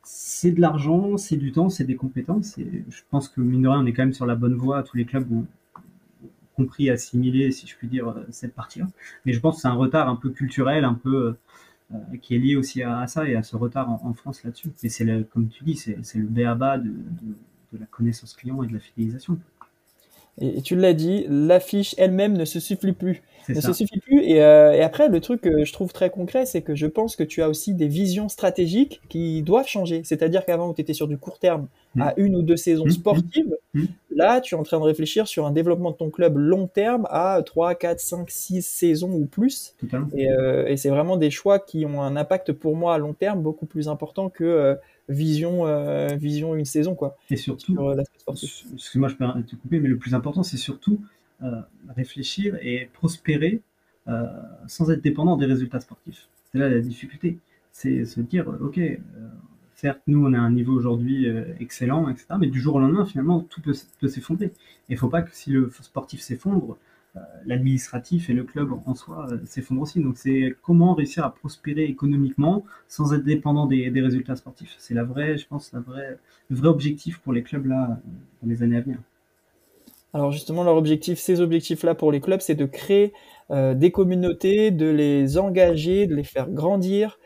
c'est 0.02 0.52
de 0.52 0.60
l'argent, 0.60 1.16
c'est 1.16 1.36
du 1.36 1.52
temps, 1.52 1.68
c'est 1.68 1.84
des 1.84 1.96
compétences. 1.96 2.58
Et 2.58 2.84
je 2.88 3.02
pense 3.10 3.28
que, 3.28 3.40
mine 3.40 3.62
de 3.62 3.68
rien, 3.68 3.80
on 3.80 3.86
est 3.86 3.92
quand 3.92 4.02
même 4.02 4.12
sur 4.12 4.26
la 4.26 4.34
bonne 4.36 4.54
voie. 4.54 4.82
Tous 4.82 4.96
les 4.96 5.04
clubs 5.04 5.30
ont 5.32 5.46
compris, 6.56 6.90
assimilé, 6.90 7.52
si 7.52 7.66
je 7.66 7.76
puis 7.76 7.88
dire, 7.88 8.14
cette 8.30 8.54
partie-là. 8.54 8.86
Mais 9.24 9.32
je 9.32 9.40
pense 9.40 9.56
que 9.56 9.62
c'est 9.62 9.68
un 9.68 9.74
retard 9.74 10.08
un 10.08 10.16
peu 10.16 10.30
culturel, 10.30 10.84
un 10.84 10.94
peu... 10.94 11.26
Euh, 11.26 11.96
qui 12.20 12.34
est 12.34 12.38
lié 12.38 12.54
aussi 12.54 12.82
à, 12.82 13.06
ça 13.06 13.26
et 13.26 13.34
à 13.34 13.42
ce 13.42 13.56
retard 13.56 13.90
en, 13.90 14.12
France 14.12 14.44
là-dessus. 14.44 14.68
Et 14.82 14.90
c'est, 14.90 15.26
comme 15.30 15.48
tu 15.48 15.64
dis, 15.64 15.74
c'est, 15.74 15.96
le 16.16 16.26
béaba 16.26 16.76
de, 16.76 16.90
de 17.72 17.78
la 17.78 17.86
connaissance 17.86 18.34
client 18.34 18.62
et 18.62 18.66
de 18.66 18.74
la 18.74 18.78
fidélisation. 18.78 19.38
Et, 20.40 20.62
tu 20.62 20.76
l'as 20.76 20.94
dit, 20.94 21.26
l'affiche 21.28 21.94
elle-même 21.98 22.36
ne 22.36 22.44
se 22.44 22.60
suffit 22.60 22.92
plus. 22.92 23.22
Ne 23.48 23.60
se 23.60 23.72
suffit 23.72 23.98
plus. 23.98 24.22
Et, 24.24 24.42
euh, 24.42 24.72
et, 24.72 24.82
après, 24.82 25.08
le 25.08 25.20
truc 25.20 25.40
que 25.40 25.64
je 25.64 25.72
trouve 25.72 25.92
très 25.92 26.10
concret, 26.10 26.44
c'est 26.44 26.60
que 26.60 26.74
je 26.74 26.86
pense 26.86 27.16
que 27.16 27.22
tu 27.22 27.42
as 27.42 27.48
aussi 27.48 27.72
des 27.74 27.88
visions 27.88 28.28
stratégiques 28.28 29.00
qui 29.08 29.42
doivent 29.42 29.66
changer. 29.66 30.02
C'est-à-dire 30.04 30.44
qu'avant, 30.44 30.74
tu 30.74 30.82
étais 30.82 30.92
sur 30.92 31.08
du 31.08 31.16
court 31.16 31.38
terme 31.38 31.66
mmh. 31.94 32.02
à 32.02 32.14
une 32.18 32.36
ou 32.36 32.42
deux 32.42 32.58
saisons 32.58 32.84
mmh. 32.84 32.90
sportives. 32.90 33.56
Mmh. 33.72 33.84
Là, 34.10 34.40
tu 34.40 34.54
es 34.54 34.58
en 34.58 34.64
train 34.64 34.78
de 34.78 34.84
réfléchir 34.84 35.28
sur 35.28 35.46
un 35.46 35.50
développement 35.50 35.92
de 35.92 35.96
ton 35.96 36.10
club 36.10 36.36
long 36.36 36.66
terme 36.66 37.06
à 37.10 37.40
3, 37.44 37.74
4, 37.74 38.00
5, 38.00 38.30
6 38.30 38.62
saisons 38.62 39.12
ou 39.12 39.26
plus. 39.26 39.74
Et, 40.14 40.28
euh, 40.28 40.66
et 40.66 40.76
c'est 40.76 40.90
vraiment 40.90 41.16
des 41.16 41.30
choix 41.30 41.58
qui 41.58 41.86
ont 41.86 42.02
un 42.02 42.16
impact 42.16 42.52
pour 42.52 42.76
moi 42.76 42.94
à 42.94 42.98
long 42.98 43.14
terme 43.14 43.40
beaucoup 43.40 43.66
plus 43.66 43.88
important 43.88 44.28
que 44.28 44.44
euh, 44.44 44.74
vision, 45.08 45.66
euh, 45.66 46.16
vision 46.16 46.54
une 46.54 46.64
saison, 46.64 46.94
quoi. 46.94 47.16
Et 47.30 47.36
surtout, 47.36 47.74
sur 47.74 47.88
euh, 47.88 48.02
excuse-moi, 48.74 49.08
je 49.08 49.14
peux 49.14 49.42
te 49.42 49.56
couper, 49.56 49.80
mais 49.80 49.88
le 49.88 49.96
plus 49.96 50.14
important, 50.14 50.42
c'est 50.42 50.56
surtout 50.56 51.00
euh, 51.42 51.60
réfléchir 51.96 52.56
et 52.62 52.88
prospérer 52.92 53.60
sans 54.68 54.90
être 54.90 55.02
dépendant 55.02 55.36
des 55.36 55.44
résultats 55.44 55.80
sportifs. 55.80 56.28
C'est 56.50 56.56
là 56.56 56.70
la 56.70 56.80
difficulté. 56.80 57.36
C'est 57.72 58.06
se 58.06 58.22
dire, 58.22 58.48
ok, 58.62 58.80
certes, 59.74 60.00
nous, 60.06 60.24
on 60.24 60.32
a 60.32 60.38
un 60.38 60.50
niveau 60.50 60.72
aujourd'hui 60.72 61.26
excellent, 61.60 62.08
etc., 62.08 62.24
mais 62.40 62.46
du 62.46 62.58
jour 62.58 62.76
au 62.76 62.78
lendemain, 62.78 63.04
finalement, 63.04 63.40
tout 63.40 63.60
peut, 63.60 63.74
peut 64.00 64.08
s'effondrer. 64.08 64.46
Et 64.46 64.52
il 64.88 64.94
ne 64.94 64.98
faut 64.98 65.10
pas 65.10 65.20
que 65.20 65.28
si 65.34 65.50
le 65.50 65.70
sportif 65.82 66.22
s'effondre, 66.22 66.78
l'administratif 67.46 68.30
et 68.30 68.32
le 68.32 68.44
club 68.44 68.72
en 68.86 68.94
soi 68.94 69.26
euh, 69.30 69.38
s'effondrent 69.44 69.82
aussi. 69.82 70.00
Donc 70.00 70.16
c'est 70.16 70.54
comment 70.62 70.94
réussir 70.94 71.24
à 71.24 71.34
prospérer 71.34 71.84
économiquement 71.84 72.64
sans 72.88 73.14
être 73.14 73.24
dépendant 73.24 73.66
des, 73.66 73.90
résultats 73.94 74.36
sportifs. 74.36 74.74
C'est 74.78 74.94
la 74.94 75.04
vraie, 75.04 75.38
je 75.38 75.46
pense, 75.46 75.72
la 75.72 75.80
vraie, 75.80 76.18
le 76.50 76.56
vrai 76.56 76.68
objectif 76.68 77.18
pour 77.18 77.32
les 77.32 77.42
clubs 77.42 77.66
là 77.66 78.00
dans 78.42 78.48
les 78.48 78.62
années 78.62 78.76
à 78.76 78.80
venir. 78.80 78.98
Alors 80.14 80.32
justement, 80.32 80.64
leur 80.64 80.76
objectif, 80.76 81.18
ces 81.18 81.40
objectifs-là 81.40 81.94
pour 81.94 82.12
les 82.12 82.20
clubs, 82.20 82.40
c'est 82.40 82.54
de 82.54 82.64
créer 82.64 83.12
euh, 83.50 83.74
des 83.74 83.90
communautés, 83.90 84.70
de 84.70 84.86
les 84.86 85.36
engager, 85.38 86.06
de 86.06 86.14
les 86.14 86.24
faire 86.24 86.48
grandir. 86.48 87.18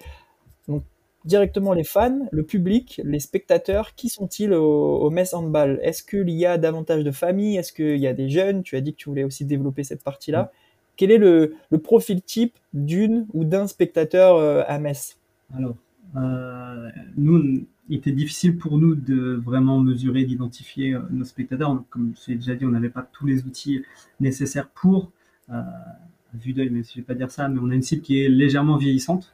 Directement 1.25 1.73
les 1.73 1.85
fans, 1.85 2.27
le 2.33 2.43
public, 2.43 3.01
les 3.05 3.21
spectateurs, 3.21 3.95
qui 3.95 4.09
sont-ils 4.09 4.53
au, 4.53 4.97
au 4.99 5.11
Metz 5.11 5.35
Handball? 5.35 5.79
Est-ce 5.83 6.03
qu'il 6.03 6.31
y 6.31 6.47
a 6.47 6.59
davantage 6.59 7.05
de 7.05 7.11
familles? 7.13 7.57
Est-ce 7.57 7.73
qu'il 7.73 7.99
y 7.99 8.09
a 8.09 8.13
des 8.13 8.29
jeunes? 8.29 8.63
Tu 8.63 8.77
as 8.77 8.81
dit 8.81 8.93
que 8.93 8.99
tu 8.99 9.09
voulais 9.09 9.25
aussi 9.25 9.45
développer 9.45 9.85
cette 9.85 10.03
partie-là. 10.03 10.51
Quel 10.97 11.11
est 11.11 11.19
le, 11.19 11.55
le 11.71 11.79
profil 11.79 12.23
type 12.23 12.55
d'une 12.75 13.27
ou 13.33 13.45
d'un 13.45 13.67
spectateur 13.67 14.37
euh, 14.37 14.63
à 14.67 14.79
Metz? 14.79 15.17
Alors, 15.57 15.77
euh, 16.17 16.91
nous, 17.17 17.65
il 17.89 17.97
était 17.97 18.13
difficile 18.13 18.59
pour 18.59 18.79
nous 18.79 18.95
de 18.95 19.35
vraiment 19.35 19.79
mesurer, 19.79 20.25
d'identifier 20.25 20.95
euh, 20.95 21.01
nos 21.11 21.25
spectateurs. 21.25 21.83
Comme 21.89 22.15
je 22.21 22.33
l'ai 22.33 22.37
déjà 22.37 22.55
dit, 22.57 22.67
on 22.67 22.71
n'avait 22.71 22.91
pas 22.91 23.09
tous 23.13 23.27
les 23.27 23.45
outils 23.45 23.83
nécessaires 24.21 24.69
pour, 24.69 25.13
euh, 25.51 25.55
à 25.55 26.37
vue 26.37 26.53
d'œil, 26.53 26.71
mais 26.71 26.83
si 26.83 26.95
je 26.95 26.99
ne 26.99 27.03
vais 27.03 27.07
pas 27.07 27.15
dire 27.15 27.31
ça, 27.31 27.49
mais 27.49 27.61
on 27.63 27.71
a 27.71 27.75
une 27.75 27.83
cible 27.83 28.03
qui 28.03 28.21
est 28.21 28.29
légèrement 28.29 28.77
vieillissante, 28.77 29.33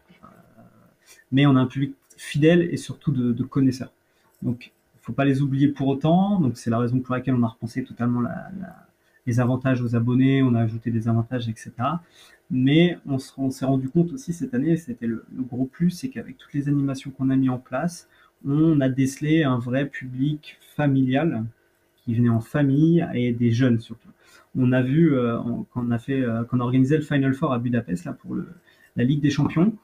mais 1.33 1.47
on 1.47 1.57
a 1.57 1.61
un 1.61 1.67
public 1.67 1.95
fidèle 2.17 2.63
et 2.63 2.77
surtout 2.77 3.13
de, 3.13 3.43
connaisseurs. 3.45 3.93
Donc, 4.43 4.67
il 4.67 4.99
ne 4.99 5.03
faut 5.03 5.13
pas 5.13 5.25
les 5.25 5.41
oublier 5.41 5.69
pour 5.69 5.89
autant. 5.89 6.41
Donc, 6.41 6.57
c'est 6.57 6.71
la 6.71 6.79
raison 6.79 7.01
pour 7.01 7.15
laquelle 7.15 7.35
on 7.35 7.43
a 7.43 7.49
repensé 7.49 7.85
totalement 7.85 8.23
les 9.27 9.41
avantages 9.41 9.83
aux 9.83 9.95
abonnés, 9.95 10.43
on 10.43 10.55
a 10.55 10.61
ajouté 10.61 10.91
des 10.91 11.09
avantages, 11.09 11.49
etc. 11.49 11.73
Mais 12.51 12.99
on, 13.07 13.19
s'est 13.19 13.67
rendu 13.67 13.91
compte 13.91 14.13
aussi 14.13 14.33
cette 14.33 14.55
année, 14.55 14.77
c'était 14.77 15.07
le, 15.07 15.27
le, 15.37 15.43
gros 15.43 15.67
plus, 15.67 15.91
c'est 15.91 16.09
qu'avec 16.09 16.39
toutes 16.39 16.55
les 16.55 16.69
animations 16.69 17.11
qu'on 17.11 17.29
a 17.29 17.37
mis 17.37 17.51
en 17.51 17.59
place, 17.59 18.09
on 18.47 18.81
a 18.81 18.89
décelé 18.89 19.45
un 19.45 19.59
vrai 19.59 19.87
public 19.87 20.57
familial 20.61 21.45
qui 21.97 22.15
venait 22.15 22.31
en 22.31 22.41
famille 22.41 23.07
et 23.13 23.33
des 23.33 23.51
jeunes 23.51 23.81
surtout. 23.81 24.09
On 24.57 24.73
a 24.73 24.81
vu 24.81 25.15
euh, 25.15 25.39
quand 25.73 25.85
on 25.87 25.91
a 25.91 25.99
fait, 25.99 26.23
euh, 26.23 26.43
quand 26.45 26.59
organisé 26.61 26.97
le 26.97 27.03
Final 27.03 27.35
Four 27.35 27.53
à 27.53 27.59
Budapest 27.59 28.07
là 28.07 28.15
pour 28.15 28.35
la 28.97 29.05
Ligue 29.05 29.21
des 29.21 29.31
Champions, 29.31 29.75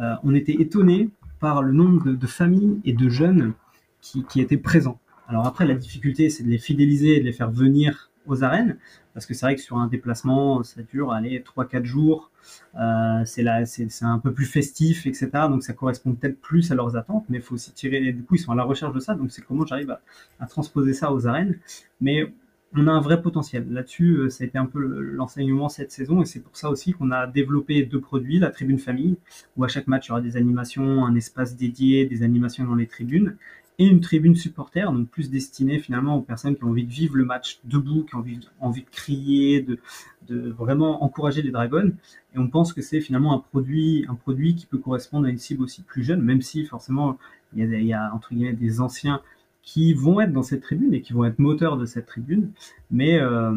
euh, 0.00 0.14
on 0.22 0.34
était 0.34 0.54
étonné 0.54 1.10
par 1.40 1.62
le 1.62 1.72
nombre 1.72 2.12
de, 2.12 2.26
familles 2.26 2.80
et 2.84 2.92
de 2.92 3.08
jeunes 3.08 3.52
qui, 4.00 4.40
étaient 4.40 4.56
présents. 4.56 4.98
Alors 5.28 5.46
après, 5.46 5.66
la 5.66 5.74
difficulté, 5.74 6.30
c'est 6.30 6.42
de 6.42 6.48
les 6.48 6.58
fidéliser 6.58 7.16
et 7.16 7.20
de 7.20 7.24
les 7.24 7.32
faire 7.32 7.50
venir 7.50 8.10
aux 8.26 8.44
arènes, 8.44 8.76
parce 9.14 9.24
que 9.26 9.34
c'est 9.34 9.46
vrai 9.46 9.54
que 9.56 9.60
sur 9.62 9.78
un 9.78 9.86
déplacement, 9.86 10.62
ça 10.62 10.82
dure, 10.82 11.12
allez, 11.12 11.42
3-4 11.56 11.84
jours, 11.84 12.30
euh, 12.78 13.24
c'est 13.24 14.02
un 14.02 14.18
peu 14.18 14.32
plus 14.32 14.44
festif, 14.44 15.06
etc. 15.06 15.30
Donc 15.48 15.62
ça 15.62 15.72
correspond 15.72 16.12
peut-être 16.12 16.40
plus 16.40 16.70
à 16.70 16.74
leurs 16.74 16.96
attentes, 16.96 17.24
mais 17.28 17.38
il 17.38 17.42
faut 17.42 17.54
aussi 17.54 17.72
tirer, 17.72 18.12
du 18.12 18.22
coup, 18.22 18.34
ils 18.34 18.40
sont 18.40 18.52
à 18.52 18.56
la 18.56 18.64
recherche 18.64 18.94
de 18.94 19.00
ça, 19.00 19.14
donc 19.14 19.30
c'est 19.30 19.42
comment 19.42 19.64
j'arrive 19.64 19.90
à, 19.90 20.00
à, 20.40 20.46
transposer 20.46 20.92
ça 20.92 21.12
aux 21.12 21.26
arènes. 21.26 21.58
Mais 22.00 22.32
on 22.74 22.86
a 22.86 22.92
un 22.92 23.00
vrai 23.00 23.22
potentiel. 23.22 23.66
Là-dessus, 23.70 24.16
euh, 24.16 24.30
ça 24.30 24.44
a 24.44 24.46
été 24.46 24.58
un 24.58 24.66
peu 24.66 24.80
l'enseignement 24.80 25.68
cette 25.68 25.90
saison, 25.90 26.22
et 26.22 26.26
c'est 26.26 26.40
pour 26.40 26.56
ça 26.56 26.70
aussi 26.70 26.92
qu'on 26.92 27.10
a 27.10 27.26
développé 27.26 27.82
deux 27.84 28.00
produits, 28.00 28.38
la 28.38 28.50
tribune 28.50 28.78
famille, 28.78 29.16
où 29.56 29.64
à 29.64 29.68
chaque 29.68 29.86
match, 29.86 30.06
il 30.06 30.08
y 30.08 30.12
aura 30.12 30.20
des 30.20 30.36
animations, 30.36 31.04
un 31.04 31.14
espace 31.14 31.56
dédié, 31.56 32.06
des 32.06 32.22
animations 32.22 32.64
dans 32.64 32.74
les 32.74 32.86
tribunes, 32.86 33.36
et 33.78 33.86
une 33.86 34.00
tribune 34.00 34.34
supporter, 34.34 34.92
donc 34.92 35.08
plus 35.08 35.30
destinée 35.30 35.78
finalement 35.78 36.16
aux 36.16 36.20
personnes 36.20 36.56
qui 36.56 36.64
ont 36.64 36.70
envie 36.70 36.84
de 36.84 36.90
vivre 36.90 37.16
le 37.16 37.24
match 37.24 37.60
debout, 37.64 38.04
qui 38.04 38.16
ont 38.16 38.24
envie, 38.60 38.82
de 38.82 38.90
crier, 38.90 39.62
de, 39.62 39.78
de 40.26 40.50
vraiment 40.50 41.04
encourager 41.04 41.42
les 41.42 41.52
Dragons. 41.52 41.92
Et 42.34 42.38
on 42.38 42.48
pense 42.48 42.72
que 42.72 42.82
c'est 42.82 43.00
finalement 43.00 43.34
un 43.34 43.38
produit, 43.38 44.04
un 44.08 44.16
produit 44.16 44.56
qui 44.56 44.66
peut 44.66 44.78
correspondre 44.78 45.26
à 45.26 45.30
une 45.30 45.38
cible 45.38 45.62
aussi 45.62 45.82
plus 45.82 46.02
jeune, 46.02 46.22
même 46.22 46.42
si 46.42 46.64
forcément 46.64 47.18
il 47.54 47.60
y 47.60 47.62
a, 47.62 47.78
il 47.78 47.86
y 47.86 47.92
a 47.92 48.12
entre 48.12 48.34
guillemets 48.34 48.52
des 48.52 48.80
anciens 48.80 49.22
qui 49.68 49.92
vont 49.92 50.18
être 50.18 50.32
dans 50.32 50.42
cette 50.42 50.62
tribune 50.62 50.94
et 50.94 51.02
qui 51.02 51.12
vont 51.12 51.26
être 51.26 51.38
moteurs 51.38 51.76
de 51.76 51.84
cette 51.84 52.06
tribune. 52.06 52.52
Mais 52.90 53.20
euh, 53.20 53.52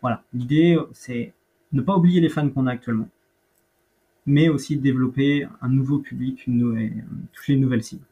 voilà, 0.00 0.24
l'idée 0.34 0.76
c'est 0.92 1.34
ne 1.72 1.80
pas 1.82 1.96
oublier 1.96 2.20
les 2.20 2.28
fans 2.28 2.48
qu'on 2.50 2.66
a 2.66 2.72
actuellement, 2.72 3.08
mais 4.26 4.48
aussi 4.48 4.76
développer 4.76 5.46
un 5.60 5.68
nouveau 5.68 5.98
public, 5.98 6.48
une 6.48 6.58
nouvelle, 6.58 7.04
toucher 7.32 7.52
une 7.52 7.60
nouvelle 7.60 7.84
cible. 7.84 8.02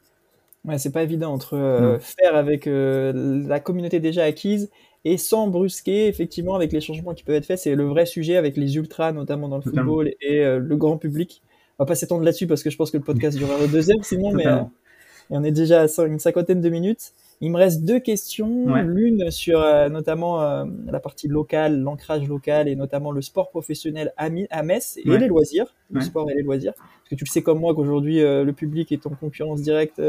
Ouais, 0.65 0.79
c'est 0.79 0.93
pas 0.93 1.03
évident 1.03 1.33
entre 1.33 1.55
euh, 1.55 1.97
mmh. 1.97 2.01
faire 2.01 2.37
avec 2.37 2.69
euh, 2.69 3.43
la 3.49 3.59
communauté 3.59 3.99
déjà 3.99 4.23
acquise 4.23 4.71
et 5.05 5.19
sans 5.19 5.49
brusquer, 5.49 6.07
effectivement, 6.07 6.55
avec 6.55 6.71
les 6.71 6.81
changements 6.81 7.15
qui 7.15 7.25
peuvent 7.25 7.35
être 7.35 7.47
faits. 7.47 7.59
C'est 7.59 7.75
le 7.75 7.85
vrai 7.85 8.07
sujet 8.07 8.37
avec 8.37 8.57
les 8.57 8.77
ultras, 8.77 9.11
notamment 9.11 9.49
dans 9.49 9.57
le 9.57 9.65
Totalement. 9.65 9.91
football 9.91 10.13
et 10.21 10.45
euh, 10.45 10.61
le 10.61 10.77
grand 10.77 10.99
public. 10.99 11.43
On 11.79 11.85
va 11.85 11.87
pas 11.89 11.97
s'étendre 11.97 12.23
là-dessus 12.23 12.47
parce 12.47 12.63
que 12.63 12.71
je 12.71 12.77
pense 12.77 12.93
que 12.93 12.99
le 12.99 13.03
podcast 13.03 13.37
durera 13.37 13.67
deux 13.67 13.91
heures 13.91 14.05
sinon, 14.05 14.33
mais 14.35 14.45
on 15.31 15.43
est 15.43 15.51
déjà 15.51 15.83
à 15.83 16.07
une 16.07 16.21
cinquantaine 16.21 16.61
de 16.61 16.69
minutes. 16.69 17.13
Il 17.43 17.51
me 17.51 17.57
reste 17.57 17.85
deux 17.85 18.01
questions. 18.01 18.65
Ouais. 18.67 18.83
L'une 18.83 19.31
sur 19.31 19.61
euh, 19.61 19.89
notamment 19.89 20.43
euh, 20.43 20.65
la 20.87 21.01
partie 21.01 21.27
locale, 21.27 21.81
l'ancrage 21.81 22.29
local 22.29 22.69
et 22.69 22.77
notamment 22.77 23.13
le 23.13 23.23
sport 23.23 23.49
professionnel 23.49 24.13
à, 24.19 24.29
à 24.51 24.63
Metz 24.63 24.99
et 25.03 25.09
ouais. 25.09 25.19
les 25.19 25.27
loisirs, 25.27 25.75
le 25.91 26.01
ouais. 26.01 26.05
sport 26.05 26.31
et 26.31 26.35
les 26.35 26.43
loisirs. 26.43 26.75
Parce 26.75 27.11
que 27.11 27.15
tu 27.15 27.25
le 27.25 27.31
sais 27.31 27.43
comme 27.43 27.59
moi 27.59 27.75
qu'aujourd'hui 27.75 28.21
euh, 28.21 28.45
le 28.45 28.53
public 28.53 28.93
est 28.93 29.07
en 29.07 29.11
concurrence 29.11 29.63
directe 29.63 30.03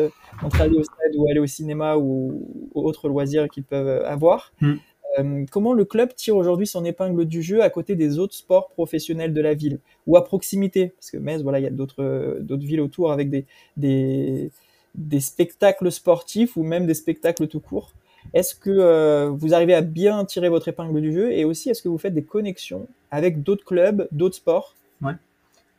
entre 0.43 0.59
aller 0.59 0.75
au 0.75 0.83
stade 0.83 1.15
ou 1.17 1.29
aller 1.29 1.39
au 1.39 1.47
cinéma 1.47 1.95
ou, 1.95 2.69
ou 2.73 2.85
autres 2.85 3.07
loisirs 3.07 3.47
qu'ils 3.47 3.63
peuvent 3.63 4.03
avoir. 4.05 4.51
Mm. 4.59 5.45
comment 5.51 5.73
le 5.73 5.85
club 5.85 6.13
tire 6.13 6.35
aujourd'hui 6.35 6.67
son 6.67 6.83
épingle 6.83 7.25
du 7.25 7.41
jeu 7.41 7.63
à 7.63 7.69
côté 7.69 7.95
des 7.95 8.19
autres 8.19 8.33
sports 8.33 8.69
professionnels 8.69 9.33
de 9.33 9.41
la 9.41 9.53
ville 9.53 9.79
ou 10.05 10.17
à 10.17 10.25
proximité? 10.25 10.89
Parce 10.97 11.11
que 11.11 11.17
Metz, 11.17 11.41
voilà, 11.43 11.59
il 11.59 11.63
y 11.63 11.67
a 11.67 11.71
d'autres 11.71 12.39
d'autres 12.41 12.65
villes 12.65 12.81
autour 12.81 13.13
avec 13.13 13.29
des, 13.29 13.45
des 13.77 14.51
des 14.95 15.19
spectacles 15.19 15.91
sportifs 15.91 16.57
ou 16.57 16.63
même 16.63 16.85
des 16.85 16.93
spectacles 16.93 17.47
tout 17.47 17.59
court. 17.59 17.91
Est-ce 18.33 18.53
que 18.55 18.69
euh, 18.69 19.29
vous 19.29 19.53
arrivez 19.53 19.73
à 19.73 19.81
bien 19.81 20.23
tirer 20.25 20.49
votre 20.49 20.67
épingle 20.67 21.01
du 21.01 21.11
jeu? 21.11 21.31
Et 21.31 21.45
aussi 21.45 21.69
est-ce 21.69 21.81
que 21.81 21.89
vous 21.89 21.97
faites 21.97 22.13
des 22.13 22.23
connexions 22.23 22.87
avec 23.09 23.43
d'autres 23.43 23.65
clubs, 23.65 24.07
d'autres 24.11 24.35
sports? 24.35 24.75
Ouais. 25.01 25.15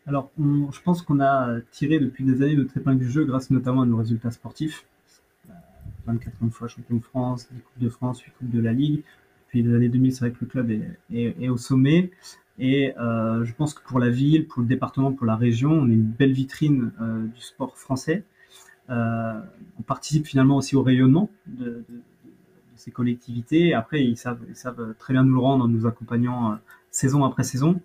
Alors, 0.06 0.32
je 0.38 0.80
pense 0.82 1.02
qu'on 1.02 1.20
a 1.20 1.60
tiré 1.70 2.00
depuis 2.00 2.24
des 2.24 2.42
années 2.42 2.56
notre 2.56 2.76
épingle 2.76 2.98
du 2.98 3.10
jeu 3.10 3.24
grâce 3.24 3.50
notamment 3.50 3.82
à 3.82 3.86
nos 3.86 3.96
résultats 3.96 4.32
sportifs. 4.32 4.84
Euh, 5.48 5.52
24 6.06 6.50
fois 6.50 6.66
champion 6.66 6.96
de 6.96 7.02
France, 7.02 7.48
10 7.52 7.60
Coupes 7.60 7.82
de 7.82 7.88
France, 7.88 8.20
8 8.20 8.32
Coupes 8.38 8.50
de 8.50 8.60
la 8.60 8.72
Ligue. 8.72 9.02
Depuis 9.46 9.62
les 9.62 9.74
années 9.74 9.88
2000, 9.88 10.12
c'est 10.12 10.20
vrai 10.20 10.30
que 10.32 10.38
le 10.40 10.46
club 10.46 10.70
est 11.12 11.48
au 11.48 11.58
sommet. 11.58 12.10
Et 12.58 12.94
euh, 12.98 13.44
je 13.44 13.52
pense 13.54 13.74
que 13.74 13.82
pour 13.82 13.98
la 13.98 14.10
ville, 14.10 14.46
pour 14.46 14.62
le 14.62 14.68
département, 14.68 15.12
pour 15.12 15.26
la 15.26 15.36
région, 15.36 15.72
on 15.72 15.88
est 15.88 15.94
une 15.94 16.02
belle 16.02 16.32
vitrine 16.32 16.92
euh, 17.00 17.24
du 17.26 17.40
sport 17.40 17.76
français. 17.76 18.24
Euh, 18.93 19.40
on 19.78 19.82
participe 19.82 20.26
finalement 20.26 20.57
aussi 20.57 20.76
au 20.76 20.82
rayonnement 20.82 21.30
de, 21.47 21.84
ces 22.76 22.90
collectivités. 22.90 23.74
Après, 23.74 24.05
ils 24.05 24.16
savent, 24.16 24.95
très 24.99 25.14
bien 25.14 25.24
nous 25.24 25.34
le 25.34 25.40
rendre 25.40 25.64
en 25.64 25.68
nous 25.68 25.86
accompagnant 25.86 26.53
euh, 26.53 26.57
saison 26.90 27.24
après 27.24 27.45
saison. 27.45 27.80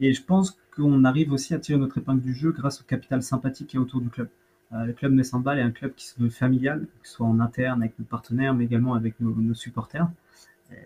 Et 0.00 0.12
je 0.12 0.22
pense 0.22 0.58
qu'on 0.74 1.04
arrive 1.04 1.32
aussi 1.32 1.54
à 1.54 1.58
tirer 1.58 1.78
notre 1.78 1.98
épingle 1.98 2.22
du 2.22 2.34
jeu 2.34 2.50
grâce 2.50 2.80
au 2.80 2.84
capital 2.84 3.22
sympathique 3.22 3.68
qui 3.68 3.76
est 3.76 3.80
autour 3.80 4.00
du 4.00 4.08
club. 4.08 4.28
Euh, 4.72 4.84
le 4.84 4.92
club 4.92 5.12
Messambal 5.12 5.58
est 5.58 5.62
un 5.62 5.70
club 5.70 5.94
qui 5.94 6.06
se 6.06 6.20
veut 6.20 6.30
familial, 6.30 6.86
que 7.02 7.08
ce 7.08 7.14
soit 7.14 7.26
en 7.26 7.40
interne 7.40 7.82
avec 7.82 7.98
nos 7.98 8.04
partenaires, 8.04 8.54
mais 8.54 8.64
également 8.64 8.94
avec 8.94 9.20
nos, 9.20 9.54
supporters. 9.54 10.08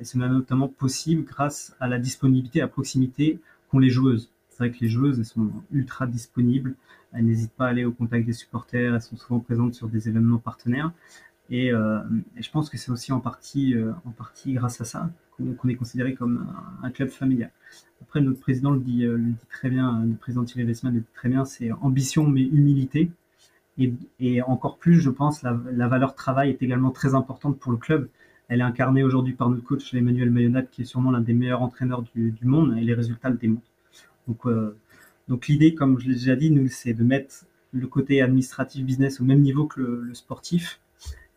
Et 0.01 0.05
c'est 0.05 0.19
notamment 0.19 0.69
possible 0.69 1.25
grâce 1.25 1.77
à 1.79 1.87
la 1.87 1.99
disponibilité, 1.99 2.61
à 2.61 2.69
proximité 2.69 3.41
qu'ont 3.71 3.79
les 3.79 3.91
joueuses. 3.91 4.31
C'est 4.57 4.65
vrai 4.67 4.71
que 4.71 4.81
les 4.81 4.89
joueuses, 4.89 5.19
elles 5.19 5.27
sont 5.27 5.51
ultra 5.71 6.07
disponibles. 6.07 6.77
Elles 7.13 7.27
n'hésitent 7.27 7.53
pas 7.53 7.67
à 7.67 7.69
aller 7.69 7.85
au 7.85 7.93
contact 7.93 8.25
des 8.25 8.33
supporters. 8.33 8.95
Elles 8.95 9.03
sont 9.03 9.17
souvent 9.19 9.39
présentes 9.39 9.75
sur 9.75 9.87
des 9.87 10.09
événements 10.09 10.39
partenaires. 10.39 10.93
Et, 11.51 11.71
euh, 11.75 12.01
je 12.41 12.51
pense 12.51 12.71
que 12.71 12.79
c'est 12.79 12.91
aussi 12.91 13.13
en 13.13 13.21
partie, 13.21 13.75
euh, 13.75 13.93
grâce 14.47 14.81
à 14.81 14.87
ça 14.87 15.11
qu'on 15.37 15.53
qu 15.53 15.71
est 15.71 15.75
considéré 15.75 16.15
comme 16.15 16.47
un, 16.83 16.91
club 16.91 17.11
familial. 17.11 17.51
Après, 18.01 18.23
notre 18.23 18.41
président 18.41 18.71
le 18.71 18.81
dit, 18.81 19.05
euh, 19.05 19.19
très 19.51 19.69
bien, 19.69 20.03
le 20.07 20.15
président 20.15 20.43
Thierry 20.45 20.67
Wessman 20.67 20.95
le 20.95 21.01
dit 21.01 21.07
très 21.13 21.29
bien, 21.29 21.45
c'est 21.45 21.71
ambition 21.73 22.27
mais 22.27 22.41
humilité. 22.43 23.11
Et, 23.77 23.93
et, 24.21 24.41
encore 24.41 24.79
plus, 24.79 25.01
je 25.03 25.11
pense, 25.11 25.43
la, 25.43 25.61
la, 25.71 25.87
valeur 25.87 26.15
travail 26.15 26.49
est 26.49 26.63
également 26.63 26.93
très 26.93 27.15
importante 27.15 27.59
pour 27.59 27.73
le 27.73 27.79
club. 27.79 28.09
Elle 28.49 28.61
est 28.61 28.65
incarnée 28.65 29.05
aujourd'hui 29.05 29.35
par 29.35 29.51
notre 29.51 29.65
coach 29.65 29.93
Emmanuel 29.93 30.31
Mayonat, 30.31 30.63
qui 30.63 30.81
est 30.83 30.87
sûrement 30.87 31.11
l'un 31.11 31.21
des 31.21 31.35
meilleurs 31.35 31.61
entraîneurs 31.61 32.01
du, 32.15 32.31
du, 32.31 32.47
monde, 32.47 32.75
et 32.79 32.81
les 32.81 32.95
résultats 32.95 33.29
le 33.29 33.37
démontrent. 33.37 33.67
Donc, 34.29 34.47
euh, 34.47 34.77
donc 35.29 35.47
l'idée, 35.49 35.74
comme 35.74 35.99
je 35.99 36.09
l'ai 36.09 36.14
déjà 36.14 36.37
dit, 36.37 36.51
nous, 36.51 36.68
c'est 36.68 36.95
de 36.95 37.05
mettre 37.05 37.45
le 37.72 37.87
côté 37.87 38.22
administratif 38.22 38.85
business 38.85 39.20
au 39.20 39.24
même 39.24 39.41
niveau 39.41 39.66
que 39.66 39.81
le, 39.81 40.14
sportif. 40.14 40.81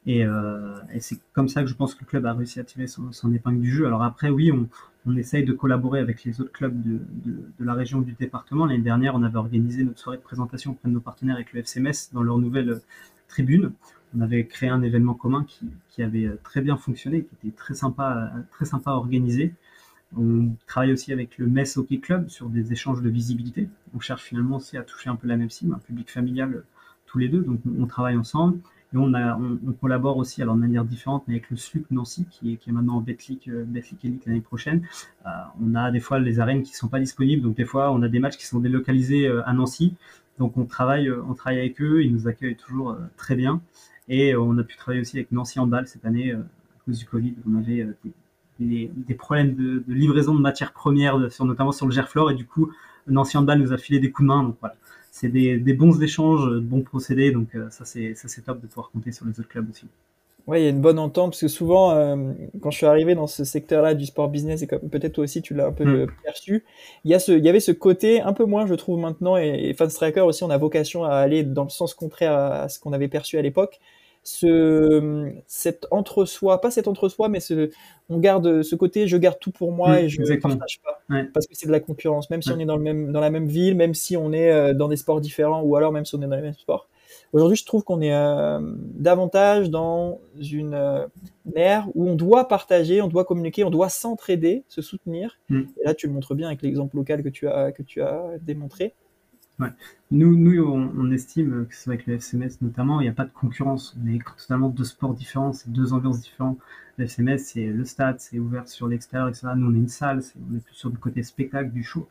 Et, 0.05 0.25
euh, 0.25 0.79
et 0.93 1.01
c'est 1.01 1.19
comme 1.33 1.49
ça 1.49 1.61
que 1.61 1.67
je 1.67 1.75
pense 1.75 1.93
que 1.93 2.01
le 2.01 2.07
club 2.07 2.25
a 2.25 2.33
réussi 2.33 2.59
à 2.59 2.63
tirer 2.63 2.87
son, 2.87 3.33
épingle 3.33 3.59
du 3.59 3.71
jeu. 3.71 3.85
Alors 3.85 4.03
après, 4.03 4.29
oui, 4.29 4.51
on, 4.51 4.67
essaye 5.15 5.43
de 5.43 5.53
collaborer 5.53 5.99
avec 5.99 6.23
les 6.23 6.39
autres 6.39 6.51
clubs 6.51 6.79
de, 6.83 6.99
la 7.59 7.73
région 7.73 7.99
du 7.99 8.13
département. 8.13 8.67
L'année 8.67 8.83
dernière, 8.83 9.15
on 9.15 9.23
avait 9.23 9.37
organisé 9.37 9.83
notre 9.83 9.99
soirée 9.99 10.17
de 10.17 10.21
présentation 10.21 10.71
auprès 10.71 10.87
de 10.87 10.93
nos 10.93 10.99
partenaires 10.99 11.35
avec 11.35 11.51
le 11.51 11.61
FCMS 11.61 12.13
dans 12.13 12.21
leur 12.21 12.37
nouvelle 12.37 12.79
tribune. 13.27 13.71
On 14.15 14.21
avait 14.21 14.45
créé 14.45 14.69
un 14.69 14.83
événement 14.83 15.15
commun 15.15 15.45
qui, 15.47 15.67
qui 15.89 16.03
avait 16.03 16.29
très 16.43 16.61
bien 16.61 16.77
fonctionné, 16.77 17.23
qui 17.23 17.47
était 17.47 17.55
très 17.55 17.73
sympa, 17.73 18.31
très 18.51 18.65
sympa 18.65 18.91
à 18.91 18.95
organiser. 18.95 19.53
On 20.17 20.49
travaille 20.65 20.91
aussi 20.91 21.13
avec 21.13 21.37
le 21.37 21.47
Metz 21.47 21.77
Hockey 21.77 21.99
Club 21.99 22.29
sur 22.29 22.49
des 22.49 22.71
échanges 22.71 23.01
de 23.01 23.09
visibilité. 23.09 23.69
On 23.93 23.99
cherche 23.99 24.23
finalement 24.23 24.57
aussi 24.57 24.77
à 24.77 24.83
toucher 24.83 25.09
un 25.09 25.15
peu 25.15 25.27
la 25.27 25.37
même 25.37 25.49
cible, 25.49 25.73
un 25.73 25.79
public 25.79 26.09
familial 26.09 26.63
tous 27.05 27.17
les 27.19 27.27
deux. 27.27 27.41
Donc 27.41 27.59
on 27.79 27.85
travaille 27.85 28.17
ensemble 28.17 28.59
et 28.93 28.97
on, 28.97 29.13
a, 29.13 29.37
on, 29.37 29.73
collabore 29.73 30.17
aussi 30.17 30.41
alors 30.41 30.55
de 30.55 30.61
manière 30.61 30.83
différente, 30.83 31.23
mais 31.27 31.35
avec 31.35 31.49
le 31.51 31.57
SLUC 31.57 31.91
Nancy 31.91 32.25
qui 32.31 32.53
est, 32.53 32.71
maintenant 32.71 32.97
en 32.97 33.01
Betclic, 33.01 33.47
euh, 33.47 33.63
Betclic 33.65 34.03
Elite 34.05 34.25
l'année 34.25 34.41
prochaine. 34.41 34.87
Euh, 35.25 35.29
on 35.61 35.75
a 35.75 35.91
des 35.91 35.99
fois 35.99 36.19
les 36.19 36.39
arènes 36.39 36.63
qui 36.63 36.73
sont 36.73 36.87
pas 36.87 36.99
disponibles, 36.99 37.43
donc 37.43 37.55
des 37.55 37.65
fois 37.65 37.91
on 37.91 38.01
a 38.01 38.07
des 38.07 38.19
matchs 38.19 38.37
qui 38.37 38.45
sont 38.45 38.59
délocalisés 38.59 39.27
euh, 39.27 39.47
à 39.47 39.53
Nancy. 39.53 39.95
Donc 40.39 40.57
on 40.57 40.65
travaille, 40.65 41.11
on 41.11 41.33
travaille 41.33 41.59
avec 41.59 41.81
eux, 41.81 42.03
ils 42.03 42.13
nous 42.13 42.27
accueillent 42.27 42.55
toujours 42.55 42.97
très 43.17 43.35
bien. 43.35 43.61
Et 44.07 44.35
on 44.35 44.57
a 44.57 44.63
pu 44.63 44.77
travailler 44.77 45.01
aussi 45.01 45.17
avec 45.17 45.31
Nancy 45.33 45.59
Handball 45.59 45.85
cette 45.85 46.05
année 46.05 46.31
à 46.31 46.39
cause 46.85 46.97
du 46.97 47.05
Covid. 47.05 47.35
On 47.47 47.55
avait 47.55 47.85
des, 48.59 48.91
des, 48.95 49.13
problèmes 49.13 49.55
de, 49.55 49.83
livraison 49.87 50.33
de 50.33 50.41
matières 50.41 50.73
premières, 50.73 51.31
sur, 51.31 51.45
notamment 51.45 51.71
sur 51.71 51.85
le 51.85 51.91
Gerflor, 51.91 52.31
et 52.31 52.35
du 52.35 52.45
coup, 52.45 52.71
Nancy 53.07 53.37
Handball 53.37 53.59
nous 53.59 53.73
a 53.73 53.77
filé 53.77 53.99
des 53.99 54.11
coups 54.11 54.27
de 54.27 54.33
main. 54.33 54.43
Donc 54.43 54.55
voilà, 54.59 54.75
c'est 55.11 55.29
des, 55.29 55.73
bons 55.73 56.01
échanges, 56.01 56.49
de 56.49 56.59
bons 56.59 56.81
procédés. 56.81 57.31
Donc 57.31 57.49
ça, 57.69 57.85
c'est 57.85 58.15
top 58.45 58.61
de 58.61 58.67
pouvoir 58.67 58.91
compter 58.91 59.11
sur 59.11 59.25
les 59.25 59.39
autres 59.39 59.49
clubs 59.49 59.69
aussi. 59.69 59.85
Ouais, 60.49 60.61
il 60.61 60.63
y 60.63 60.67
a 60.67 60.71
une 60.71 60.81
bonne 60.81 60.97
entente 60.97 61.33
parce 61.33 61.41
que 61.41 61.47
souvent, 61.47 61.91
euh, 61.91 62.15
quand 62.59 62.71
je 62.71 62.77
suis 62.77 62.87
arrivé 62.87 63.13
dans 63.13 63.27
ce 63.27 63.43
secteur-là 63.43 63.93
du 63.93 64.07
sport 64.07 64.29
business 64.29 64.63
et 64.63 64.67
peut-être 64.67 65.13
toi 65.13 65.25
aussi 65.25 65.43
tu 65.43 65.53
l'as 65.53 65.67
un 65.67 65.71
peu 65.71 65.85
mm. 65.85 66.07
perçu, 66.23 66.65
il 67.05 67.11
y 67.11 67.13
a 67.13 67.19
ce, 67.19 67.33
il 67.33 67.45
y 67.45 67.49
avait 67.49 67.59
ce 67.59 67.71
côté 67.71 68.19
un 68.21 68.33
peu 68.33 68.45
moins, 68.45 68.65
je 68.65 68.73
trouve 68.73 68.99
maintenant, 68.99 69.37
et, 69.37 69.75
et 69.79 69.89
Striker 69.89 70.21
aussi, 70.21 70.43
on 70.43 70.49
a 70.49 70.57
vocation 70.57 71.03
à 71.03 71.11
aller 71.11 71.43
dans 71.43 71.65
le 71.65 71.69
sens 71.69 71.93
contraire 71.93 72.33
à, 72.33 72.67
ce 72.67 72.79
qu'on 72.79 72.93
avait 72.93 73.09
perçu 73.09 73.37
à 73.37 73.43
l'époque. 73.43 73.79
Ce, 74.29 75.31
cet 75.47 75.87
entre-soi, 75.89 76.61
pas 76.61 76.69
cet 76.69 76.87
entre-soi, 76.87 77.29
mais 77.29 77.39
ce, 77.39 77.69
on 78.09 78.19
garde 78.19 78.61
ce 78.61 78.75
côté, 78.75 79.07
je 79.07 79.17
garde 79.17 79.39
tout 79.39 79.51
pour 79.51 79.71
moi 79.71 80.01
et 80.01 80.09
je 80.09 80.21
ne 80.21 80.35
partage 80.35 80.81
pas, 80.83 81.01
parce 81.33 81.47
que 81.47 81.55
c'est 81.55 81.67
de 81.67 81.71
la 81.71 81.79
concurrence, 81.79 82.29
même 82.29 82.41
si 82.41 82.51
on 82.51 82.59
est 82.59 82.65
dans 82.65 82.77
le 82.77 82.83
même, 82.83 83.11
dans 83.11 83.19
la 83.19 83.31
même 83.31 83.47
ville, 83.47 83.75
même 83.75 83.93
si 83.93 84.17
on 84.17 84.31
est 84.31 84.51
euh, 84.51 84.73
dans 84.73 84.87
des 84.87 84.97
sports 84.97 85.19
différents 85.19 85.61
ou 85.61 85.75
alors 85.75 85.91
même 85.91 86.05
si 86.05 86.15
on 86.15 86.21
est 86.21 86.27
dans 86.27 86.35
les 86.35 86.41
mêmes 86.41 86.53
sports 86.53 86.87
Aujourd'hui, 87.33 87.57
je 87.57 87.65
trouve 87.65 87.83
qu'on 87.83 88.01
est 88.01 88.13
euh, 88.13 88.59
davantage 88.75 89.69
dans 89.69 90.19
une 90.39 90.73
euh, 90.73 91.07
ère 91.55 91.87
où 91.95 92.07
on 92.07 92.15
doit 92.15 92.47
partager, 92.47 93.01
on 93.01 93.07
doit 93.07 93.25
communiquer, 93.25 93.63
on 93.63 93.69
doit 93.69 93.89
s'entraider, 93.89 94.63
se 94.67 94.81
soutenir. 94.81 95.39
Mm. 95.49 95.61
Et 95.61 95.85
là, 95.85 95.93
tu 95.93 96.07
le 96.07 96.13
montres 96.13 96.35
bien 96.35 96.47
avec 96.47 96.61
l'exemple 96.61 96.95
local 96.95 97.23
que 97.23 97.29
tu 97.29 97.47
as, 97.47 97.71
que 97.71 97.83
tu 97.83 98.01
as 98.01 98.23
démontré. 98.41 98.93
Ouais. 99.59 99.73
Nous, 100.11 100.37
nous 100.37 100.63
on, 100.63 101.11
estime 101.11 101.67
que 101.67 101.75
c'est 101.75 101.89
avec 101.89 102.07
le 102.07 102.15
FCMS 102.15 102.61
notamment, 102.61 103.01
il 103.01 103.03
n'y 103.03 103.09
a 103.09 103.13
pas 103.13 103.25
de 103.25 103.31
concurrence. 103.31 103.95
On 104.01 104.07
est 104.07 104.23
totalement 104.37 104.69
deux 104.69 104.85
sports 104.85 105.13
différents, 105.13 105.51
c'est 105.51 105.69
deux 105.71 105.91
ambiances 105.91 106.21
différentes. 106.21 106.57
Le 106.97 107.05
FCMS, 107.05 107.37
c'est 107.39 107.67
le 107.67 107.83
stade, 107.83 108.19
c'est 108.19 108.39
ouvert 108.39 108.67
sur 108.69 108.87
l'extérieur, 108.87 109.27
etc. 109.27 109.49
Nous, 109.57 109.69
on 109.69 109.75
est 109.75 109.79
une 109.79 109.89
salle, 109.89 110.21
on 110.49 110.55
est 110.55 110.63
plus 110.63 110.75
sur 110.75 110.89
le 110.89 110.97
côté 110.97 111.23
spectacle 111.23 111.71
du 111.71 111.83
show. 111.83 112.07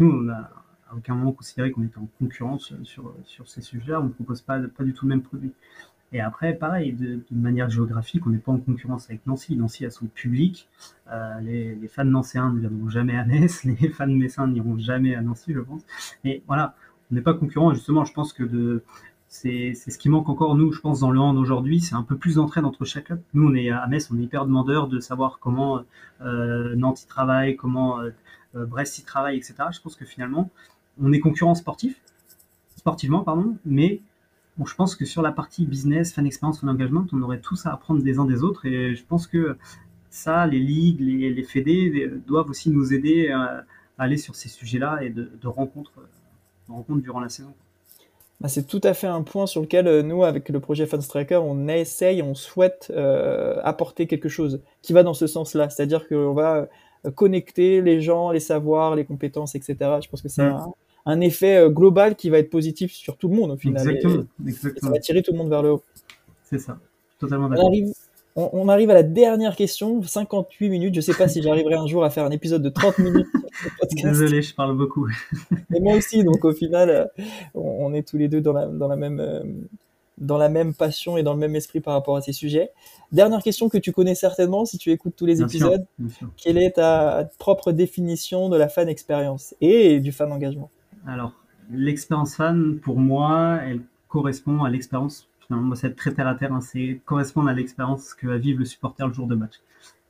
nous, 0.00 0.10
on 0.10 0.28
a 0.28 0.50
à 0.90 0.96
aucun 0.96 1.14
moment 1.14 1.32
considéré 1.32 1.70
qu'on 1.70 1.84
était 1.84 1.98
en 1.98 2.08
concurrence 2.18 2.72
sur, 2.82 3.14
sur 3.24 3.48
ces 3.48 3.60
sujets-là. 3.60 4.00
On 4.00 4.04
ne 4.04 4.08
propose 4.08 4.42
pas, 4.42 4.58
pas 4.60 4.84
du 4.84 4.92
tout 4.92 5.04
le 5.06 5.10
même 5.10 5.22
produit. 5.22 5.52
Et 6.12 6.20
après, 6.20 6.54
pareil, 6.54 6.92
de, 6.92 7.20
manière 7.30 7.68
géographique, 7.68 8.26
on 8.26 8.30
n'est 8.30 8.38
pas 8.38 8.52
en 8.52 8.58
concurrence 8.58 9.10
avec 9.10 9.26
Nancy. 9.26 9.56
Nancy 9.56 9.84
a 9.84 9.90
son 9.90 10.06
public. 10.06 10.68
Euh, 11.12 11.40
les, 11.40 11.74
les, 11.74 11.88
fans 11.88 12.04
nancéens 12.04 12.50
ne 12.50 12.60
viendront 12.60 12.88
jamais 12.88 13.16
à 13.16 13.24
Metz. 13.24 13.64
Les 13.64 13.88
fans 13.90 14.06
messins 14.06 14.46
n'iront 14.46 14.78
jamais 14.78 15.14
à 15.14 15.20
Nancy, 15.20 15.52
je 15.52 15.60
pense. 15.60 15.82
Et 16.24 16.42
voilà, 16.46 16.74
on 17.10 17.14
n'est 17.14 17.20
pas 17.20 17.34
concurrent. 17.34 17.74
Justement, 17.74 18.04
je 18.04 18.12
pense 18.14 18.32
que 18.32 18.82
c'est, 19.28 19.74
ce 19.74 19.98
qui 19.98 20.08
manque 20.08 20.28
encore, 20.28 20.54
nous, 20.54 20.72
je 20.72 20.80
pense, 20.80 21.00
dans 21.00 21.10
le 21.10 21.20
hand 21.20 21.36
aujourd'hui. 21.36 21.80
C'est 21.80 21.94
un 21.94 22.02
peu 22.02 22.16
plus 22.16 22.36
d'entraide 22.36 22.64
entre 22.64 22.84
chaque 22.84 23.04
club. 23.04 23.20
Nous, 23.34 23.46
on 23.46 23.54
est 23.54 23.70
à 23.70 23.86
Metz, 23.86 24.10
on 24.10 24.18
est 24.18 24.22
hyper 24.22 24.46
demandeur 24.46 24.88
de 24.88 25.00
savoir 25.00 25.38
comment 25.38 25.82
euh, 26.22 26.74
Nantes 26.74 27.02
y 27.02 27.06
travaille, 27.06 27.56
comment 27.56 28.00
euh, 28.00 28.10
Brest 28.54 28.98
y 28.98 29.04
travaille, 29.04 29.36
etc. 29.36 29.54
Je 29.70 29.80
pense 29.80 29.96
que 29.96 30.06
finalement, 30.06 30.50
on 31.00 31.12
est 31.12 31.20
concurrent 31.20 31.54
sportif, 31.54 32.00
sportivement, 32.76 33.22
pardon, 33.22 33.56
mais 33.66 34.00
bon, 34.58 34.66
je 34.66 34.74
pense 34.74 34.96
que 34.96 35.04
sur 35.04 35.22
la 35.22 35.32
partie 35.32 35.64
business, 35.64 36.12
fan 36.12 36.26
expérience, 36.26 36.60
fan 36.60 36.68
engagement, 36.68 37.06
on 37.12 37.22
aurait 37.22 37.40
tous 37.40 37.66
à 37.66 37.72
apprendre 37.72 38.02
des 38.02 38.18
uns 38.18 38.24
des 38.24 38.42
autres 38.42 38.66
et 38.66 38.94
je 38.94 39.04
pense 39.04 39.26
que 39.26 39.56
ça, 40.10 40.46
les 40.46 40.58
ligues, 40.58 41.00
les, 41.00 41.32
les 41.32 41.42
fédés 41.44 42.10
doivent 42.26 42.50
aussi 42.50 42.70
nous 42.70 42.92
aider 42.92 43.28
à, 43.28 43.64
aller 43.98 44.16
sur 44.16 44.36
ces 44.36 44.48
sujets-là 44.48 45.00
et 45.02 45.10
de, 45.10 45.28
rencontres, 45.46 45.92
rencontres 46.68 47.02
durant 47.02 47.20
la 47.20 47.28
saison. 47.28 47.52
Bah, 48.40 48.48
c'est 48.48 48.66
tout 48.68 48.80
à 48.84 48.94
fait 48.94 49.08
un 49.08 49.22
point 49.22 49.46
sur 49.46 49.60
lequel 49.60 49.88
euh, 49.88 50.02
nous, 50.02 50.22
avec 50.22 50.48
le 50.48 50.60
projet 50.60 50.86
Fan 50.86 51.00
Striker, 51.00 51.40
on 51.42 51.66
essaye, 51.66 52.22
on 52.22 52.36
souhaite 52.36 52.92
euh, 52.94 53.60
apporter 53.64 54.06
quelque 54.06 54.28
chose 54.28 54.62
qui 54.80 54.92
va 54.92 55.02
dans 55.02 55.14
ce 55.14 55.26
sens-là. 55.26 55.68
C'est-à-dire 55.70 56.06
qu'on 56.06 56.34
va 56.34 56.68
euh, 57.04 57.10
connecter 57.10 57.82
les 57.82 58.00
gens, 58.00 58.30
les 58.30 58.38
savoirs, 58.38 58.94
les 58.94 59.04
compétences, 59.04 59.56
etc. 59.56 59.76
Je 60.00 60.08
pense 60.08 60.22
que 60.22 60.28
c'est 60.28 60.42
un 60.42 60.72
effet 61.20 61.56
euh, 61.56 61.68
global 61.68 62.16
qui 62.16 62.30
va 62.30 62.38
être 62.38 62.50
positif 62.50 62.92
sur 62.92 63.16
tout 63.16 63.28
le 63.28 63.36
monde 63.36 63.52
au 63.52 63.56
final. 63.56 63.88
Exactement. 63.88 64.24
ça 64.80 64.90
va 64.90 64.98
tirer 64.98 65.22
tout 65.22 65.32
le 65.32 65.38
monde 65.38 65.48
vers 65.48 65.62
le 65.62 65.72
haut. 65.72 65.82
C'est 66.44 66.58
ça. 66.58 66.78
Totalement 67.18 67.48
d'accord. 67.48 67.70
On, 68.40 68.68
arrive, 68.68 68.90
à 68.90 68.94
la 68.94 69.02
dernière 69.02 69.56
question, 69.56 70.00
58 70.00 70.68
minutes. 70.68 70.94
Je 70.94 71.00
ne 71.00 71.02
sais 71.02 71.14
pas 71.14 71.26
si 71.26 71.42
j'arriverai 71.42 71.74
un 71.74 71.88
jour 71.88 72.04
à 72.04 72.10
faire 72.10 72.24
un 72.24 72.30
épisode 72.30 72.62
de 72.62 72.68
30 72.68 72.98
minutes. 72.98 73.26
Désolé, 74.04 74.42
je 74.42 74.54
parle 74.54 74.76
beaucoup. 74.76 75.08
Et 75.74 75.80
moi 75.80 75.96
aussi, 75.96 76.22
donc 76.22 76.44
au 76.44 76.52
final, 76.52 76.88
euh, 76.88 77.24
on, 77.54 77.92
est 77.94 78.06
tous 78.06 78.16
les 78.16 78.28
deux 78.28 78.40
dans 78.40 78.52
la, 78.52 78.66
dans 78.66 78.86
la 78.86 78.94
même, 78.94 79.18
euh, 79.18 79.42
dans 80.18 80.38
la 80.38 80.48
même 80.48 80.72
passion 80.72 81.16
et 81.16 81.24
dans 81.24 81.32
le 81.32 81.40
même 81.40 81.56
esprit 81.56 81.80
par 81.80 81.94
rapport 81.94 82.16
à 82.16 82.20
ces 82.20 82.32
sujets. 82.32 82.70
Dernière 83.10 83.42
question 83.42 83.68
que 83.68 83.78
tu 83.78 83.90
connais 83.90 84.14
certainement 84.14 84.64
si 84.64 84.78
tu 84.78 84.92
écoutes 84.92 85.16
tous 85.16 85.26
les 85.26 85.42
épisodes. 85.42 85.84
Quelle 86.36 86.58
est 86.58 86.76
ta 86.76 87.28
propre 87.38 87.72
définition 87.72 88.48
de 88.48 88.56
la 88.56 88.68
fan 88.68 88.88
expérience 88.88 89.56
et 89.60 89.98
du 89.98 90.12
fan 90.12 90.30
engagement? 90.30 90.70
Alors, 91.08 91.32
l'expérience 91.70 92.36
fan, 92.36 92.78
pour 92.80 93.00
moi, 93.00 93.60
elle 93.62 93.80
correspond 94.08 94.64
à 94.64 94.68
l'expérience, 94.68 95.26
finalement, 95.46 95.74
c'est 95.74 95.96
très 95.96 96.12
terre 96.12 96.28
à 96.28 96.34
terre, 96.34 96.52
hein, 96.52 96.60
c'est 96.60 97.00
correspondre 97.06 97.48
à 97.48 97.54
l'expérience 97.54 98.12
que 98.12 98.26
va 98.26 98.36
vivre 98.36 98.58
le 98.58 98.66
supporter 98.66 99.06
le 99.06 99.14
jour 99.14 99.26
de 99.26 99.34
match. 99.34 99.54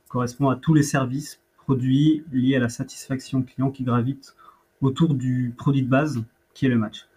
Correspond 0.09 0.49
à 0.49 0.57
tous 0.57 0.73
les 0.73 0.83
services, 0.83 1.39
produits 1.55 2.25
liés 2.33 2.57
à 2.57 2.59
la 2.59 2.67
satisfaction 2.67 3.43
client 3.43 3.71
qui 3.71 3.83
gravitent 3.83 4.35
autour 4.81 5.13
du 5.13 5.53
produit 5.57 5.83
de 5.83 5.87
base 5.87 6.21
qui 6.53 6.65
est 6.65 6.69
le 6.69 6.77
match. 6.77 7.07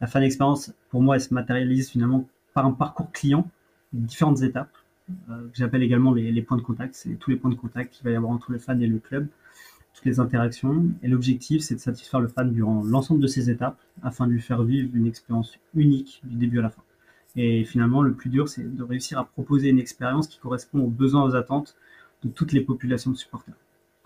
La 0.00 0.06
fan 0.06 0.22
expérience, 0.22 0.72
pour 0.90 1.02
moi, 1.02 1.16
elle 1.16 1.22
se 1.22 1.34
matérialise 1.34 1.90
finalement 1.90 2.28
par 2.54 2.64
un 2.64 2.72
parcours 2.72 3.10
client, 3.10 3.50
différentes 3.92 4.42
étapes, 4.42 4.76
euh, 5.30 5.48
que 5.48 5.56
j'appelle 5.56 5.82
également 5.82 6.14
les, 6.14 6.30
les, 6.30 6.42
points 6.42 6.56
de 6.56 6.62
contact. 6.62 6.94
C'est 6.94 7.16
tous 7.16 7.30
les 7.30 7.36
points 7.36 7.50
de 7.50 7.56
contact 7.56 7.92
qu'il 7.92 8.04
va 8.04 8.12
y 8.12 8.14
avoir 8.14 8.30
entre 8.30 8.52
le 8.52 8.58
fan 8.58 8.80
et 8.80 8.86
le 8.86 9.00
club 9.00 9.26
toutes 9.94 10.04
les 10.04 10.20
interactions. 10.20 10.84
Et 11.02 11.08
l'objectif, 11.08 11.62
c'est 11.62 11.74
de 11.74 11.80
satisfaire 11.80 12.20
le 12.20 12.28
fan 12.28 12.52
durant 12.52 12.82
l'ensemble 12.82 13.20
de 13.20 13.26
ces 13.26 13.50
étapes 13.50 13.78
afin 14.02 14.26
de 14.26 14.32
lui 14.32 14.40
faire 14.40 14.62
vivre 14.62 14.90
une 14.94 15.06
expérience 15.06 15.58
unique 15.74 16.20
du 16.24 16.36
début 16.36 16.58
à 16.58 16.62
la 16.62 16.70
fin. 16.70 16.82
Et 17.36 17.64
finalement, 17.64 18.02
le 18.02 18.12
plus 18.12 18.30
dur, 18.30 18.48
c'est 18.48 18.62
de 18.62 18.82
réussir 18.82 19.18
à 19.18 19.24
proposer 19.24 19.68
une 19.68 19.78
expérience 19.78 20.26
qui 20.28 20.38
correspond 20.38 20.80
aux 20.80 20.90
besoins, 20.90 21.24
aux 21.24 21.34
attentes 21.34 21.76
de 22.22 22.28
toutes 22.28 22.52
les 22.52 22.60
populations 22.60 23.10
de 23.10 23.16
supporters. 23.16 23.54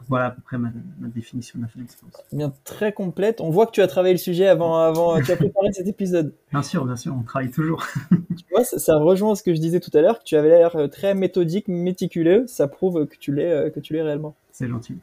Voilà 0.09 0.26
à 0.26 0.30
peu 0.30 0.43
près 0.43 0.59
ma, 0.59 0.70
définition 1.01 1.59
de 1.59 1.64
la 1.64 1.68
fan 1.68 1.82
expérience. 1.82 2.22
Bien, 2.30 2.53
très 2.64 2.93
complète. 2.93 3.41
On 3.41 3.51
voit 3.51 3.66
que 3.66 3.72
tu 3.72 3.80
as 3.80 3.89
travaillé 3.89 4.14
le 4.14 4.18
sujet 4.18 4.47
avant, 4.47 4.76
avant 4.76 5.20
tu 5.20 5.32
as 5.32 5.37
préparé 5.37 5.72
cet 5.72 5.89
épisode. 5.89 6.32
Bien 6.53 6.62
sûr, 6.62 6.84
bien 6.84 6.97
sûr, 6.97 7.16
on 7.18 7.22
travaille 7.22 7.51
toujours. 7.51 7.84
tu 8.11 8.45
vois, 8.53 8.62
ça, 8.62 8.78
ça, 8.78 8.97
rejoint 8.99 9.34
ce 9.34 9.43
que 9.43 9.55
je 9.55 9.61
disais 9.61 9.80
tout 9.80 9.91
à 9.95 10.01
l'heure, 10.01 10.20
que 10.20 10.24
tu 10.24 10.37
avais 10.37 10.49
l'air 10.49 10.89
très 10.93 11.14
méthodique, 11.14 11.66
méticuleux. 11.66 12.45
Ça 12.47 12.68
prouve 12.68 13.07
que 13.07 13.16
tu 13.16 13.34
l'es, 13.34 13.51
euh, 13.51 13.70
que 13.70 13.80
tu 13.80 13.95
l'es 13.95 14.03
réellement. 14.03 14.37
C'est 14.53 14.68
gentil. 14.68 14.97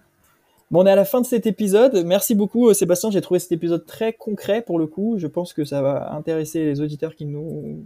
Bon, 0.72 0.82
on 0.82 0.86
est 0.86 0.92
à 0.92 0.96
la 0.96 1.06
fin 1.06 1.22
de 1.22 1.26
cet 1.26 1.46
épisode. 1.46 2.04
Merci 2.06 2.36
beaucoup, 2.36 2.70
euh, 2.70 2.74
Sébastien. 2.74 3.12
J'ai 3.12 3.22
trouvé 3.22 3.40
cet 3.40 3.52
épisode 3.52 3.86
très 3.86 4.14
concret 4.14 4.62
pour 4.62 4.80
le 4.80 4.88
coup. 4.88 5.18
Je 5.18 5.28
pense 5.28 5.54
que 5.54 5.66
ça 5.66 5.82
va 5.82 6.14
intéresser 6.14 6.66
les 6.66 6.82
auditeurs 6.82 7.16
qui 7.16 7.26
nous, 7.26 7.86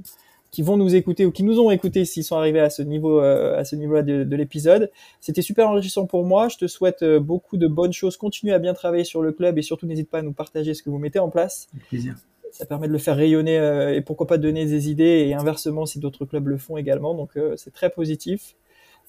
qui 0.52 0.62
vont 0.62 0.78
nous 0.78 0.96
écouter 0.96 1.26
ou 1.26 1.32
qui 1.32 1.44
nous 1.44 1.60
ont 1.60 1.72
écoutés 1.72 2.06
s'ils 2.06 2.24
sont 2.24 2.38
arrivés 2.38 2.60
à 2.60 2.70
ce 2.70 2.82
niveau, 2.82 3.20
euh, 3.20 3.58
à 3.58 3.66
ce 3.66 3.76
niveau-là 3.76 4.04
de, 4.04 4.36
l'épisode. 4.36 4.92
C'était 5.20 5.42
super 5.42 5.70
enrichissant 5.70 6.06
pour 6.06 6.24
moi. 6.24 6.48
Je 6.50 6.58
te 6.58 6.68
souhaite 6.68 7.04
euh, 7.04 7.20
beaucoup 7.20 7.58
de 7.58 7.68
bonnes 7.68 7.94
choses. 7.94 8.16
Continue 8.16 8.54
à 8.54 8.60
bien 8.60 8.74
travailler 8.74 9.04
sur 9.04 9.22
le 9.22 9.32
club 9.32 9.58
et 9.58 9.62
surtout 9.62 9.86
n'hésite 9.86 10.10
pas 10.10 10.20
à 10.20 10.22
nous 10.22 10.34
partager 10.34 10.74
ce 10.74 10.84
que 10.84 10.90
vous 10.90 11.00
mettez 11.00 11.20
en 11.20 11.30
place. 11.30 11.68
Avec 11.74 11.88
plaisir. 11.88 12.16
Ça 12.52 12.66
permet 12.66 12.88
de 12.88 12.94
le 12.94 13.00
faire 13.00 13.18
rayonner 13.18 13.94
et 13.94 14.00
pourquoi 14.00 14.26
pas 14.26 14.38
donner 14.38 14.66
des 14.66 14.90
idées 14.90 15.26
et 15.28 15.34
inversement 15.34 15.86
si 15.86 16.00
d'autres 16.00 16.24
clubs 16.24 16.48
le 16.48 16.58
font 16.58 16.78
également. 16.78 17.14
Donc 17.14 17.32
c'est 17.58 17.74
très 17.74 17.90
positif. 17.90 18.56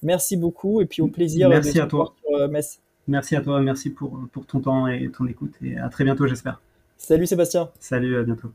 Merci 0.03 0.35
beaucoup 0.35 0.81
et 0.81 0.85
puis 0.85 1.01
au 1.01 1.07
plaisir. 1.07 1.47
Merci 1.47 1.79
à 1.79 1.87
toi. 1.87 2.13
Sur, 2.21 2.49
Metz. 2.49 2.81
Merci 3.09 3.35
à 3.35 3.41
toi, 3.41 3.59
merci 3.59 3.89
pour, 3.89 4.19
pour 4.31 4.45
ton 4.45 4.59
temps 4.59 4.87
et 4.87 5.09
ton 5.09 5.25
écoute. 5.25 5.53
Et 5.63 5.77
à 5.77 5.89
très 5.89 6.03
bientôt, 6.03 6.27
j'espère. 6.27 6.61
Salut 6.95 7.25
Sébastien. 7.25 7.69
Salut, 7.79 8.17
à 8.17 8.23
bientôt. 8.23 8.51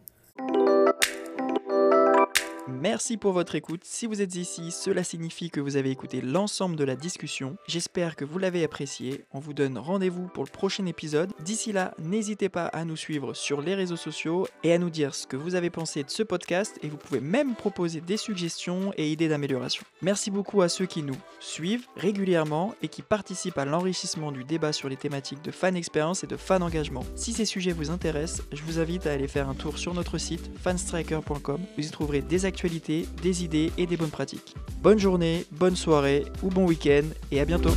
Merci 2.66 3.18
pour 3.18 3.32
votre 3.32 3.56
écoute. 3.56 3.82
Si 3.84 4.06
vous 4.06 4.22
êtes 4.22 4.36
ici, 4.36 4.70
cela 4.70 5.04
signifie 5.04 5.50
que 5.50 5.60
vous 5.60 5.76
avez 5.76 5.90
écouté 5.90 6.22
l'ensemble 6.22 6.76
de 6.76 6.84
la 6.84 6.96
discussion. 6.96 7.58
J'espère 7.66 8.16
que 8.16 8.24
vous 8.24 8.38
l'avez 8.38 8.64
apprécié. 8.64 9.26
On 9.32 9.38
vous 9.38 9.52
donne 9.52 9.76
rendez-vous 9.76 10.28
pour 10.28 10.44
le 10.44 10.50
prochain 10.50 10.86
épisode. 10.86 11.30
D'ici 11.44 11.72
là, 11.72 11.92
n'hésitez 11.98 12.48
pas 12.48 12.64
à 12.68 12.86
nous 12.86 12.96
suivre 12.96 13.34
sur 13.34 13.60
les 13.60 13.74
réseaux 13.74 13.96
sociaux 13.96 14.48
et 14.62 14.72
à 14.72 14.78
nous 14.78 14.88
dire 14.88 15.14
ce 15.14 15.26
que 15.26 15.36
vous 15.36 15.56
avez 15.56 15.68
pensé 15.68 16.04
de 16.04 16.10
ce 16.10 16.22
podcast 16.22 16.78
et 16.82 16.88
vous 16.88 16.96
pouvez 16.96 17.20
même 17.20 17.54
proposer 17.54 18.00
des 18.00 18.16
suggestions 18.16 18.94
et 18.96 19.12
idées 19.12 19.28
d'amélioration. 19.28 19.84
Merci 20.00 20.30
beaucoup 20.30 20.62
à 20.62 20.70
ceux 20.70 20.86
qui 20.86 21.02
nous 21.02 21.18
suivent 21.40 21.86
régulièrement 21.98 22.74
et 22.80 22.88
qui 22.88 23.02
participent 23.02 23.58
à 23.58 23.66
l'enrichissement 23.66 24.32
du 24.32 24.42
débat 24.42 24.72
sur 24.72 24.88
les 24.88 24.96
thématiques 24.96 25.42
de 25.42 25.50
fan 25.50 25.76
expérience 25.76 26.24
et 26.24 26.26
de 26.26 26.38
fan 26.38 26.62
engagement. 26.62 27.04
Si 27.14 27.34
ces 27.34 27.44
sujets 27.44 27.72
vous 27.72 27.90
intéressent, 27.90 28.46
je 28.52 28.62
vous 28.62 28.78
invite 28.78 29.06
à 29.06 29.12
aller 29.12 29.28
faire 29.28 29.50
un 29.50 29.54
tour 29.54 29.76
sur 29.76 29.92
notre 29.92 30.16
site 30.16 30.50
fanstriker.com. 30.62 31.60
Vous 31.76 31.86
y 31.86 31.90
trouverez 31.90 32.22
des 32.22 32.46
des 33.22 33.44
idées 33.44 33.72
et 33.76 33.86
des 33.86 33.96
bonnes 33.96 34.11
pratiques. 34.11 34.55
Bonne 34.82 34.98
journée, 34.98 35.44
bonne 35.52 35.76
soirée 35.76 36.24
ou 36.42 36.48
bon 36.48 36.66
week-end 36.66 37.05
et 37.30 37.40
à 37.40 37.44
bientôt 37.44 37.74